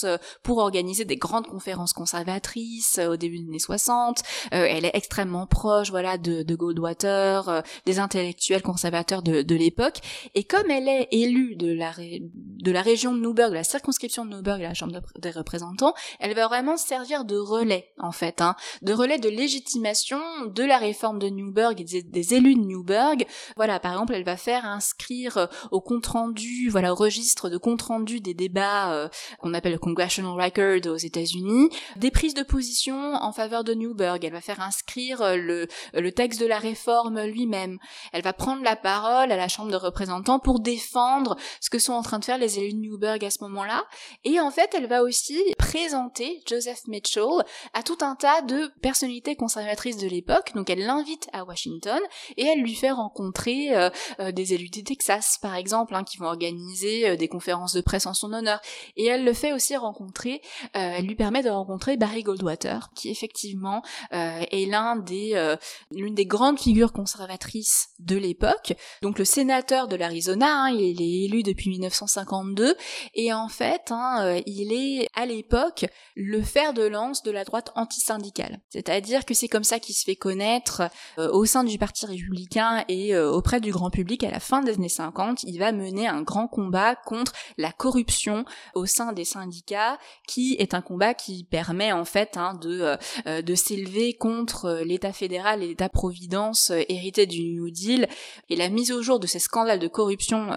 euh, 0.04 0.18
pour 0.44 0.58
organiser 0.58 1.06
des 1.06 1.18
grandes 1.18 1.48
conférences 1.48 1.94
conservatrices 1.94 2.98
euh, 3.00 3.10
au 3.10 3.18
début 3.18 3.40
des 3.40 3.48
années 3.48 3.60
60. 3.60 4.22
elle 4.52 4.86
est 4.86 4.96
extrêmement 4.96 5.48
proche, 5.48 5.90
voilà, 5.90 6.18
de, 6.18 6.44
de 6.44 6.56
Goldwater, 6.56 7.64
des 7.86 8.00
intellectuels 8.00 8.62
conservateurs 8.62 9.22
de, 9.22 9.42
de 9.42 9.56
l'époque. 9.56 10.00
Et 10.36 10.44
comme 10.44 10.70
elle 10.70 10.88
est 10.88 11.08
élue 11.12 11.56
de 11.56 11.72
la, 11.72 11.92
de 11.94 12.72
la 12.72 12.82
région 12.82 13.14
de 13.14 13.20
Newburgh, 13.20 13.50
de 13.50 13.56
la 13.56 13.64
circonscription 13.64 14.26
de 14.26 14.36
Newburgh, 14.36 14.62
la 14.62 14.74
Chambre 14.74 15.02
des 15.20 15.32
représentants, 15.32 15.94
elle 16.20 16.34
va 16.34 16.48
vraiment 16.48 16.78
servir 16.78 17.26
de 17.26 17.38
relais, 17.38 17.92
en 18.00 18.12
fait, 18.12 18.42
hein, 18.42 18.56
de 18.82 18.94
relais 18.94 19.20
de 19.20 19.30
légitimation 19.30 20.20
de 20.48 20.64
la 20.64 20.78
réforme 20.78 21.20
de 21.20 21.30
Newburgh 21.30 21.80
et 21.80 21.84
des, 21.84 22.04
des 22.04 22.34
élus 22.34 22.56
de 22.56 22.66
Newburgh. 22.66 23.26
Voilà, 23.56 23.80
par 23.80 23.94
exemple, 23.94 24.14
elle 24.14 24.24
va 24.24 24.38
faire 24.38 24.66
inscrire 24.66 25.48
au 25.72 25.82
compte 25.82 26.08
rendu, 26.08 26.70
voilà, 26.70 26.94
au 26.94 26.96
registre 26.96 27.50
de 27.50 27.58
compte 27.58 27.82
rendu 27.82 28.20
des 28.20 28.34
débats 28.34 28.94
euh, 28.94 29.10
qu'on 29.40 29.54
appelle 29.54 29.74
le 29.74 29.80
Congressional 29.80 30.32
Record 30.32 30.92
aux 30.92 30.98
États-Unis, 30.98 31.70
des 31.96 32.12
prises 32.12 32.34
de 32.34 32.44
position 32.44 33.16
en 33.16 33.32
faveur 33.32 33.64
de 33.64 33.74
Newburgh. 33.74 34.24
Elle 34.24 34.34
va 34.34 34.42
faire 34.42 34.62
inscrire 34.62 35.22
euh, 35.22 35.36
le, 35.36 35.68
le 35.94 36.12
texte 36.12 36.40
de 36.40 36.46
la 36.46 36.60
réforme 36.60 37.22
lui-même. 37.24 37.78
Elle 38.12 38.24
va 38.24 38.34
prendre 38.34 38.64
la 38.64 38.76
parole 38.76 39.32
à 39.32 39.38
la 39.38 39.48
Chambre 39.48 39.72
de 39.72 39.78
représentants 39.78 40.40
pour 40.40 40.60
défendre 40.60 41.36
ce 41.62 41.70
que 41.70 41.80
sont 41.80 41.94
en 41.94 42.02
train 42.02 42.20
de 42.20 42.26
faire 42.26 42.38
les 42.38 42.60
élus 42.60 42.74
de 42.74 42.80
Newburgh 42.80 43.24
à 43.24 43.30
ce 43.30 43.44
moment-là. 43.44 43.84
Et 44.24 44.40
en 44.40 44.52
fait, 44.52 44.74
elle 44.76 44.88
va 44.88 45.04
aussi 45.04 45.40
présenter 45.58 46.42
Joseph 46.48 46.88
Mitchell 46.88 47.44
à 47.74 47.84
tout 47.84 47.98
un 48.02 48.16
tas 48.16 48.42
de 48.42 48.72
personnalités 48.82 49.36
conservatrices 49.36 49.98
de 49.98 50.08
l'époque. 50.08 50.52
Donc 50.56 50.70
elle 50.70 50.86
l'invite 50.86 51.28
à 51.34 51.44
Washington 51.44 52.00
et 52.38 52.46
elle 52.46 52.62
lui 52.62 52.76
fait 52.76 52.92
rencontrer 52.92 53.76
euh, 53.76 54.32
des 54.32 54.54
élus 54.54 54.70
du 54.70 54.84
Texas, 54.84 55.38
par 55.42 55.56
exemple, 55.56 55.96
hein, 55.96 56.04
qui 56.04 56.18
vont 56.18 56.28
organiser 56.28 57.10
euh, 57.10 57.16
des 57.16 57.28
conférences 57.28 57.74
de 57.74 57.82
presse 57.82 58.06
en 58.06 58.14
son 58.14 58.34
honneur. 58.34 58.60
Elle 59.14 59.26
le 59.26 59.34
fait 59.34 59.54
aussi 59.54 59.76
rencontrer, 59.76 60.42
euh, 60.76 60.96
elle 60.98 61.06
lui 61.06 61.16
permet 61.16 61.44
de 61.44 61.50
rencontrer 61.50 61.98
Barry 61.98 62.24
Goldwater, 62.24 62.90
qui 62.96 63.10
effectivement 63.10 63.82
euh, 64.14 64.44
est 64.52 64.70
l'un 64.70 64.96
des, 64.96 65.56
l'une 65.92 66.16
des 66.16 66.26
grandes 66.26 66.60
figures 66.60 66.94
conservatrices 66.94 67.90
de 68.00 68.16
l'époque. 68.16 68.74
Donc 69.02 69.20
le 69.20 69.26
sénateur 69.26 69.88
de 69.88 69.96
l'Arizona, 69.96 70.64
hein, 70.64 70.70
il 70.70 71.02
est 71.02 71.26
élu 71.26 71.44
depuis 71.44 71.70
1952, 71.70 72.76
et 73.14 73.34
en 73.34 73.48
fait, 73.48 73.92
hein, 73.92 74.42
il 74.46 74.74
est 74.74 75.08
à 75.16 75.26
l'époque 75.26 75.86
le 76.16 76.42
fer 76.42 76.74
de 76.74 76.84
lance 76.84 77.24
de 77.24 77.32
la 77.32 77.44
droite 77.44 77.72
antisyndicale. 77.76 78.60
C'est-à-dire 78.70 79.26
que 79.26 79.34
c'est 79.34 79.48
comme 79.48 79.64
ça 79.64 79.80
qu'il 79.80 79.96
se 79.96 80.04
fait 80.04 80.16
connaître 80.16 80.84
au 81.18 81.46
sein 81.46 81.64
du 81.64 81.78
Parti 81.78 82.06
républicain 82.06 82.84
et 82.88 83.18
auprès 83.18 83.60
du 83.60 83.72
grand 83.72 83.90
public 83.90 84.24
à 84.24 84.32
la 84.32 84.40
fin 84.40 84.62
des 84.62 84.74
années 84.74 84.90
50. 84.90 85.44
Il 85.44 85.60
va 85.60 85.72
mener 85.72 86.08
un 86.08 86.22
grand 86.22 86.48
combat 86.48 86.96
contre 86.96 87.34
la 87.58 87.72
corruption 87.72 88.46
au 88.74 88.86
sein 88.86 89.03
des 89.12 89.26
syndicats, 89.26 89.98
qui 90.28 90.56
est 90.60 90.74
un 90.74 90.82
combat 90.82 91.14
qui 91.14 91.44
permet 91.44 91.92
en 91.92 92.06
fait 92.06 92.38
hein, 92.38 92.54
de, 92.62 92.82
euh, 92.82 92.98
euh, 93.28 93.42
de 93.42 93.56
s'élever 93.56 94.14
contre 94.14 94.66
euh, 94.66 94.84
l'État 94.84 95.14
fédéral 95.14 95.62
et 95.62 95.68
l'État-providence 95.68 96.72
hérité 96.90 97.26
du 97.26 97.44
New 97.54 97.70
Deal. 97.70 98.08
Et 98.50 98.56
la 98.56 98.70
mise 98.70 98.92
au 98.92 99.02
jour 99.02 99.20
de 99.20 99.28
ces 99.28 99.40
scandales 99.40 99.80
de 99.80 99.88
corruption 99.88 100.50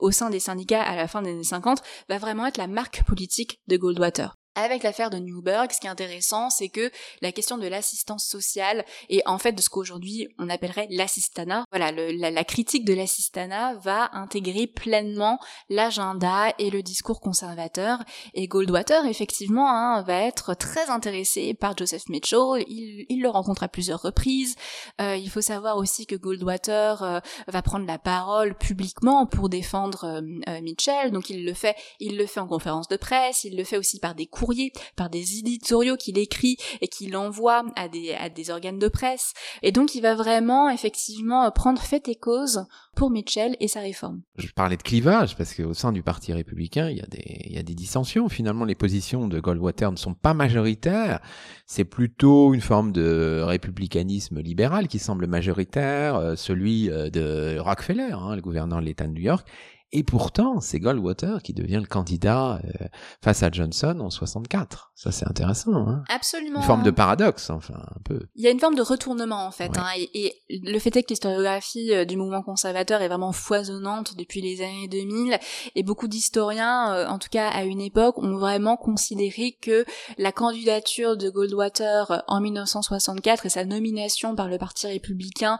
au 0.00 0.10
sein 0.10 0.30
des 0.30 0.40
syndicats 0.40 0.82
à 0.82 0.96
la 0.96 1.06
fin 1.06 1.22
des 1.22 1.30
années 1.30 1.44
50 1.44 1.82
va 2.08 2.18
vraiment 2.18 2.46
être 2.46 2.56
la 2.56 2.66
marque 2.66 3.04
politique 3.04 3.60
de 3.68 3.76
Goldwater. 3.76 4.36
Avec 4.56 4.84
l'affaire 4.84 5.10
de 5.10 5.18
Newberg, 5.18 5.72
ce 5.72 5.80
qui 5.80 5.88
est 5.88 5.90
intéressant, 5.90 6.48
c'est 6.48 6.68
que 6.68 6.92
la 7.22 7.32
question 7.32 7.58
de 7.58 7.66
l'assistance 7.66 8.24
sociale 8.24 8.84
et 9.08 9.20
en 9.26 9.38
fait 9.38 9.50
de 9.50 9.60
ce 9.60 9.68
qu'aujourd'hui 9.68 10.28
on 10.38 10.48
appellerait 10.48 10.86
l'assistanat, 10.90 11.64
voilà, 11.72 11.90
la, 11.90 12.44
critique 12.44 12.84
de 12.84 12.94
l'assistanat 12.94 13.74
va 13.74 14.10
intégrer 14.12 14.68
pleinement 14.68 15.40
l'agenda 15.70 16.52
et 16.58 16.70
le 16.70 16.82
discours 16.82 17.20
conservateur. 17.20 17.98
Et 18.34 18.46
Goldwater, 18.46 19.06
effectivement, 19.06 19.68
hein, 19.68 20.02
va 20.02 20.22
être 20.22 20.54
très 20.54 20.88
intéressé 20.88 21.54
par 21.54 21.76
Joseph 21.76 22.08
Mitchell. 22.08 22.64
Il, 22.68 23.20
le 23.20 23.28
rencontre 23.28 23.62
à 23.62 23.68
plusieurs 23.68 24.02
reprises. 24.02 24.54
Euh, 25.00 25.16
il 25.16 25.30
faut 25.30 25.40
savoir 25.40 25.78
aussi 25.78 26.06
que 26.06 26.14
Goldwater 26.14 27.02
euh, 27.02 27.20
va 27.48 27.62
prendre 27.62 27.86
la 27.86 27.98
parole 27.98 28.54
publiquement 28.54 29.26
pour 29.26 29.48
défendre 29.48 30.04
euh, 30.04 30.60
Mitchell. 30.60 31.10
Donc 31.10 31.30
il 31.30 31.44
le 31.44 31.54
fait, 31.54 31.74
il 31.98 32.18
le 32.18 32.26
fait 32.26 32.40
en 32.40 32.46
conférence 32.46 32.86
de 32.88 32.96
presse. 32.96 33.44
Il 33.44 33.56
le 33.56 33.64
fait 33.64 33.78
aussi 33.78 33.98
par 33.98 34.14
des 34.14 34.26
cours 34.26 34.43
par 34.96 35.10
des 35.10 35.38
éditoriaux 35.38 35.96
qu'il 35.96 36.18
écrit 36.18 36.56
et 36.80 36.88
qu'il 36.88 37.16
envoie 37.16 37.64
à 37.76 37.88
des, 37.88 38.50
organes 38.50 38.78
de 38.78 38.88
presse. 38.88 39.32
Et 39.62 39.72
donc 39.72 39.94
il 39.94 40.02
va 40.02 40.14
vraiment 40.14 40.68
effectivement 40.70 41.50
prendre 41.50 41.80
fait 41.80 42.08
et 42.08 42.14
cause 42.14 42.66
pour 42.94 43.10
Mitchell 43.10 43.56
et 43.60 43.68
sa 43.68 43.80
réforme. 43.80 44.22
Je 44.36 44.48
parlais 44.52 44.76
de 44.76 44.82
clivage 44.82 45.36
parce 45.36 45.54
qu'au 45.54 45.74
sein 45.74 45.92
du 45.92 46.02
Parti 46.02 46.32
républicain, 46.32 46.90
il 46.90 46.98
y, 46.98 47.00
a 47.00 47.06
des, 47.06 47.42
il 47.44 47.52
y 47.52 47.58
a 47.58 47.62
des 47.62 47.74
dissensions. 47.74 48.28
Finalement, 48.28 48.64
les 48.64 48.74
positions 48.74 49.28
de 49.28 49.40
Goldwater 49.40 49.90
ne 49.90 49.96
sont 49.96 50.14
pas 50.14 50.34
majoritaires. 50.34 51.20
C'est 51.66 51.84
plutôt 51.84 52.54
une 52.54 52.60
forme 52.60 52.92
de 52.92 53.42
républicanisme 53.42 54.40
libéral 54.40 54.88
qui 54.88 54.98
semble 54.98 55.26
majoritaire, 55.26 56.16
euh, 56.16 56.36
celui 56.36 56.90
euh, 56.90 57.10
de 57.10 57.58
Rockefeller, 57.58 58.12
hein, 58.12 58.36
le 58.36 58.42
gouverneur 58.42 58.80
de 58.80 58.84
l'État 58.84 59.06
de 59.06 59.12
New 59.12 59.22
York, 59.22 59.46
et 59.96 60.02
pourtant, 60.02 60.60
c'est 60.60 60.80
Goldwater 60.80 61.40
qui 61.40 61.52
devient 61.52 61.78
le 61.80 61.86
candidat 61.86 62.58
euh, 62.64 62.86
face 63.22 63.44
à 63.44 63.50
Johnson 63.52 63.96
en 64.00 64.10
64. 64.10 64.90
Ça, 64.96 65.12
c'est 65.12 65.24
intéressant. 65.24 65.86
Hein 65.88 66.02
Absolument. 66.08 66.58
Une 66.58 66.66
forme 66.66 66.82
de 66.82 66.90
paradoxe, 66.90 67.48
enfin, 67.48 67.74
un 67.76 68.00
peu. 68.04 68.18
Il 68.34 68.42
y 68.42 68.48
a 68.48 68.50
une 68.50 68.58
forme 68.58 68.74
de 68.74 68.82
retournement, 68.82 69.46
en 69.46 69.52
fait. 69.52 69.70
Hein, 69.78 69.86
et, 69.96 70.34
le 70.50 70.76
fait 70.80 70.96
est 70.96 71.04
que 71.04 71.10
l'historiographie 71.10 71.94
euh, 71.94 72.04
du 72.04 72.16
mouvement 72.16 72.42
conservateur 72.42 73.02
est 73.02 73.08
vraiment 73.08 73.30
foisonnante 73.30 74.16
depuis 74.16 74.40
les 74.40 74.62
années 74.62 74.88
2000. 74.88 75.38
Et 75.76 75.84
beaucoup 75.84 76.08
d'historiens, 76.08 76.92
euh, 76.92 77.06
en 77.06 77.20
tout 77.20 77.28
cas 77.30 77.48
à 77.50 77.62
une 77.62 77.80
époque, 77.80 78.18
ont 78.18 78.36
vraiment 78.36 78.76
considéré 78.76 79.56
que 79.62 79.84
la 80.18 80.32
candidature 80.32 81.16
de 81.16 81.30
Goldwater 81.30 82.24
en 82.26 82.40
1964 82.40 83.46
et 83.46 83.48
sa 83.48 83.64
nomination 83.64 84.34
par 84.34 84.48
le 84.48 84.58
Parti 84.58 84.88
républicain, 84.88 85.58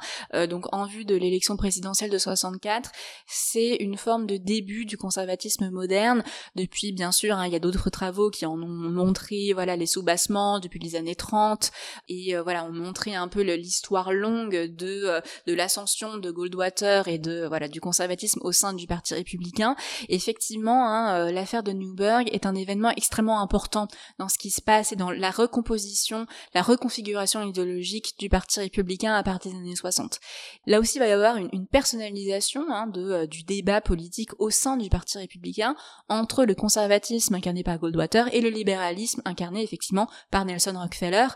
donc 0.48 0.66
en 0.72 0.86
vue 0.86 1.04
de 1.04 1.14
l'élection 1.14 1.56
présidentielle 1.56 2.10
de 2.10 2.18
64, 2.18 2.90
c'est 3.26 3.76
une 3.76 3.96
forme 3.96 4.23
de 4.26 4.36
début 4.36 4.84
du 4.84 4.96
conservatisme 4.96 5.70
moderne. 5.70 6.22
Depuis, 6.54 6.92
bien 6.92 7.12
sûr, 7.12 7.36
hein, 7.36 7.46
il 7.46 7.52
y 7.52 7.56
a 7.56 7.60
d'autres 7.60 7.90
travaux 7.90 8.30
qui 8.30 8.46
en 8.46 8.60
ont 8.60 8.66
montré, 8.66 9.52
voilà, 9.52 9.76
les 9.76 9.86
soubassements 9.86 10.60
depuis 10.60 10.78
les 10.78 10.96
années 10.96 11.14
30 11.14 11.70
et 12.08 12.36
euh, 12.36 12.42
voilà, 12.42 12.64
ont 12.64 12.72
montré 12.72 13.14
un 13.14 13.28
peu 13.28 13.42
l'histoire 13.42 14.12
longue 14.12 14.74
de 14.76 15.04
euh, 15.04 15.20
de 15.46 15.54
l'ascension 15.54 16.16
de 16.16 16.30
Goldwater 16.30 17.08
et 17.08 17.18
de 17.18 17.46
voilà 17.46 17.68
du 17.68 17.80
conservatisme 17.80 18.40
au 18.42 18.52
sein 18.52 18.72
du 18.72 18.86
Parti 18.86 19.14
républicain. 19.14 19.76
effectivement, 20.08 20.88
hein, 20.88 21.28
euh, 21.28 21.32
l'affaire 21.32 21.62
de 21.62 21.72
Newburgh 21.72 22.28
est 22.32 22.46
un 22.46 22.54
événement 22.54 22.90
extrêmement 22.90 23.40
important 23.40 23.88
dans 24.18 24.28
ce 24.28 24.38
qui 24.38 24.50
se 24.50 24.62
passe 24.62 24.92
et 24.92 24.96
dans 24.96 25.10
la 25.10 25.30
recomposition, 25.30 26.26
la 26.54 26.62
reconfiguration 26.62 27.42
idéologique 27.42 28.14
du 28.18 28.28
Parti 28.28 28.60
républicain 28.60 29.14
à 29.14 29.22
partir 29.22 29.52
des 29.52 29.58
années 29.58 29.76
60. 29.76 30.20
Là 30.66 30.80
aussi, 30.80 30.96
il 30.96 31.00
va 31.00 31.08
y 31.08 31.12
avoir 31.12 31.36
une, 31.36 31.66
personnalisation 31.66 32.64
hein, 32.70 32.86
de 32.86 33.26
du 33.26 33.42
débat 33.42 33.80
politique 33.80 34.13
au 34.38 34.50
sein 34.50 34.76
du 34.76 34.88
Parti 34.88 35.18
républicain 35.18 35.74
entre 36.08 36.44
le 36.44 36.54
conservatisme 36.54 37.34
incarné 37.34 37.62
par 37.62 37.78
Goldwater 37.78 38.32
et 38.34 38.40
le 38.40 38.48
libéralisme 38.48 39.22
incarné 39.24 39.62
effectivement 39.62 40.08
par 40.30 40.44
Nelson 40.44 40.74
Rockefeller. 40.76 41.26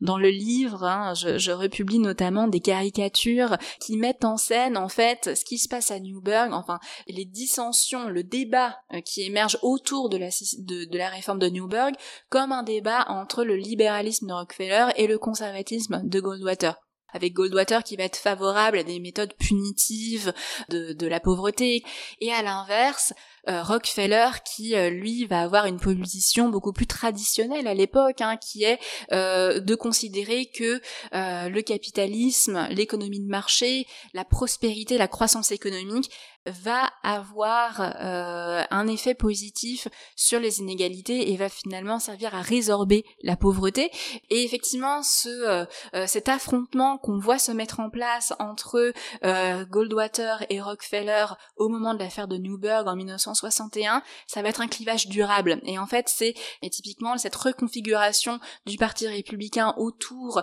Dans 0.00 0.18
le 0.18 0.28
livre, 0.28 0.84
hein, 0.84 1.14
je, 1.14 1.50
republie 1.50 1.98
notamment 1.98 2.48
des 2.48 2.60
caricatures 2.60 3.56
qui 3.80 3.96
mettent 3.96 4.24
en 4.24 4.36
scène 4.36 4.76
en 4.76 4.88
fait 4.88 5.36
ce 5.36 5.44
qui 5.44 5.58
se 5.58 5.68
passe 5.68 5.90
à 5.90 6.00
Newburgh, 6.00 6.52
enfin 6.52 6.78
les 7.06 7.24
dissensions, 7.24 8.08
le 8.08 8.22
débat 8.22 8.76
euh, 8.92 9.00
qui 9.00 9.22
émerge 9.22 9.58
autour 9.62 10.08
de 10.08 10.18
la, 10.18 10.28
de 10.28 10.98
la 10.98 11.08
réforme 11.08 11.38
de 11.38 11.48
Newburgh 11.48 11.94
comme 12.28 12.52
un 12.52 12.62
débat 12.62 13.06
entre 13.08 13.44
le 13.44 13.56
libéralisme 13.56 14.26
de 14.26 14.32
Rockefeller 14.32 14.88
et 14.96 15.06
le 15.06 15.18
conservatisme 15.18 16.02
de 16.04 16.20
Goldwater 16.20 16.76
avec 17.12 17.32
Goldwater 17.34 17.82
qui 17.82 17.96
va 17.96 18.04
être 18.04 18.16
favorable 18.16 18.78
à 18.78 18.82
des 18.82 19.00
méthodes 19.00 19.34
punitives 19.34 20.32
de, 20.68 20.92
de 20.92 21.06
la 21.06 21.20
pauvreté, 21.20 21.84
et 22.20 22.32
à 22.32 22.42
l'inverse, 22.42 23.12
euh, 23.48 23.62
Rockefeller 23.62 24.30
qui 24.44 24.74
euh, 24.74 24.90
lui 24.90 25.24
va 25.26 25.40
avoir 25.40 25.66
une 25.66 25.78
position 25.78 26.48
beaucoup 26.48 26.72
plus 26.72 26.88
traditionnelle 26.88 27.68
à 27.68 27.74
l'époque, 27.74 28.20
hein, 28.20 28.36
qui 28.36 28.64
est 28.64 28.80
euh, 29.12 29.60
de 29.60 29.74
considérer 29.76 30.46
que 30.46 30.80
le 31.12 31.60
capitalisme, 31.60 32.66
l'économie 32.70 33.20
de 33.20 33.28
marché, 33.28 33.86
la 34.14 34.24
prospérité, 34.24 34.98
la 34.98 35.08
croissance 35.08 35.52
économique 35.52 36.10
va 36.46 36.90
avoir 37.02 37.80
euh, 37.80 38.62
un 38.70 38.86
effet 38.86 39.14
positif 39.14 39.88
sur 40.14 40.40
les 40.40 40.60
inégalités 40.60 41.32
et 41.32 41.36
va 41.36 41.48
finalement 41.48 41.98
servir 41.98 42.34
à 42.34 42.40
résorber 42.40 43.04
la 43.22 43.36
pauvreté. 43.36 43.90
Et 44.30 44.44
effectivement, 44.44 45.02
ce 45.02 45.28
euh, 45.28 45.64
euh, 45.94 46.06
cet 46.06 46.28
affrontement 46.28 46.98
qu'on 46.98 47.18
voit 47.18 47.38
se 47.38 47.52
mettre 47.52 47.80
en 47.80 47.90
place 47.90 48.32
entre 48.38 48.92
Goldwater 49.22 50.44
et 50.50 50.60
Rockefeller 50.60 51.26
au 51.56 51.68
moment 51.68 51.94
de 51.94 51.98
l'affaire 51.98 52.28
de 52.28 52.36
Newburgh 52.36 52.86
en 52.86 52.96
1961, 52.96 54.02
ça 54.26 54.42
va 54.42 54.48
être 54.48 54.60
un 54.60 54.68
clivage 54.68 55.08
durable. 55.08 55.60
Et 55.64 55.78
en 55.78 55.86
fait, 55.86 56.08
c'est 56.08 56.34
typiquement 56.70 57.16
cette 57.18 57.34
reconfiguration 57.34 58.40
du 58.66 58.76
Parti 58.76 59.06
républicain 59.06 59.74
autour 59.76 60.42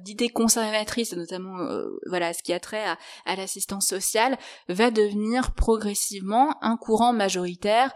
d'idées 0.00 0.28
conservatrices, 0.28 1.12
notamment 1.12 1.58
voilà 2.06 2.32
ce 2.32 2.42
qui 2.42 2.52
a 2.52 2.60
trait 2.60 2.84
à, 2.84 2.98
à 3.26 3.36
l'assistance 3.36 3.86
sociale, 3.86 4.38
va 4.68 4.90
devenir 4.90 5.41
progressivement 5.50 6.56
un 6.62 6.76
courant 6.76 7.12
majoritaire 7.12 7.92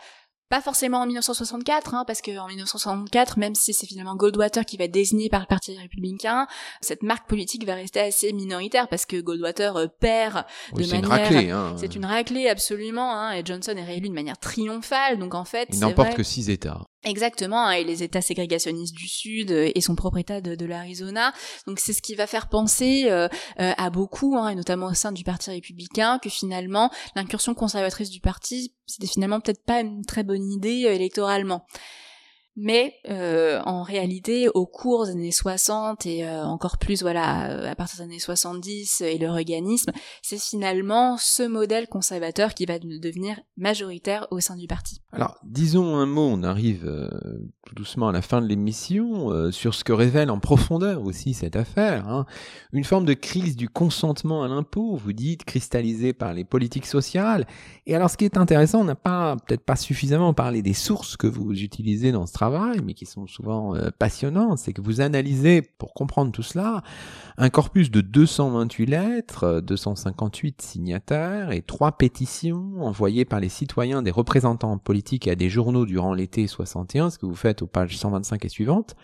pas 0.48 0.60
forcément 0.60 0.98
en 0.98 1.06
1964, 1.06 1.94
hein, 1.94 2.04
parce 2.06 2.22
qu'en 2.22 2.46
1964, 2.46 3.38
même 3.38 3.54
si 3.54 3.72
c'est 3.72 3.86
finalement 3.86 4.14
Goldwater 4.14 4.64
qui 4.64 4.76
va 4.76 4.84
être 4.84 4.92
désigné 4.92 5.28
par 5.28 5.40
le 5.40 5.46
Parti 5.46 5.76
républicain, 5.76 6.46
cette 6.80 7.02
marque 7.02 7.28
politique 7.28 7.66
va 7.66 7.74
rester 7.74 8.00
assez 8.00 8.32
minoritaire 8.32 8.86
parce 8.88 9.06
que 9.06 9.20
Goldwater 9.20 9.76
euh, 9.76 9.86
perd 9.98 10.44
de 10.72 10.86
manière. 10.86 10.88
C'est 10.88 10.98
une 10.98 11.06
raclée. 11.06 11.50
Hein. 11.50 11.74
C'est 11.76 11.96
une 11.96 12.04
raclée 12.04 12.48
absolument, 12.48 13.12
hein, 13.12 13.32
et 13.32 13.44
Johnson 13.44 13.72
est 13.76 13.84
réélu 13.84 14.08
de 14.08 14.14
manière 14.14 14.38
triomphale. 14.38 15.18
Donc 15.18 15.34
en 15.34 15.44
fait, 15.44 15.68
il 15.72 15.80
n'emporte 15.80 16.14
que 16.14 16.22
six 16.22 16.48
États. 16.48 16.82
Exactement, 17.04 17.66
hein, 17.66 17.72
et 17.72 17.84
les 17.84 18.02
États 18.02 18.20
ségrégationnistes 18.20 18.94
du 18.94 19.06
Sud 19.06 19.52
euh, 19.52 19.70
et 19.74 19.80
son 19.80 19.94
propre 19.94 20.18
État 20.18 20.40
de, 20.40 20.66
l'Arizona. 20.66 21.32
Donc 21.66 21.78
c'est 21.78 21.92
ce 21.92 22.02
qui 22.02 22.14
va 22.14 22.26
faire 22.26 22.48
penser 22.48 23.04
euh, 23.10 23.28
euh, 23.60 23.72
à 23.76 23.90
beaucoup, 23.90 24.36
hein, 24.36 24.48
et 24.48 24.54
notamment 24.54 24.86
au 24.86 24.94
sein 24.94 25.12
du 25.12 25.22
Parti 25.22 25.50
républicain, 25.50 26.18
que 26.18 26.30
finalement 26.30 26.90
l'incursion 27.14 27.54
conservatrice 27.54 28.10
du 28.10 28.20
parti, 28.20 28.74
c'était 28.86 29.06
finalement 29.06 29.40
peut-être 29.40 29.64
pas 29.64 29.80
une 29.80 30.04
très 30.04 30.24
bonne 30.24 30.50
idée 30.50 30.88
électoralement. 30.88 31.64
Mais 32.56 32.94
euh, 33.10 33.60
en 33.66 33.82
réalité, 33.82 34.48
au 34.54 34.64
cours 34.64 35.04
des 35.04 35.12
années 35.12 35.30
60 35.30 36.06
et 36.06 36.26
euh, 36.26 36.42
encore 36.42 36.78
plus 36.78 37.02
voilà 37.02 37.50
euh, 37.50 37.70
à 37.70 37.74
partir 37.74 37.98
des 37.98 38.04
années 38.04 38.18
70 38.18 39.02
et 39.02 39.18
le 39.18 39.30
reganisme, 39.30 39.92
c'est 40.22 40.40
finalement 40.40 41.18
ce 41.18 41.42
modèle 41.42 41.86
conservateur 41.86 42.54
qui 42.54 42.64
va 42.64 42.78
devenir 42.78 43.38
majoritaire 43.58 44.26
au 44.30 44.40
sein 44.40 44.56
du 44.56 44.66
parti. 44.66 45.02
Alors, 45.12 45.36
disons 45.44 45.96
un 45.96 46.06
mot, 46.06 46.26
on 46.26 46.42
arrive 46.42 46.90
tout 47.66 47.74
doucement 47.74 48.08
à 48.08 48.12
la 48.12 48.22
fin 48.22 48.40
de 48.40 48.46
l'émission 48.46 49.50
sur 49.50 49.74
ce 49.74 49.84
que 49.84 49.92
révèle 49.92 50.30
en 50.30 50.38
profondeur 50.38 51.02
aussi 51.02 51.34
cette 51.34 51.56
affaire. 51.56 52.08
Hein. 52.08 52.26
Une 52.72 52.84
forme 52.84 53.04
de 53.04 53.14
crise 53.14 53.56
du 53.56 53.68
consentement 53.68 54.42
à 54.42 54.48
l'impôt, 54.48 54.96
vous 54.96 55.12
dites, 55.12 55.44
cristallisée 55.44 56.12
par 56.12 56.32
les 56.32 56.44
politiques 56.44 56.86
sociales. 56.86 57.46
Et 57.86 57.94
alors, 57.94 58.10
ce 58.10 58.16
qui 58.16 58.24
est 58.24 58.36
intéressant, 58.36 58.80
on 58.80 58.84
n'a 58.84 58.94
pas 58.94 59.36
peut-être 59.46 59.64
pas 59.64 59.76
suffisamment 59.76 60.34
parlé 60.34 60.62
des 60.62 60.74
sources 60.74 61.16
que 61.16 61.26
vous 61.26 61.52
utilisez 61.62 62.12
dans 62.12 62.26
ce 62.26 62.32
travail 62.32 62.45
mais 62.84 62.94
qui 62.94 63.06
sont 63.06 63.26
souvent 63.26 63.74
euh, 63.74 63.90
passionnantes, 63.98 64.58
c'est 64.58 64.72
que 64.72 64.80
vous 64.80 65.00
analysez, 65.00 65.62
pour 65.62 65.94
comprendre 65.94 66.32
tout 66.32 66.42
cela, 66.42 66.82
un 67.36 67.50
corpus 67.50 67.90
de 67.90 68.00
228 68.00 68.86
lettres, 68.86 69.60
258 69.60 70.62
signataires 70.62 71.52
et 71.52 71.62
trois 71.62 71.92
pétitions 71.92 72.72
envoyées 72.80 73.24
par 73.24 73.40
les 73.40 73.48
citoyens 73.48 74.02
des 74.02 74.10
représentants 74.10 74.78
politiques 74.78 75.28
à 75.28 75.34
des 75.34 75.48
journaux 75.48 75.86
durant 75.86 76.14
l'été 76.14 76.46
61, 76.46 77.10
ce 77.10 77.18
que 77.18 77.26
vous 77.26 77.34
faites 77.34 77.62
aux 77.62 77.66
pages 77.66 77.96
125 77.96 78.44
et 78.44 78.48
suivantes. 78.48 78.96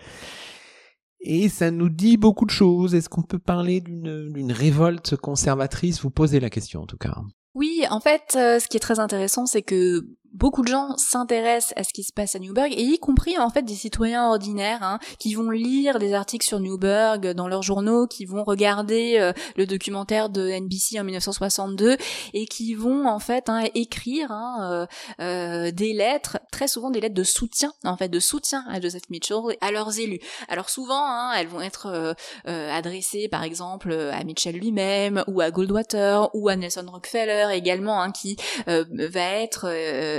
Et 1.21 1.49
ça 1.49 1.71
nous 1.71 1.89
dit 1.89 2.17
beaucoup 2.17 2.47
de 2.47 2.51
choses. 2.51 2.95
Est-ce 2.95 3.09
qu'on 3.09 3.23
peut 3.23 3.39
parler 3.39 3.81
d'une 3.81 4.53
révolte 4.53 5.17
conservatrice? 5.17 6.03
Vous 6.03 6.11
posez 6.11 6.41
la 6.41 6.51
question 6.51 6.83
en 6.83 6.87
tout 6.87 6.97
cas. 6.97 7.17
Oui, 7.55 7.85
en 7.91 8.01
fait, 8.01 8.35
euh, 8.35 8.59
ce 8.59 8.67
qui 8.67 8.77
est 8.77 8.81
très 8.81 8.99
intéressant, 8.99 9.47
c'est 9.47 9.63
que 9.63 10.07
beaucoup 10.33 10.63
de 10.63 10.69
gens 10.69 10.97
s'intéressent 10.97 11.75
à 11.77 11.85
ce 11.85 11.93
qui 11.93 12.03
se 12.03 12.13
passe 12.13 12.35
à 12.35 12.39
Newburgh, 12.39 12.73
et 12.73 12.83
y 12.83 12.99
compris 12.99 13.39
en 13.39 13.51
fait 13.51 13.63
des 13.63 13.75
citoyens 13.75 14.29
ordinaires 14.29 14.83
hein, 14.83 14.99
qui 15.19 15.35
vont 15.35 15.51
lire 15.51 15.99
des 15.99 16.15
articles 16.15 16.47
sur 16.47 16.61
Newburgh 16.61 17.33
dans 17.33 17.49
leurs 17.49 17.63
journaux, 17.63 18.07
qui 18.07 18.25
vont 18.25 18.45
regarder 18.45 19.17
euh, 19.19 19.33
le 19.57 19.67
documentaire 19.67 20.29
de 20.31 20.49
NBC 20.49 20.99
en 20.99 21.05
1962 21.05 21.97
et 22.35 22.47
qui 22.47 22.75
vont 22.75 23.07
en 23.07 23.19
fait 23.19 23.49
hein, 23.49 23.65
écrire 23.75 24.31
hein, 24.31 24.87
euh, 25.21 25.67
euh, 25.67 25.71
des 25.71 25.93
lettres, 25.93 26.39
très 26.51 26.69
souvent 26.69 26.91
des 26.91 27.01
lettres 27.01 27.15
de 27.15 27.25
soutien, 27.25 27.73
en 27.85 27.97
fait 27.97 28.09
de 28.09 28.21
soutien 28.21 28.65
à 28.69 28.81
Joseph 28.81 29.09
Mitchell 29.11 29.57
à 29.61 29.71
leurs 29.71 29.99
élus. 29.99 30.21
Alors 30.49 30.71
souvent, 30.71 31.33
elles 31.33 31.49
vont 31.49 31.61
être 31.61 32.15
adressées 32.45 33.29
par 33.29 33.43
exemple 33.43 33.93
à 33.93 34.23
Mitchell 34.25 34.57
lui-même 34.57 35.25
ou 35.27 35.41
à 35.41 35.51
Goldwater 35.51 36.31
ou 36.35 36.49
à 36.49 36.57
Nelson 36.57 36.87
Rockefeller 36.91 37.49
également, 37.53 38.11
qui 38.11 38.37
va 38.67 39.21
être 39.21 39.67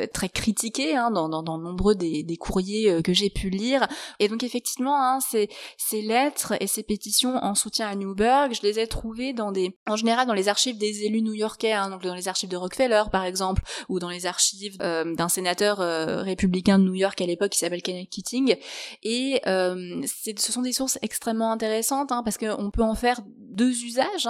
très 0.07 0.29
critiqué 0.29 0.95
hein, 0.95 1.11
dans, 1.11 1.29
dans, 1.29 1.57
nombreux 1.57 1.95
des, 1.95 2.23
des 2.23 2.37
courriers 2.37 2.89
euh, 2.89 3.01
que 3.01 3.13
j'ai 3.13 3.29
pu 3.29 3.49
lire. 3.49 3.87
Et 4.19 4.27
donc 4.27 4.43
effectivement, 4.43 5.01
hein, 5.01 5.19
ces, 5.19 5.49
ces 5.77 6.01
lettres 6.01 6.53
et 6.59 6.67
ces 6.67 6.83
pétitions 6.83 7.35
en 7.37 7.55
soutien 7.55 7.87
à 7.87 7.95
Newburgh, 7.95 8.53
je 8.53 8.61
les 8.61 8.79
ai 8.79 8.87
trouvées 8.87 9.33
dans 9.33 9.51
des, 9.51 9.77
en 9.87 9.95
général 9.95 10.27
dans 10.27 10.33
les 10.33 10.47
archives 10.47 10.77
des 10.77 11.03
élus 11.03 11.21
new-yorkais, 11.21 11.73
hein, 11.73 11.89
donc 11.89 12.03
dans 12.03 12.15
les 12.15 12.27
archives 12.27 12.49
de 12.49 12.57
Rockefeller 12.57 13.03
par 13.11 13.25
exemple, 13.25 13.61
ou 13.89 13.99
dans 13.99 14.09
les 14.09 14.25
archives 14.25 14.77
euh, 14.81 15.13
d'un 15.15 15.29
sénateur 15.29 15.81
euh, 15.81 16.21
républicain 16.21 16.79
de 16.79 16.83
New 16.83 16.95
York 16.95 17.19
à 17.21 17.25
l'époque 17.25 17.51
qui 17.51 17.59
s'appelle 17.59 17.81
Kenneth 17.81 18.09
Keating. 18.09 18.55
Et 19.03 19.41
ce 19.45 20.51
sont 20.51 20.61
des 20.61 20.73
sources 20.73 20.97
extrêmement 21.01 21.51
intéressantes 21.51 22.11
hein, 22.11 22.21
parce 22.23 22.37
qu'on 22.37 22.71
peut 22.71 22.83
en 22.83 22.95
faire 22.95 23.21
deux 23.27 23.83
usages. 23.83 24.27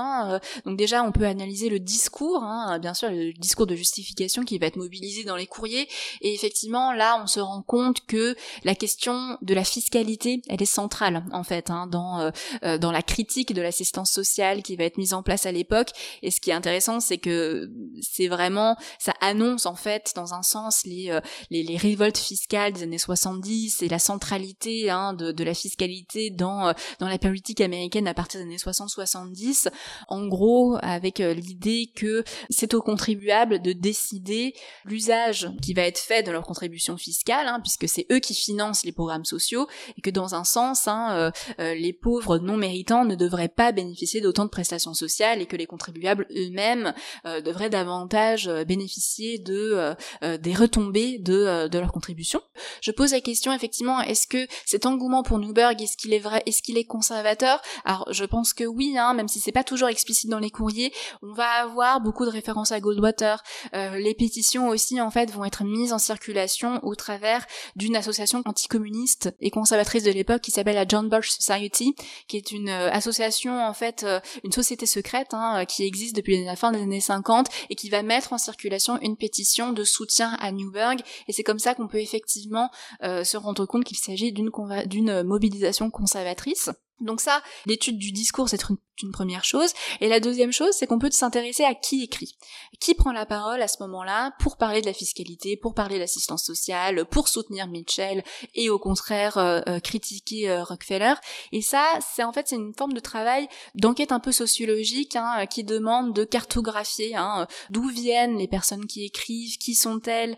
Donc 0.66 0.78
déjà, 0.78 1.04
on 1.04 1.12
peut 1.12 1.26
analyser 1.26 1.70
le 1.70 1.80
discours, 1.80 2.44
bien 2.82 2.94
sûr, 2.94 3.10
le 3.10 3.34
discours 3.34 3.68
de 3.68 3.76
justification 3.76 4.44
qui 4.44 4.58
va 4.58 4.68
être 4.68 4.76
mobilisé 4.76 5.24
dans 5.24 5.36
les 5.36 5.48
cours 5.48 5.63
et 5.72 5.88
effectivement, 6.22 6.92
là, 6.94 7.20
on 7.22 7.28
se 7.28 7.40
rend 7.40 7.62
compte 7.62 8.06
que 8.06 8.36
la 8.64 8.76
question 8.76 9.38
de 9.42 9.54
la 9.54 9.64
fiscalité, 9.64 10.42
elle 10.50 10.62
est 10.62 10.66
centrale 10.66 11.24
en 11.32 11.44
fait 11.44 11.70
hein, 11.70 11.88
dans 11.88 12.20
euh, 12.20 12.32
euh, 12.64 12.78
dans 12.78 12.92
la 12.92 13.02
critique 13.02 13.54
de 13.54 13.62
l'assistance 13.62 14.12
sociale 14.12 14.64
qui 14.64 14.76
va 14.76 14.84
être 14.84 14.98
mise 14.98 15.14
en 15.14 15.24
place 15.24 15.46
à 15.46 15.52
l'époque. 15.52 15.90
Et 16.22 16.32
ce 16.32 16.42
qui 16.42 16.50
est 16.50 16.54
intéressant, 16.54 17.00
c'est 17.00 17.18
que 17.18 17.70
c'est 18.02 18.28
vraiment 18.28 18.76
ça 19.00 19.14
annonce 19.22 19.66
en 19.66 19.76
fait 19.76 20.14
dans 20.16 20.34
un 20.34 20.44
sens 20.44 20.84
les 20.86 21.10
euh, 21.10 21.22
les, 21.50 21.78
révoltes 21.78 22.18
fiscales 22.18 22.74
des 22.74 22.84
années 22.84 22.98
70 22.98 23.82
et 23.82 23.90
la 23.90 24.00
centralité 24.00 24.90
hein, 24.90 25.14
de, 25.14 25.32
de 25.32 25.44
la 25.44 25.54
fiscalité 25.54 26.30
dans 26.30 26.74
dans 27.00 27.08
la 27.08 27.18
politique 27.18 27.62
américaine 27.62 28.08
à 28.08 28.14
partir 28.14 28.40
des 28.40 28.46
années 28.46 28.58
60-70. 28.58 29.70
En 30.08 30.28
gros, 30.28 30.78
avec 30.82 31.20
l'idée 31.20 31.92
que 31.96 32.24
c'est 32.50 32.74
aux 32.74 32.82
contribuables 32.82 33.62
de 33.62 33.74
décider 33.74 34.54
l'usage 34.86 35.50
qui 35.62 35.74
va 35.74 35.84
être 35.84 36.00
fait 36.00 36.24
de 36.24 36.32
leur 36.32 36.44
contribution 36.44 36.98
fiscale, 36.98 37.48
hein, 37.48 37.60
puisque 37.62 37.88
c'est 37.88 38.06
eux 38.12 38.20
qui 38.20 38.34
financent 38.34 38.84
les 38.84 38.92
programmes 38.92 39.26
sociaux, 39.26 39.68
et 39.98 40.02
que 40.02 40.10
dans 40.10 40.36
un 40.36 40.44
sens, 40.44 40.88
hein, 40.88 41.10
euh, 41.12 41.32
euh, 41.60 41.74
les 41.76 41.94
pauvres 41.94 42.38
non 42.38 42.58
méritants 42.58 43.06
ne 43.06 43.16
devraient 43.16 43.50
pas 43.50 43.72
bénéficier 43.72 44.22
d'autant 44.22 44.46
de 44.46 44.50
prestations 44.50 44.94
sociales, 44.94 45.42
et 45.42 45.46
que 45.46 45.56
les 45.56 45.66
contribuables 45.66 46.28
eux-mêmes 46.32 46.94
euh, 47.26 47.42
devraient 47.42 47.70
davantage 47.70 48.50
bénéficier 48.68 49.40
de 49.40 49.96
des 50.22 50.54
retombées 50.54 51.18
de, 51.20 51.68
de 51.68 51.80
leur 51.80 51.92
contribution. 51.92 52.42
Je 52.82 52.92
pose 52.92 53.12
la 53.12 53.22
question 53.22 53.54
effectivement, 53.54 54.02
est-ce 54.02 54.28
que 54.28 54.48
cet 54.66 54.86
engouement 54.86 55.24
pour 55.24 55.40
Newberg, 55.40 55.82
est-ce 55.82 55.98
qu'il 55.98 56.14
est 56.14 56.20
vrai, 56.20 56.44
est-ce 56.46 56.62
qu'il 56.62 56.78
est 56.78 56.86
conservateur? 56.86 57.62
Alors 57.86 58.08
je 58.12 58.26
pense 58.26 58.54
que 58.54 58.64
oui, 58.64 58.96
hein, 58.98 59.14
même 59.14 59.28
si 59.28 59.40
c'est 59.40 59.52
pas 59.52 59.64
toujours 59.64 59.90
explicite 59.90 60.30
dans 60.30 60.40
les 60.40 60.50
courriers, 60.50 60.94
on 61.22 61.34
va 61.34 61.48
avoir 61.62 62.02
beaucoup 62.02 62.26
de 62.26 62.30
références 62.30 62.72
à 62.72 62.80
Goldwater. 62.80 63.44
les 63.74 64.14
pétitions 64.14 64.70
aussi 64.70 65.02
en 65.02 65.12
fait 65.12 65.32
vont 65.32 65.43
être 65.46 65.64
mise 65.64 65.94
en 65.94 66.00
circulation 66.00 66.80
au 66.84 66.96
travers 66.96 67.46
d'une 67.76 67.96
association 67.96 68.42
anticommuniste 68.46 69.36
et 69.40 69.50
conservatrice 69.50 70.04
de 70.04 70.12
l'époque 70.12 70.42
qui 70.42 70.52
s'appelle 70.52 70.76
la 70.76 70.88
John 70.88 71.10
Birch 71.10 71.30
Society, 71.30 71.96
qui 72.28 72.38
est 72.38 72.52
une 72.52 72.70
euh, 72.70 72.92
association 72.92 73.66
en 73.66 73.74
fait, 73.74 74.04
euh, 74.04 74.20
une 74.44 74.52
société 74.52 74.86
secrète 74.86 75.34
hein, 75.34 75.62
euh, 75.62 75.66
qui 75.66 75.84
existe 75.84 76.16
depuis 76.16 76.44
la 76.44 76.56
fin 76.56 76.72
des 76.72 76.82
années 76.82 77.00
50 77.00 77.48
et 77.70 77.76
qui 77.76 77.90
va 77.90 78.04
mettre 78.04 78.34
en 78.34 78.38
circulation 78.38 79.00
une 79.02 79.18
pétition 79.18 79.74
de 79.74 79.84
soutien 79.84 80.38
à 80.40 80.52
Newburgh. 80.52 81.00
Et 81.28 81.34
c'est 81.34 81.44
comme 81.44 81.60
ça 81.60 81.76
qu'on 81.76 81.88
peut 81.88 82.02
effectivement 82.02 82.70
se 83.02 83.38
rendre 83.38 83.66
compte 83.66 83.84
qu'il 83.84 83.98
s'agit 83.98 84.32
d'une 84.32 85.24
mobilisation 85.24 85.90
conservatrice. 85.90 86.70
Donc 87.00 87.22
ça, 87.22 87.42
l'étude 87.66 87.98
du 87.98 88.12
discours, 88.12 88.50
c'est 88.50 88.64
une, 88.70 88.78
première 89.12 89.44
chose. 89.44 89.74
Et 90.00 90.08
la 90.08 90.22
deuxième 90.22 90.54
chose, 90.54 90.70
c'est 90.72 90.88
qu'on 90.88 91.00
peut 91.00 91.12
s'intéresser 91.12 91.66
à 91.66 91.76
qui 91.76 92.04
écrit. 92.04 92.38
Qui 92.80 92.94
prend 92.94 93.12
la 93.12 93.26
parole 93.26 93.62
à 93.62 93.68
ce 93.68 93.82
moment-là 93.82 94.32
pour 94.40 94.56
parler 94.56 94.80
de 94.80 94.86
la 94.86 94.94
fiscalité, 94.94 95.58
pour 95.58 95.74
parler 95.74 95.96
de 95.96 96.00
l'assistance 96.00 96.46
sociale, 96.46 97.04
pour 97.06 97.28
soutenir 97.28 97.68
Mitchell 97.68 98.24
et 98.54 98.70
au 98.70 98.80
contraire 98.80 99.38
euh, 99.38 99.60
euh, 99.68 99.80
critiquer 99.82 100.50
euh, 100.50 100.64
Rockefeller. 100.64 101.16
Et 101.52 101.62
ça, 101.62 101.84
c'est 102.16 102.24
en 102.24 102.32
fait 102.32 102.48
c'est 102.48 102.56
une 102.56 102.74
forme 102.78 102.94
de 102.94 103.02
travail 103.02 103.50
d'enquête 103.76 104.14
un 104.14 104.22
peu 104.22 104.32
sociologique 104.32 105.18
hein, 105.18 105.48
qui 105.48 105.66
demande 105.66 106.16
de 106.16 106.24
cartographier 106.24 107.14
hein, 107.16 107.48
d'où 107.72 107.90
viennent 107.90 108.38
les 108.38 108.48
personnes 108.48 108.86
qui 108.86 109.04
écrivent, 109.04 109.58
qui 109.58 109.76
sont-elles. 109.76 110.38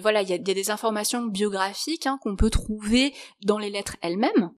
voilà, 0.00 0.22
il 0.22 0.28
y 0.28 0.32
a, 0.32 0.38
des 0.38 0.70
informations 0.70 1.22
biographiques 1.22 2.06
hein, 2.06 2.18
qu'on 2.22 2.36
peut 2.36 2.50
trouver 2.50 3.14
dans 3.42 3.58
les 3.58 3.70
lettres 3.70 3.96
elles-mêmes. 4.00 4.50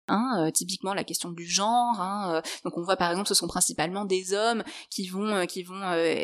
typiquement 0.53 0.95
la 0.95 1.05
question 1.05 1.31
du 1.37 1.47
genre. 1.47 2.01
Hein, 2.01 2.43
donc 2.65 2.77
on 2.77 2.83
voit 2.83 2.97
par 2.97 3.11
exemple, 3.11 3.29
ce 3.29 3.35
sont 3.35 3.47
principalement 3.47 4.05
des 4.05 4.33
hommes 4.33 4.65
qui 4.91 5.09
vont 5.09 5.47
qui 5.47 5.63
vont 5.63 5.83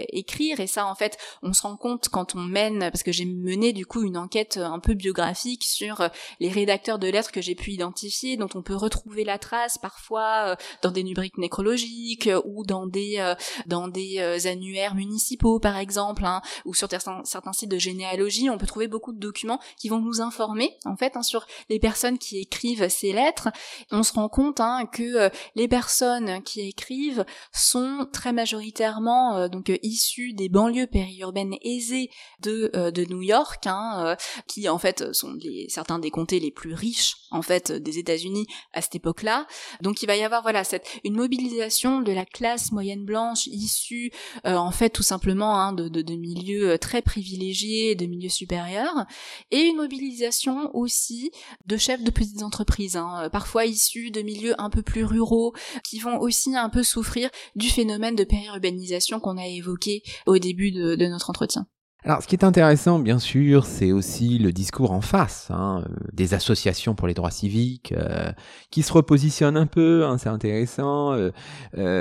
écrire, 0.08 0.60
et 0.60 0.66
ça 0.66 0.86
en 0.86 0.94
fait, 0.94 1.18
on 1.42 1.52
se 1.52 1.62
rend 1.62 1.76
compte 1.76 2.08
quand 2.08 2.34
on 2.34 2.40
mène, 2.40 2.78
parce 2.90 3.02
que 3.02 3.12
j'ai 3.12 3.24
mené 3.24 3.72
du 3.72 3.86
coup 3.86 4.02
une 4.02 4.16
enquête 4.16 4.56
un 4.56 4.80
peu 4.80 4.94
biographique 4.94 5.64
sur 5.64 6.08
les 6.40 6.48
rédacteurs 6.48 6.98
de 6.98 7.08
lettres 7.08 7.32
que 7.32 7.40
j'ai 7.40 7.54
pu 7.54 7.72
identifier, 7.72 8.36
dont 8.36 8.48
on 8.54 8.62
peut 8.62 8.76
retrouver 8.76 9.24
la 9.24 9.38
trace 9.38 9.78
parfois 9.78 10.56
dans 10.82 10.90
des 10.90 11.02
rubriques 11.02 11.38
nécrologiques 11.38 12.28
ou 12.44 12.64
dans 12.64 12.86
des 12.86 13.34
dans 13.66 13.88
des 13.88 14.46
annuaires 14.46 14.94
municipaux 14.94 15.60
par 15.60 15.76
exemple, 15.76 16.24
hein, 16.24 16.40
ou 16.64 16.74
sur 16.74 16.88
certains, 16.88 17.22
certains 17.24 17.52
sites 17.52 17.70
de 17.70 17.78
généalogie, 17.78 18.50
on 18.50 18.58
peut 18.58 18.66
trouver 18.66 18.88
beaucoup 18.88 19.12
de 19.12 19.18
documents 19.18 19.60
qui 19.78 19.88
vont 19.88 19.98
nous 19.98 20.20
informer 20.20 20.76
en 20.84 20.96
fait 20.96 21.16
hein, 21.16 21.22
sur 21.22 21.46
les 21.68 21.78
personnes 21.78 22.18
qui 22.18 22.38
écrivent 22.38 22.88
ces 22.88 23.12
lettres. 23.12 23.48
On 23.90 24.02
se 24.02 24.12
rend 24.12 24.28
compte 24.28 24.60
hein, 24.60 24.86
que 24.92 25.02
euh, 25.02 25.28
les 25.56 25.66
personnes 25.66 26.42
qui 26.42 26.60
écrivent 26.60 27.24
sont 27.52 28.06
très 28.12 28.32
majoritairement 28.32 29.36
euh, 29.36 29.48
donc 29.48 29.70
euh, 29.70 29.78
issues 29.82 30.34
des 30.34 30.48
banlieues 30.48 30.86
périurbaines 30.86 31.54
aisées 31.62 32.10
de, 32.40 32.70
de 32.90 33.04
New 33.06 33.22
York, 33.22 33.66
hein, 33.66 34.16
qui 34.46 34.68
en 34.68 34.78
fait 34.78 35.12
sont 35.12 35.36
certains 35.68 35.98
des 35.98 36.10
comtés 36.10 36.40
les 36.40 36.50
plus 36.50 36.74
riches 36.74 37.16
en 37.30 37.42
fait 37.42 37.72
des 37.72 37.98
États-Unis 37.98 38.46
à 38.72 38.82
cette 38.82 38.96
époque-là. 38.96 39.46
Donc 39.80 40.02
il 40.02 40.06
va 40.06 40.16
y 40.16 40.22
avoir 40.22 40.42
voilà 40.42 40.62
une 41.04 41.14
mobilisation 41.14 42.00
de 42.00 42.12
la 42.12 42.24
classe 42.24 42.72
moyenne 42.72 43.04
blanche 43.04 43.46
issue 43.46 44.12
en 44.44 44.70
fait 44.70 44.90
tout 44.90 45.02
simplement 45.02 45.58
hein, 45.58 45.72
de, 45.72 45.88
de, 45.88 46.02
de 46.02 46.14
milieux 46.14 46.78
très 46.78 47.00
privilégiés, 47.02 47.94
de 47.94 48.06
milieux 48.06 48.28
supérieurs, 48.28 49.06
et 49.50 49.60
une 49.60 49.76
mobilisation 49.76 50.70
aussi 50.74 51.30
de 51.66 51.76
chefs 51.76 52.02
de 52.02 52.10
petites 52.10 52.42
entreprises, 52.42 52.96
hein, 52.96 53.28
parfois 53.32 53.64
issus 53.64 54.10
de 54.10 54.22
milieux 54.22 54.60
un 54.60 54.70
peu 54.70 54.81
plus 54.82 55.04
ruraux, 55.04 55.52
qui 55.84 55.98
vont 55.98 56.18
aussi 56.18 56.54
un 56.56 56.68
peu 56.68 56.82
souffrir 56.82 57.30
du 57.54 57.68
phénomène 57.68 58.16
de 58.16 58.24
périurbanisation 58.24 59.20
qu'on 59.20 59.38
a 59.38 59.46
évoqué 59.46 60.02
au 60.26 60.38
début 60.38 60.72
de 60.72 61.06
notre 61.06 61.30
entretien. 61.30 61.66
Alors, 62.04 62.20
ce 62.20 62.26
qui 62.26 62.34
est 62.34 62.42
intéressant, 62.42 62.98
bien 62.98 63.20
sûr, 63.20 63.64
c'est 63.64 63.92
aussi 63.92 64.40
le 64.40 64.52
discours 64.52 64.90
en 64.90 65.00
face 65.00 65.46
hein, 65.50 65.84
euh, 65.86 65.94
des 66.12 66.34
associations 66.34 66.96
pour 66.96 67.06
les 67.06 67.14
droits 67.14 67.30
civiques 67.30 67.94
euh, 67.96 68.32
qui 68.72 68.82
se 68.82 68.92
repositionnent 68.92 69.56
un 69.56 69.68
peu. 69.68 70.04
Hein, 70.04 70.18
c'est 70.18 70.28
intéressant. 70.28 71.12
Euh, 71.12 71.30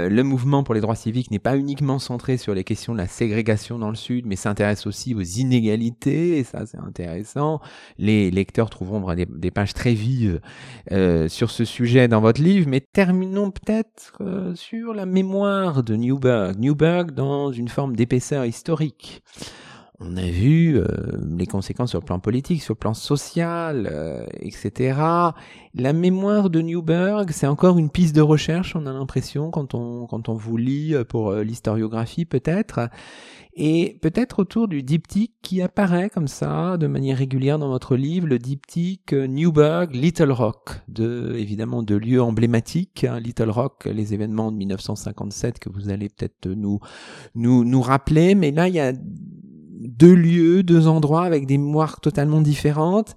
le 0.09 0.23
mouvement 0.23 0.63
pour 0.63 0.73
les 0.73 0.81
droits 0.81 0.95
civiques 0.95 1.29
n'est 1.29 1.37
pas 1.37 1.55
uniquement 1.55 1.99
centré 1.99 2.37
sur 2.37 2.55
les 2.55 2.63
questions 2.63 2.93
de 2.93 2.97
la 2.97 3.07
ségrégation 3.07 3.77
dans 3.77 3.91
le 3.91 3.95
Sud, 3.95 4.25
mais 4.25 4.35
s'intéresse 4.35 4.87
aussi 4.87 5.13
aux 5.13 5.21
inégalités. 5.21 6.39
Et 6.39 6.43
ça, 6.43 6.65
c'est 6.65 6.79
intéressant. 6.79 7.61
Les 7.99 8.31
lecteurs 8.31 8.71
trouveront 8.71 9.13
des, 9.13 9.27
des 9.27 9.51
pages 9.51 9.75
très 9.75 9.93
vives 9.93 10.41
sur 11.27 11.51
ce 11.51 11.63
sujet 11.63 12.07
dans 12.07 12.21
votre 12.21 12.41
livre. 12.41 12.67
Mais 12.67 12.79
terminons 12.79 13.51
peut-être 13.51 14.19
sur 14.55 14.95
la 14.95 15.05
mémoire 15.05 15.83
de 15.83 15.95
Newberg. 15.95 16.57
Newberg 16.57 17.11
dans 17.11 17.51
une 17.51 17.67
forme 17.67 17.95
d'épaisseur 17.95 18.45
historique 18.45 19.21
on 20.03 20.17
a 20.17 20.25
vu 20.25 20.77
euh, 20.77 20.85
les 21.37 21.45
conséquences 21.45 21.91
sur 21.91 21.99
le 21.99 22.05
plan 22.05 22.19
politique, 22.19 22.61
sur 22.61 22.73
le 22.73 22.79
plan 22.79 22.93
social, 22.93 23.87
euh, 23.91 24.25
etc. 24.39 24.99
La 25.75 25.93
mémoire 25.93 26.49
de 26.49 26.61
Newberg, 26.61 27.29
c'est 27.31 27.47
encore 27.47 27.77
une 27.77 27.89
piste 27.89 28.15
de 28.15 28.21
recherche, 28.21 28.75
on 28.75 28.85
a 28.87 28.93
l'impression, 28.93 29.51
quand 29.51 29.75
on, 29.75 30.07
quand 30.07 30.27
on 30.27 30.33
vous 30.33 30.57
lit 30.57 30.95
euh, 30.95 31.03
pour 31.03 31.33
l'historiographie 31.33 32.25
peut-être. 32.25 32.89
Et 33.53 33.99
peut-être 34.01 34.39
autour 34.39 34.69
du 34.69 34.81
diptyque 34.81 35.33
qui 35.41 35.61
apparaît 35.61 36.09
comme 36.09 36.29
ça, 36.29 36.77
de 36.77 36.87
manière 36.87 37.17
régulière 37.17 37.59
dans 37.59 37.67
votre 37.67 37.97
livre, 37.97 38.25
le 38.25 38.39
diptyque 38.39 39.11
Newberg, 39.11 39.93
Little 39.93 40.31
Rock, 40.31 40.79
de, 40.87 41.35
évidemment, 41.37 41.83
de 41.83 41.95
lieux 41.95 42.21
emblématiques, 42.21 43.03
hein, 43.03 43.19
Little 43.19 43.49
Rock, 43.49 43.89
les 43.93 44.13
événements 44.13 44.53
de 44.53 44.57
1957 44.57 45.59
que 45.59 45.69
vous 45.69 45.89
allez 45.89 46.07
peut-être 46.07 46.47
nous, 46.47 46.79
nous, 47.35 47.65
nous 47.65 47.81
rappeler, 47.81 48.35
mais 48.35 48.51
là, 48.51 48.69
il 48.69 48.75
y 48.75 48.79
a 48.79 48.93
deux 49.87 50.15
lieux, 50.15 50.63
deux 50.63 50.87
endroits 50.87 51.23
avec 51.23 51.45
des 51.45 51.57
mémoires 51.57 51.99
totalement 52.01 52.41
différentes, 52.41 53.15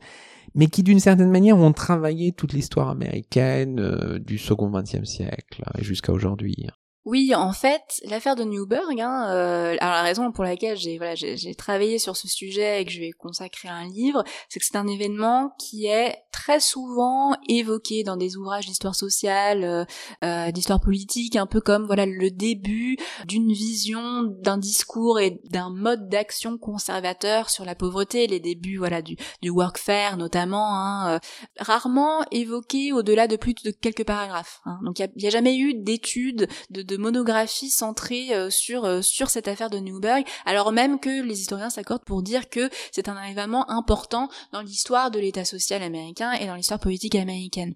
mais 0.55 0.67
qui 0.69 0.83
d'une 0.83 1.01
certaine 1.01 1.31
manière 1.31 1.59
ont 1.59 1.73
travaillé 1.73 2.33
toute 2.33 2.53
l'histoire 2.53 2.89
américaine 2.89 3.81
euh, 3.81 4.19
du 4.19 4.39
second 4.39 4.71
XXe 4.71 5.05
siècle 5.05 5.63
jusqu'à 5.79 6.13
aujourd'hui. 6.13 6.69
Oui, 7.05 7.35
en 7.35 7.53
fait, 7.53 8.01
l'affaire 8.05 8.35
de 8.35 8.45
Newburgh, 8.45 8.99
hein, 8.99 9.29
euh, 9.31 9.77
alors 9.79 9.95
la 9.95 10.03
raison 10.03 10.33
pour 10.33 10.43
laquelle 10.43 10.79
j'ai 10.79 10.97
voilà, 10.97 11.15
j'ai 11.15 11.55
travaillé 11.55 11.99
sur 11.99 12.17
ce 12.17 12.29
sujet 12.29 12.81
et 12.81 12.85
que 12.87 12.91
je 12.91 12.99
vais 12.99 13.11
consacrer 13.11 13.69
un 13.69 13.87
livre, 13.87 14.25
c'est 14.49 14.59
que 14.59 14.65
c'est 14.65 14.77
un 14.77 14.87
événement 14.87 15.51
qui 15.59 15.85
est 15.85 16.17
très 16.33 16.61
souvent 16.61 17.37
évoqué 17.47 18.05
dans 18.05 18.17
des 18.17 18.39
ouvrages 18.39 18.65
d'histoire 18.65 18.95
sociale, 18.95 19.65
euh, 19.65 19.85
euh, 20.25 20.51
d'histoire 20.51 20.81
politique, 20.81 21.37
un 21.37 21.45
peu 21.45 21.61
comme 21.61 21.85
voilà 21.85 22.07
le 22.07 22.31
début 22.31 22.97
d'une 23.27 23.53
vision, 23.53 24.23
d'un 24.41 24.57
discours 24.57 25.21
et 25.21 25.43
d'un 25.51 25.69
mode 25.69 26.09
d'action 26.09 26.57
conservateur 26.57 27.51
sur 27.51 27.67
la 27.67 27.75
pauvreté, 27.75 28.27
les 28.27 28.41
débuts 28.41 28.79
voilà 28.79 29.03
du, 29.03 29.17
du 29.43 29.51
workfare 29.51 30.17
notamment, 30.17 30.75
hein, 30.75 31.17
euh, 31.17 31.19
rarement 31.61 32.25
évoqué 32.31 32.95
au-delà 32.95 33.29
de 33.29 33.37
plus 33.37 33.53
de 33.63 33.73
quelques 33.73 34.07
paragraphes. 34.07 34.63
Hein. 34.65 34.79
Donc 34.87 34.99
il 34.99 35.07
n'y 35.19 35.27
a, 35.27 35.29
a, 35.29 35.31
jamais 35.31 35.59
eu 35.59 35.75
d'études 35.75 36.49
de 36.71 36.94
de 36.94 36.94
monographie 36.97 37.71
centrée 37.71 38.35
euh, 38.35 38.51
sur 38.51 38.85
euh, 38.85 39.03
sur 39.03 39.31
cette 39.31 39.49
affaire 39.49 39.71
de 39.71 39.79
Newberg, 39.79 40.25
alors 40.45 40.73
même 40.73 40.99
que 40.99 41.23
les 41.23 41.41
historiens 41.41 41.71
s'accordent 41.71 42.05
pour 42.05 42.23
dire 42.23 42.49
que 42.49 42.71
c'est 42.93 43.09
un 43.09 43.23
événement 43.25 43.71
important 43.71 44.29
dans 44.53 44.63
l'histoire 44.63 45.11
de 45.11 45.19
l'État 45.19 45.45
social 45.45 45.83
américain 45.83 46.33
et 46.33 46.47
dans 46.47 46.55
l'histoire 46.55 46.81
politique 46.81 47.15
américaine 47.15 47.75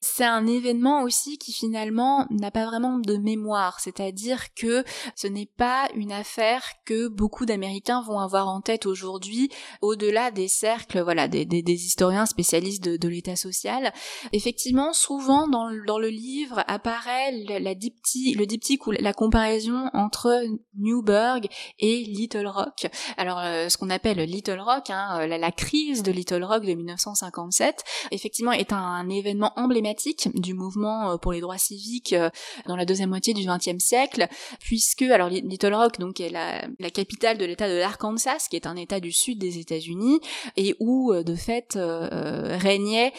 c'est 0.00 0.24
un 0.24 0.46
événement 0.46 1.02
aussi 1.02 1.38
qui 1.38 1.52
finalement 1.52 2.26
n'a 2.30 2.50
pas 2.50 2.66
vraiment 2.66 2.98
de 2.98 3.16
mémoire, 3.16 3.80
c'est-à-dire 3.80 4.54
que 4.54 4.84
ce 5.14 5.26
n'est 5.26 5.50
pas 5.56 5.88
une 5.94 6.12
affaire 6.12 6.62
que 6.84 7.08
beaucoup 7.08 7.46
d'Américains 7.46 8.02
vont 8.02 8.18
avoir 8.18 8.48
en 8.48 8.60
tête 8.60 8.86
aujourd'hui, 8.86 9.50
au-delà 9.80 10.30
des 10.30 10.48
cercles, 10.48 11.00
voilà, 11.00 11.28
des, 11.28 11.46
historiens 11.66 12.26
spécialistes 12.26 12.84
de, 12.84 13.08
l'État 13.08 13.36
social. 13.36 13.92
Effectivement, 14.32 14.92
souvent 14.92 15.48
dans, 15.48 15.68
le 15.68 16.08
livre 16.08 16.62
apparaît 16.66 17.32
la, 17.32 17.58
le 17.58 18.44
diptyque 18.44 18.86
ou 18.86 18.90
la 18.90 19.12
comparaison 19.12 19.90
entre 19.94 20.44
Newburgh 20.74 21.46
et 21.78 22.04
Little 22.04 22.48
Rock. 22.48 22.86
Alors, 23.16 23.38
euh, 23.38 23.68
ce 23.68 23.78
qu'on 23.78 23.90
appelle 23.90 24.18
Little 24.18 24.60
Rock, 24.60 24.90
hein, 24.90 25.26
la, 25.26 25.52
crise 25.52 26.02
de 26.02 26.12
Little 26.12 26.44
Rock 26.44 26.64
de 26.64 26.74
1957, 26.74 27.82
effectivement, 28.10 28.52
est 28.52 28.72
un 28.72 29.08
événement 29.08 29.52
emblématique 29.56 29.85
du 30.34 30.54
mouvement 30.54 31.12
euh, 31.12 31.16
pour 31.16 31.32
les 31.32 31.40
droits 31.40 31.58
civiques 31.58 32.12
euh, 32.12 32.30
dans 32.66 32.76
la 32.76 32.84
deuxième 32.84 33.10
moitié 33.10 33.34
du 33.34 33.46
XXe 33.46 33.82
siècle, 33.82 34.28
puisque 34.60 35.02
alors 35.02 35.28
Little 35.28 35.74
Rock 35.74 35.98
donc 35.98 36.20
est 36.20 36.30
la, 36.30 36.68
capitale 36.90 37.38
de 37.38 37.44
l'État 37.44 37.68
de 37.68 37.78
l'Arkansas, 37.78 38.46
qui 38.50 38.56
est 38.56 38.66
un 38.66 38.76
État 38.76 39.00
du 39.00 39.12
sud 39.12 39.38
des 39.38 39.58
États-Unis, 39.58 40.20
et 40.56 40.74
où 40.80 41.12
euh, 41.12 41.22
de 41.22 41.34
fait 41.34 41.76
régnait 41.76 43.12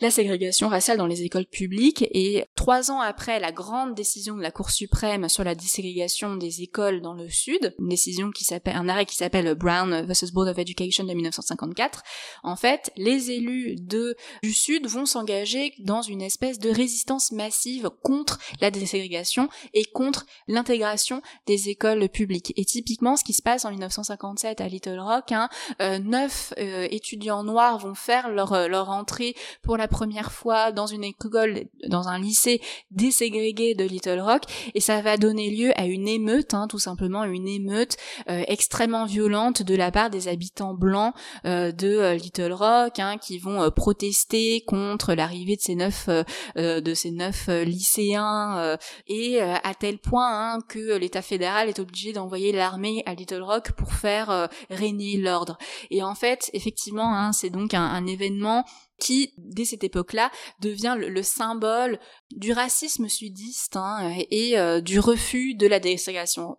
la 0.00 0.10
ségrégation 0.10 0.68
raciale 0.68 0.98
dans 0.98 1.06
les 1.06 1.22
écoles 1.22 1.46
publiques 1.46 2.06
et 2.10 2.44
trois 2.54 2.90
ans 2.90 3.00
après 3.00 3.38
la 3.38 3.52
grande 3.52 3.94
décision 3.94 4.36
de 4.36 4.42
la 4.42 4.50
Cour 4.50 4.70
suprême 4.70 5.28
sur 5.28 5.44
la 5.44 5.54
déségrégation 5.54 6.36
des 6.36 6.62
écoles 6.62 7.02
dans 7.02 7.14
le 7.14 7.28
Sud, 7.28 7.74
une 7.78 7.88
décision 7.88 8.30
qui 8.30 8.44
s'appelle, 8.44 8.76
un 8.76 8.88
arrêt 8.88 9.06
qui 9.06 9.16
s'appelle 9.16 9.54
Brown 9.54 10.06
vs. 10.06 10.32
Board 10.32 10.48
of 10.48 10.58
Education 10.58 11.04
de 11.04 11.12
1954, 11.12 12.02
en 12.42 12.56
fait, 12.56 12.92
les 12.96 13.30
élus 13.30 13.76
de, 13.76 14.16
du 14.42 14.52
Sud 14.52 14.86
vont 14.86 15.06
s'engager 15.06 15.74
dans 15.80 16.02
une 16.02 16.22
espèce 16.22 16.58
de 16.58 16.70
résistance 16.70 17.32
massive 17.32 17.90
contre 18.02 18.38
la 18.60 18.70
déségrégation 18.70 19.48
et 19.74 19.84
contre 19.84 20.26
l'intégration 20.48 21.22
des 21.46 21.68
écoles 21.68 22.08
publiques. 22.08 22.52
Et 22.56 22.64
typiquement, 22.64 23.16
ce 23.16 23.24
qui 23.24 23.34
se 23.34 23.42
passe 23.42 23.64
en 23.64 23.70
1957 23.70 24.60
à 24.60 24.68
Little 24.68 25.00
Rock, 25.00 25.32
hein, 25.32 25.48
euh, 25.80 25.98
neuf 25.98 26.54
euh, 26.58 26.88
étudiants 26.90 27.44
noirs 27.44 27.78
vont 27.78 27.94
faire 27.94 28.30
leur, 28.30 28.52
euh, 28.52 28.68
leur 28.68 28.90
entrée 28.90 29.34
pour 29.62 29.76
la 29.76 29.88
première 29.90 30.32
fois 30.32 30.72
dans 30.72 30.86
une 30.86 31.04
école, 31.04 31.64
dans 31.88 32.08
un 32.08 32.18
lycée 32.18 32.60
déségrégué 32.90 33.74
de 33.74 33.84
Little 33.84 34.20
Rock, 34.20 34.42
et 34.74 34.80
ça 34.80 35.02
va 35.02 35.16
donner 35.16 35.50
lieu 35.50 35.72
à 35.78 35.86
une 35.86 36.08
émeute, 36.08 36.54
hein, 36.54 36.66
tout 36.68 36.78
simplement 36.78 37.24
une 37.24 37.48
émeute 37.48 37.96
euh, 38.28 38.42
extrêmement 38.46 39.04
violente 39.04 39.62
de 39.62 39.74
la 39.74 39.90
part 39.90 40.10
des 40.10 40.28
habitants 40.28 40.74
blancs 40.74 41.14
euh, 41.44 41.72
de 41.72 41.88
euh, 41.88 42.14
Little 42.14 42.52
Rock, 42.52 42.98
hein, 42.98 43.18
qui 43.18 43.38
vont 43.38 43.70
protester 43.70 44.62
contre 44.62 45.14
l'arrivée 45.14 45.56
de 45.56 45.60
ces 45.60 45.74
neuf 45.74 46.08
de 46.56 46.94
ces 46.94 47.10
neuf 47.10 47.48
lycéens, 47.48 48.76
et 49.06 49.40
à 49.40 49.74
tel 49.78 49.98
point 49.98 50.54
hein, 50.54 50.58
que 50.68 50.96
l'État 50.96 51.22
fédéral 51.22 51.68
est 51.68 51.78
obligé 51.78 52.12
d'envoyer 52.12 52.52
l'armée 52.52 53.02
à 53.06 53.14
Little 53.14 53.42
Rock 53.42 53.72
pour 53.72 53.92
faire 53.92 54.48
régner 54.70 55.16
l'ordre. 55.16 55.58
Et 55.90 56.02
en 56.02 56.14
fait, 56.14 56.50
effectivement, 56.52 57.32
c'est 57.32 57.50
donc 57.50 57.74
un 57.74 58.06
événement 58.06 58.64
qui, 59.00 59.32
dès 59.38 59.64
cette 59.64 59.84
époque-là, 59.84 60.30
devient 60.60 60.96
le, 60.98 61.22
symbole 61.22 61.98
du 62.30 62.52
racisme 62.52 63.08
sudiste 63.08 63.76
hein, 63.76 64.14
et 64.30 64.58
euh, 64.58 64.80
du 64.80 65.00
refus 65.00 65.54
de 65.54 65.66
la 65.66 65.80
déségrégation, 65.80 66.56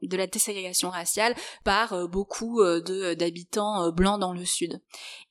raciale 0.89 1.35
par 1.63 1.93
euh, 1.93 2.07
beaucoup 2.07 2.61
euh, 2.61 3.15
d'habitants 3.15 3.91
blancs 3.91 4.19
dans 4.19 4.33
le 4.33 4.45
sud. 4.45 4.81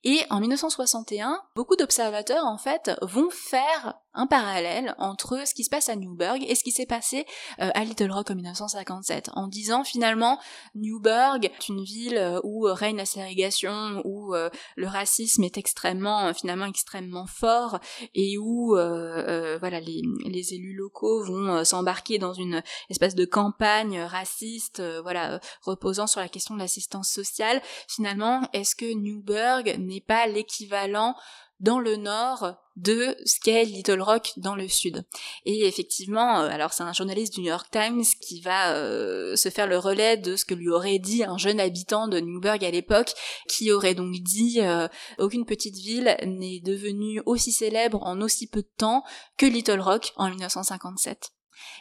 Et 0.05 0.21
en 0.31 0.41
1961, 0.41 1.43
beaucoup 1.55 1.77
d'observateurs 1.77 2.47
en 2.47 2.57
fait 2.57 2.91
vont 3.03 3.31
faire 3.31 4.01
un 4.15 4.27
parallèle 4.27 4.95
entre 4.99 5.47
ce 5.47 5.55
qui 5.55 5.65
se 5.65 5.71
passe 5.71 5.89
à 5.89 5.97
Newburgh 5.97 6.45
et 6.47 6.55
ce 6.55 6.65
qui 6.65 6.73
s'est 6.73 6.87
passé 6.87 7.27
euh, 7.61 7.71
à 7.75 7.85
Little 7.85 8.11
Rock 8.11 8.31
en 8.31 8.35
1957, 8.35 9.31
en 9.35 9.47
disant 9.47 9.85
finalement 9.85 10.39
Newburgh 10.75 11.45
est 11.45 11.69
une 11.69 11.83
ville 11.83 12.17
euh, 12.17 12.41
où 12.43 12.63
règne 12.65 12.97
la 12.97 13.07
ségrégation, 13.07 14.03
où 14.05 14.35
euh, 14.35 14.51
le 14.77 14.87
racisme 14.87 15.45
est 15.45 15.59
extrêmement, 15.59 16.35
finalement 16.35 16.67
extrêmement 16.67 17.27
fort, 17.27 17.79
et 18.15 18.37
où 18.39 18.71
voilà 18.71 19.81
les, 19.81 20.03
les, 20.25 20.55
élus 20.55 20.75
locaux 20.75 21.25
vont 21.25 21.65
s'embarquer 21.65 22.19
dans 22.19 22.33
une 22.33 22.63
espèce 22.89 23.15
de 23.15 23.25
campagne 23.25 24.01
raciste, 24.01 24.83
voilà 25.03 25.41
reposant 25.63 26.07
sur 26.07 26.21
la 26.21 26.29
question 26.29 26.55
de 26.55 26.61
l'assistance 26.61 27.09
sociale. 27.09 27.61
Finalement, 27.89 28.43
est-ce 28.53 28.75
que 28.75 28.93
Newburgh 28.93 29.77
n'est 29.79 30.01
pas 30.01 30.27
l'équivalent 30.27 31.15
dans 31.61 31.79
le 31.79 31.97
nord 31.97 32.57
de 32.81 33.17
ce 33.25 33.39
qu'est 33.41 33.65
Little 33.65 34.01
Rock 34.01 34.33
dans 34.37 34.55
le 34.55 34.69
sud. 34.69 35.05
Et 35.45 35.67
effectivement, 35.67 36.41
euh, 36.41 36.49
alors 36.49 36.73
c'est 36.73 36.83
un 36.83 36.93
journaliste 36.93 37.35
du 37.35 37.41
New 37.41 37.49
York 37.49 37.69
Times 37.71 38.05
qui 38.21 38.41
va 38.41 38.75
euh, 38.75 39.37
se 39.37 39.49
faire 39.51 39.67
le 39.67 39.79
relais 39.79 40.17
de 40.17 40.37
ce 40.37 40.45
que 40.45 40.55
lui 40.55 40.69
aurait 40.69 40.99
dit 40.99 41.23
un 41.25 41.37
jeune 41.37 41.61
habitant 41.61 42.09
de 42.09 42.19
Newburgh 42.21 42.65
à 42.65 42.71
l'époque, 42.71 43.13
qui 43.49 43.71
aurait 43.71 43.95
donc 43.95 44.15
dit 44.15 44.61
euh, 44.61 44.89
aucune 45.19 45.45
petite 45.45 45.77
ville 45.77 46.17
n'est 46.25 46.61
devenue 46.61 47.21
aussi 47.27 47.53
célèbre 47.53 48.03
en 48.03 48.21
aussi 48.21 48.47
peu 48.47 48.63
de 48.63 48.71
temps 48.77 49.05
que 49.37 49.47
Little 49.47 49.81
Rock 49.81 50.13
en 50.17 50.31
1957. 50.31 51.33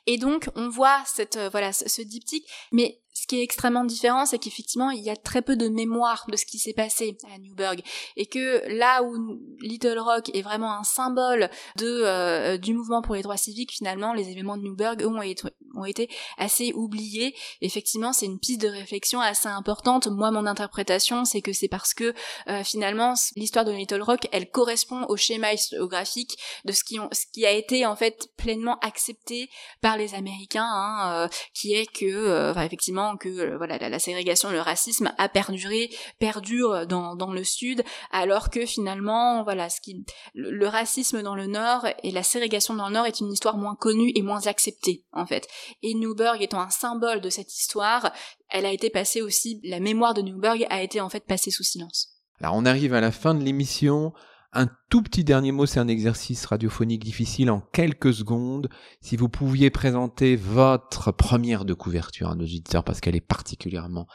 Et 0.07 0.17
donc 0.17 0.49
on 0.55 0.67
voit 0.67 1.01
cette 1.05 1.39
voilà 1.51 1.71
ce 1.71 2.01
diptyque, 2.01 2.45
mais 2.73 3.01
ce 3.19 3.27
qui 3.27 3.39
est 3.39 3.43
extrêmement 3.43 3.83
différent, 3.83 4.25
c'est 4.25 4.39
qu'effectivement, 4.39 4.91
il 4.91 5.03
y 5.03 5.09
a 5.09 5.15
très 5.17 5.41
peu 5.41 5.57
de 5.57 5.67
mémoire 5.67 6.25
de 6.29 6.37
ce 6.37 6.45
qui 6.45 6.57
s'est 6.57 6.73
passé 6.73 7.17
à 7.33 7.37
Newburgh. 7.37 7.81
Et 8.15 8.25
que 8.25 8.61
là 8.77 9.03
où 9.03 9.41
Little 9.59 9.99
Rock 9.99 10.31
est 10.33 10.41
vraiment 10.41 10.71
un 10.73 10.85
symbole 10.85 11.49
de, 11.75 11.85
euh, 11.85 12.57
du 12.57 12.73
mouvement 12.73 13.01
pour 13.01 13.15
les 13.15 13.21
droits 13.21 13.35
civiques, 13.35 13.73
finalement, 13.73 14.13
les 14.13 14.29
événements 14.29 14.55
de 14.55 14.63
Newburgh, 14.63 15.05
ont 15.05 15.85
été, 15.85 16.09
assez 16.37 16.71
oubliés. 16.73 17.35
Effectivement, 17.59 18.13
c'est 18.13 18.25
une 18.25 18.39
piste 18.39 18.61
de 18.61 18.69
réflexion 18.69 19.19
assez 19.19 19.49
importante. 19.49 20.07
Moi, 20.07 20.31
mon 20.31 20.45
interprétation, 20.45 21.25
c'est 21.25 21.41
que 21.41 21.51
c'est 21.51 21.67
parce 21.67 21.93
que, 21.93 22.13
euh, 22.47 22.63
finalement, 22.63 23.15
l'histoire 23.35 23.65
de 23.65 23.71
Little 23.73 24.01
Rock, 24.01 24.27
elle 24.31 24.49
correspond 24.49 25.05
au 25.09 25.17
schéma 25.17 25.53
historiographique 25.53 26.37
de 26.63 26.71
ce 26.71 26.83
qui, 26.85 27.45
a 27.45 27.51
été, 27.51 27.85
en 27.85 27.97
fait, 27.97 28.29
pleinement 28.37 28.77
accepté 28.79 29.49
par 29.81 29.97
les 29.97 30.15
Américains, 30.15 30.69
hein, 30.71 31.25
euh, 31.25 31.27
qui 31.53 31.73
est 31.73 31.85
que, 31.85 32.51
enfin, 32.51 32.63
effectivement, 32.63 33.08
que 33.17 33.29
euh, 33.29 33.57
voilà 33.57 33.77
la, 33.77 33.99
ségrégation, 33.99 34.51
le 34.51 34.59
racisme 34.59 35.11
a 35.17 35.29
perduré, 35.29 35.89
perdure 36.19 36.87
dans, 36.87 37.15
dans 37.15 37.31
le 37.31 37.43
sud, 37.43 37.83
alors 38.11 38.49
que 38.49 38.65
finalement 38.65 39.43
voilà 39.43 39.69
ce 39.69 39.81
qui 39.81 40.05
le, 40.33 40.67
racisme 40.67 41.21
dans 41.21 41.35
le 41.35 41.47
nord 41.47 41.85
et 42.03 42.11
la 42.11 42.23
ségrégation 42.23 42.73
dans 42.73 42.87
le 42.87 42.93
nord 42.93 43.05
est 43.05 43.19
une 43.19 43.31
histoire 43.31 43.57
moins 43.57 43.75
connue 43.75 44.11
et 44.15 44.21
moins 44.21 44.47
acceptée 44.47 45.03
en 45.11 45.25
fait. 45.25 45.47
Et 45.83 45.93
Newburgh 45.93 46.41
étant 46.41 46.61
un 46.61 46.69
symbole 46.69 47.21
de 47.21 47.29
cette 47.29 47.53
histoire, 47.55 48.11
elle 48.49 48.65
a 48.65 48.71
été 48.71 48.89
passée 48.89 49.21
aussi 49.21 49.59
la 49.63 49.79
mémoire 49.79 50.13
de 50.13 50.21
Newburgh 50.21 50.65
a 50.69 50.81
été 50.81 51.01
en 51.01 51.09
fait 51.09 51.25
passée 51.25 51.51
sous 51.51 51.63
silence. 51.63 52.09
Alors 52.41 52.55
on 52.55 52.65
arrive 52.65 52.93
à 52.93 53.01
la 53.01 53.11
fin 53.11 53.33
de 53.33 53.43
l'émission. 53.43 54.13
Un 54.51 54.67
tout 54.89 55.03
petit 55.03 55.23
dernier 55.23 55.51
mot, 55.51 55.67
c'est 55.67 55.79
un 55.79 55.87
exercice 55.87 56.43
radiophonique 56.47 57.03
difficile 57.03 57.51
en 57.51 57.61
quelques 57.71 58.13
secondes. 58.13 58.67
Si 58.99 59.15
vous 59.15 59.29
pouviez 59.29 59.69
présenter 59.69 60.35
votre 60.35 61.11
première 61.11 61.65
de 61.65 61.75
couverture 61.75 62.29
à 62.29 62.35
nos 62.35 62.45
auditeurs, 62.45 62.83
parce 62.83 62.99
qu'elle 62.99 63.15
est 63.15 63.21
particulièrement 63.21 64.07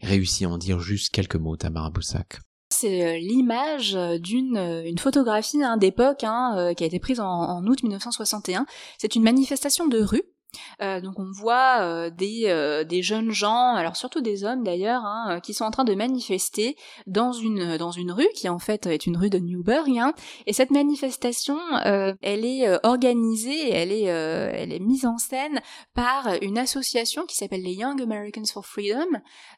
réussie, 0.00 0.46
en 0.46 0.58
dire 0.58 0.78
juste 0.78 1.12
quelques 1.12 1.34
mots, 1.34 1.56
Tamara 1.56 1.90
Boussac. 1.90 2.38
C'est 2.72 3.04
euh, 3.04 3.18
l'image 3.18 3.98
d'une 4.20 4.56
euh, 4.56 4.92
photographie 4.96 5.60
hein, 5.64 5.76
d'époque 5.76 6.22
hein, 6.22 6.72
qui 6.76 6.84
a 6.84 6.86
été 6.86 7.00
prise 7.00 7.18
en, 7.18 7.26
en 7.26 7.66
août 7.66 7.82
1961. 7.82 8.66
C'est 8.96 9.16
une 9.16 9.24
manifestation 9.24 9.88
de 9.88 10.00
rue 10.00 10.22
euh, 10.82 11.00
donc 11.00 11.18
on 11.18 11.30
voit 11.30 11.80
euh, 11.80 12.10
des, 12.10 12.44
euh, 12.46 12.84
des 12.84 13.02
jeunes 13.02 13.30
gens, 13.30 13.74
alors 13.74 13.96
surtout 13.96 14.20
des 14.20 14.44
hommes 14.44 14.62
d'ailleurs, 14.62 15.04
hein, 15.04 15.40
qui 15.42 15.54
sont 15.54 15.64
en 15.64 15.70
train 15.70 15.84
de 15.84 15.94
manifester 15.94 16.76
dans 17.06 17.32
une 17.32 18.12
rue 18.12 18.28
qui 18.34 18.48
en 18.48 18.58
fait 18.58 18.86
est 18.86 19.06
une 19.06 19.16
rue 19.16 19.30
de 19.30 19.38
Newburgh. 19.38 19.98
Hein, 19.98 20.12
et 20.46 20.52
cette 20.52 20.70
manifestation, 20.70 21.58
elle 22.22 22.44
est 22.44 22.66
organisée, 22.84 23.70
elle 23.70 23.92
est 23.92 24.04
elle 24.04 24.72
est 24.72 24.80
mise 24.80 25.06
en 25.06 25.18
scène 25.18 25.60
par 25.94 26.28
une 26.42 26.58
association 26.58 27.26
qui 27.26 27.36
s'appelle 27.36 27.62
les 27.62 27.74
Young 27.74 28.00
Americans 28.00 28.46
for 28.52 28.64
Freedom, 28.64 29.06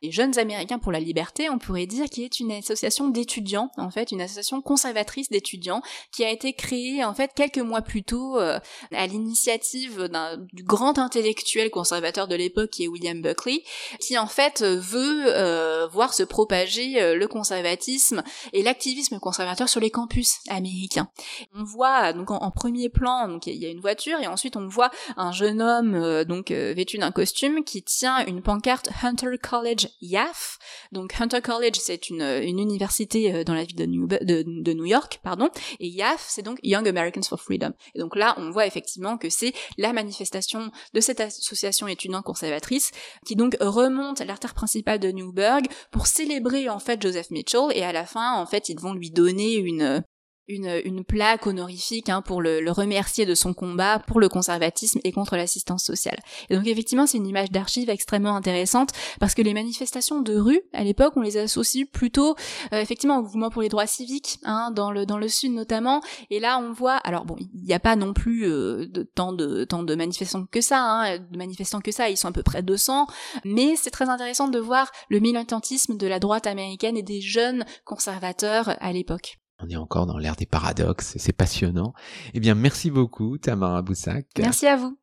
les 0.03 0.11
jeunes 0.11 0.39
Américains 0.39 0.79
pour 0.79 0.93
la 0.93 1.01
liberté, 1.01 1.49
on 1.51 1.59
pourrait 1.59 1.87
dire, 1.87 2.07
qui 2.07 2.25
est 2.25 2.41
une 2.41 2.53
association 2.53 3.09
d'étudiants 3.09 3.71
en 3.77 3.91
fait, 3.91 4.13
une 4.13 4.21
association 4.21 4.61
conservatrice 4.61 5.29
d'étudiants 5.29 5.83
qui 6.13 6.25
a 6.25 6.31
été 6.31 6.53
créée 6.53 7.05
en 7.05 7.15
fait 7.15 7.33
quelques 7.35 7.59
mois 7.59 7.83
plus 7.83 8.03
tôt 8.03 8.37
à 8.37 9.07
l'initiative 9.07 10.09
du 10.53 10.63
grand 10.63 10.82
intellectuel 10.87 11.71
conservateur 11.71 12.29
de 12.29 12.35
l'époque 12.35 12.71
qui 12.71 12.85
est 12.85 12.89
William 12.89 13.21
Buckley, 13.21 13.63
qui 14.01 14.19
en 14.19 14.27
fait 14.27 14.63
veut 14.63 15.25
euh, 15.27 15.87
voir 15.87 16.15
se 16.15 16.23
propager 16.23 17.01
euh, 17.01 17.17
le 17.17 17.29
conservatisme 17.29 18.23
et 18.53 18.63
l'activisme 18.63 19.19
conservateur 19.19 19.69
sur 19.69 19.81
les 19.81 19.91
campus 19.91 20.39
américains. 20.49 21.09
On 21.55 21.65
voit 21.65 22.13
donc 22.13 22.31
en, 22.31 22.51
premier 22.51 22.89
plan, 22.89 23.29
donc 23.29 23.47
il 23.47 23.57
y 23.57 23.67
a 23.67 23.71
une 23.71 23.81
voiture 23.81 24.19
et 24.21 24.27
ensuite 24.27 24.57
on 24.57 24.69
voit 24.69 24.91
un 25.17 25.33
jeune 25.33 25.63
homme 25.63 25.95
euh, 25.95 26.25
donc 26.25 26.51
vêtu 26.51 26.99
d'un 26.99 27.11
costume 27.11 27.65
qui 27.65 27.83
tient 27.83 28.25
une 28.27 28.43
pancarte 28.43 28.89
Hunter 29.03 29.39
College 29.43 29.89
YAF. 30.01 30.59
Donc 30.93 31.15
Hunter 31.19 31.41
College 31.41 31.77
c'est 31.81 32.11
une, 32.11 32.23
université 32.23 33.45
dans 33.45 33.55
la 33.55 33.65
ville 33.65 33.77
de 33.77 34.73
New 34.73 34.85
York, 34.85 35.21
pardon, 35.23 35.49
et 35.81 35.89
YAF 35.89 36.25
c'est 36.29 36.43
donc 36.43 36.59
Young 36.63 36.87
Americans 36.89 37.23
for 37.29 37.41
Freedom. 37.41 37.73
Et 37.95 37.99
donc 37.99 38.17
là 38.17 38.35
on 38.39 38.51
voit 38.51 38.67
effectivement 38.67 39.17
que 39.17 39.31
c'est 39.31 39.53
la 39.79 39.93
manifestation 39.93 40.72
de 40.95 41.01
cette 41.01 41.21
association 41.21 41.87
étudiante 41.89 42.25
conservatrice, 42.25 42.91
qui 43.27 43.37
donc 43.37 43.57
remonte 43.61 44.21
à 44.21 44.25
l'artère 44.25 44.55
principale 44.55 44.99
de 44.99 45.11
Newburgh 45.11 45.67
pour 45.91 46.07
célébrer 46.07 46.69
en 46.69 46.79
fait 46.79 47.01
Joseph 47.01 47.31
Mitchell. 47.31 47.69
Et 47.75 47.83
à 47.83 47.93
la 47.93 48.07
fin 48.07 48.35
en 48.35 48.47
fait 48.47 48.69
ils 48.69 48.79
vont 48.79 48.95
lui 48.95 49.11
donner 49.11 49.55
une 49.55 50.03
une, 50.49 50.81
une 50.85 51.05
plaque 51.05 51.47
honorifique 51.47 52.09
hein, 52.09 52.23
pour 52.23 52.43
le, 52.43 52.71
remercier 52.71 53.27
de 53.27 53.35
son 53.35 53.53
combat 53.55 53.99
pour 53.99 54.19
le 54.19 54.29
conservatisme 54.29 55.01
et 55.05 55.13
contre 55.13 55.37
l'assistance 55.37 55.85
sociale. 55.85 56.19
Et 56.49 56.57
donc 56.57 56.67
effectivement, 56.67 57.07
c'est 57.07 57.19
une 57.19 57.27
image 57.27 57.51
d'archive 57.51 57.91
extrêmement 57.91 58.35
intéressante 58.35 58.91
parce 59.21 59.35
que 59.35 59.43
les 59.43 59.55
manifestations 59.55 60.21
de 60.21 60.37
rue, 60.37 60.61
à 60.73 60.85
l'époque, 60.85 61.15
on 61.17 61.21
les 61.21 61.37
associe 61.37 61.87
plutôt 61.91 62.35
euh, 62.73 62.81
effectivement 62.81 63.19
au 63.19 63.23
mouvement 63.23 63.51
pour 63.51 63.63
les 63.63 63.69
droits 63.69 63.87
civiques, 63.87 64.39
hein, 64.45 64.71
dans 64.75 64.91
le 64.91 65.07
dans 65.07 65.19
le 65.19 65.29
sud 65.29 65.53
notamment. 65.53 66.01
Et 66.31 66.41
là, 66.41 66.59
on 66.59 66.73
voit, 66.73 66.97
alors 66.97 67.25
bon, 67.25 67.37
il 67.39 67.63
n'y 67.63 67.75
a 67.75 67.81
pas 67.81 67.97
non 67.97 68.13
plus 68.13 68.47
euh, 68.47 68.87
de 68.87 69.03
tant 69.03 69.33
de 69.33 69.65
tant 69.65 69.83
de 69.83 69.95
manifestants 69.95 70.47
que 70.51 70.61
ça, 70.61 70.81
hein, 70.81 71.19
de 71.19 71.37
manifestants 71.37 71.81
que 71.81 71.93
ça, 71.93 72.09
ils 72.09 72.17
sont 72.17 72.29
à 72.29 72.33
peu 72.33 72.43
près 72.43 72.63
200, 72.63 73.07
mais 73.45 73.77
c'est 73.77 73.91
très 73.91 74.09
intéressant 74.09 74.49
de 74.49 74.59
voir 74.59 74.91
le 75.09 75.21
militantisme 75.21 75.97
de 75.97 76.07
la 76.07 76.19
droite 76.19 76.47
américaine 76.47 76.97
et 76.97 77.03
des 77.03 77.21
jeunes 77.21 77.65
conservateurs 77.85 78.77
à 78.81 78.93
l'époque. 78.93 79.42
On 79.63 79.69
est 79.69 79.77
encore 79.77 80.07
dans 80.07 80.19
l'ère 80.19 80.37
des 80.37 80.47
paradoxes, 80.47 81.15
c'est 81.19 81.33
passionnant. 81.33 81.93
Eh 82.35 82.41
bien, 82.41 82.55
merci 82.55 82.91
beaucoup, 82.91 83.39
Tamara 83.39 83.83
Boussac. 83.83 84.27
Merci 84.39 84.67
à 84.67 84.77
vous. 84.77 84.99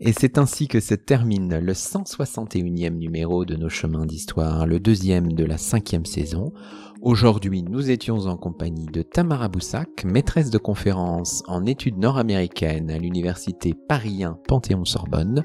Et 0.00 0.12
c'est 0.12 0.38
ainsi 0.38 0.68
que 0.68 0.80
se 0.80 0.94
termine 0.94 1.58
le 1.58 1.72
161e 1.72 2.98
numéro 2.98 3.44
de 3.44 3.54
nos 3.56 3.68
chemins 3.68 4.04
d'histoire, 4.04 4.66
le 4.66 4.80
deuxième 4.80 5.32
de 5.32 5.44
la 5.44 5.56
cinquième 5.56 6.04
saison. 6.04 6.52
Aujourd'hui, 7.00 7.62
nous 7.62 7.90
étions 7.90 8.26
en 8.26 8.36
compagnie 8.36 8.86
de 8.86 9.02
Tamara 9.02 9.48
Boussac, 9.48 10.04
maîtresse 10.04 10.50
de 10.50 10.58
conférence 10.58 11.42
en 11.46 11.64
études 11.64 11.98
nord-américaines 11.98 12.90
à 12.90 12.98
l'université 12.98 13.74
Paris 13.88 14.24
1 14.24 14.38
Panthéon-Sorbonne, 14.48 15.44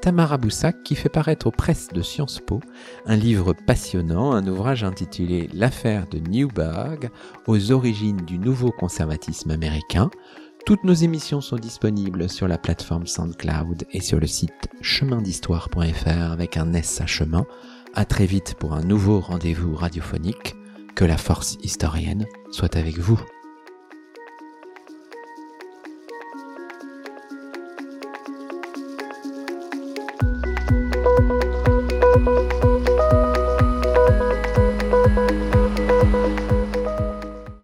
Tamara 0.00 0.38
Boussac 0.38 0.82
qui 0.82 0.94
fait 0.94 1.08
paraître 1.08 1.46
aux 1.46 1.50
presses 1.50 1.88
de 1.88 2.00
Sciences 2.00 2.40
Po 2.40 2.60
un 3.04 3.16
livre 3.16 3.52
passionnant, 3.52 4.32
un 4.32 4.46
ouvrage 4.46 4.82
intitulé 4.82 5.48
L'affaire 5.52 6.06
de 6.08 6.18
Newburgh 6.18 7.10
aux 7.46 7.70
origines 7.70 8.24
du 8.24 8.38
nouveau 8.38 8.70
conservatisme 8.70 9.50
américain. 9.50 10.10
Toutes 10.64 10.84
nos 10.84 10.94
émissions 10.94 11.40
sont 11.40 11.56
disponibles 11.56 12.28
sur 12.28 12.48
la 12.48 12.58
plateforme 12.58 13.06
SoundCloud 13.06 13.84
et 13.90 14.00
sur 14.00 14.20
le 14.20 14.26
site 14.26 14.68
chemindhistoire.fr 14.80 16.32
avec 16.32 16.56
un 16.56 16.72
S 16.72 17.00
à 17.00 17.06
chemin. 17.06 17.44
À 17.94 18.04
très 18.04 18.26
vite 18.26 18.54
pour 18.54 18.72
un 18.72 18.82
nouveau 18.82 19.20
rendez-vous 19.20 19.74
radiophonique. 19.74 20.54
Que 20.94 21.04
la 21.04 21.16
force 21.16 21.56
historienne 21.62 22.26
soit 22.50 22.76
avec 22.76 22.98
vous. 22.98 23.20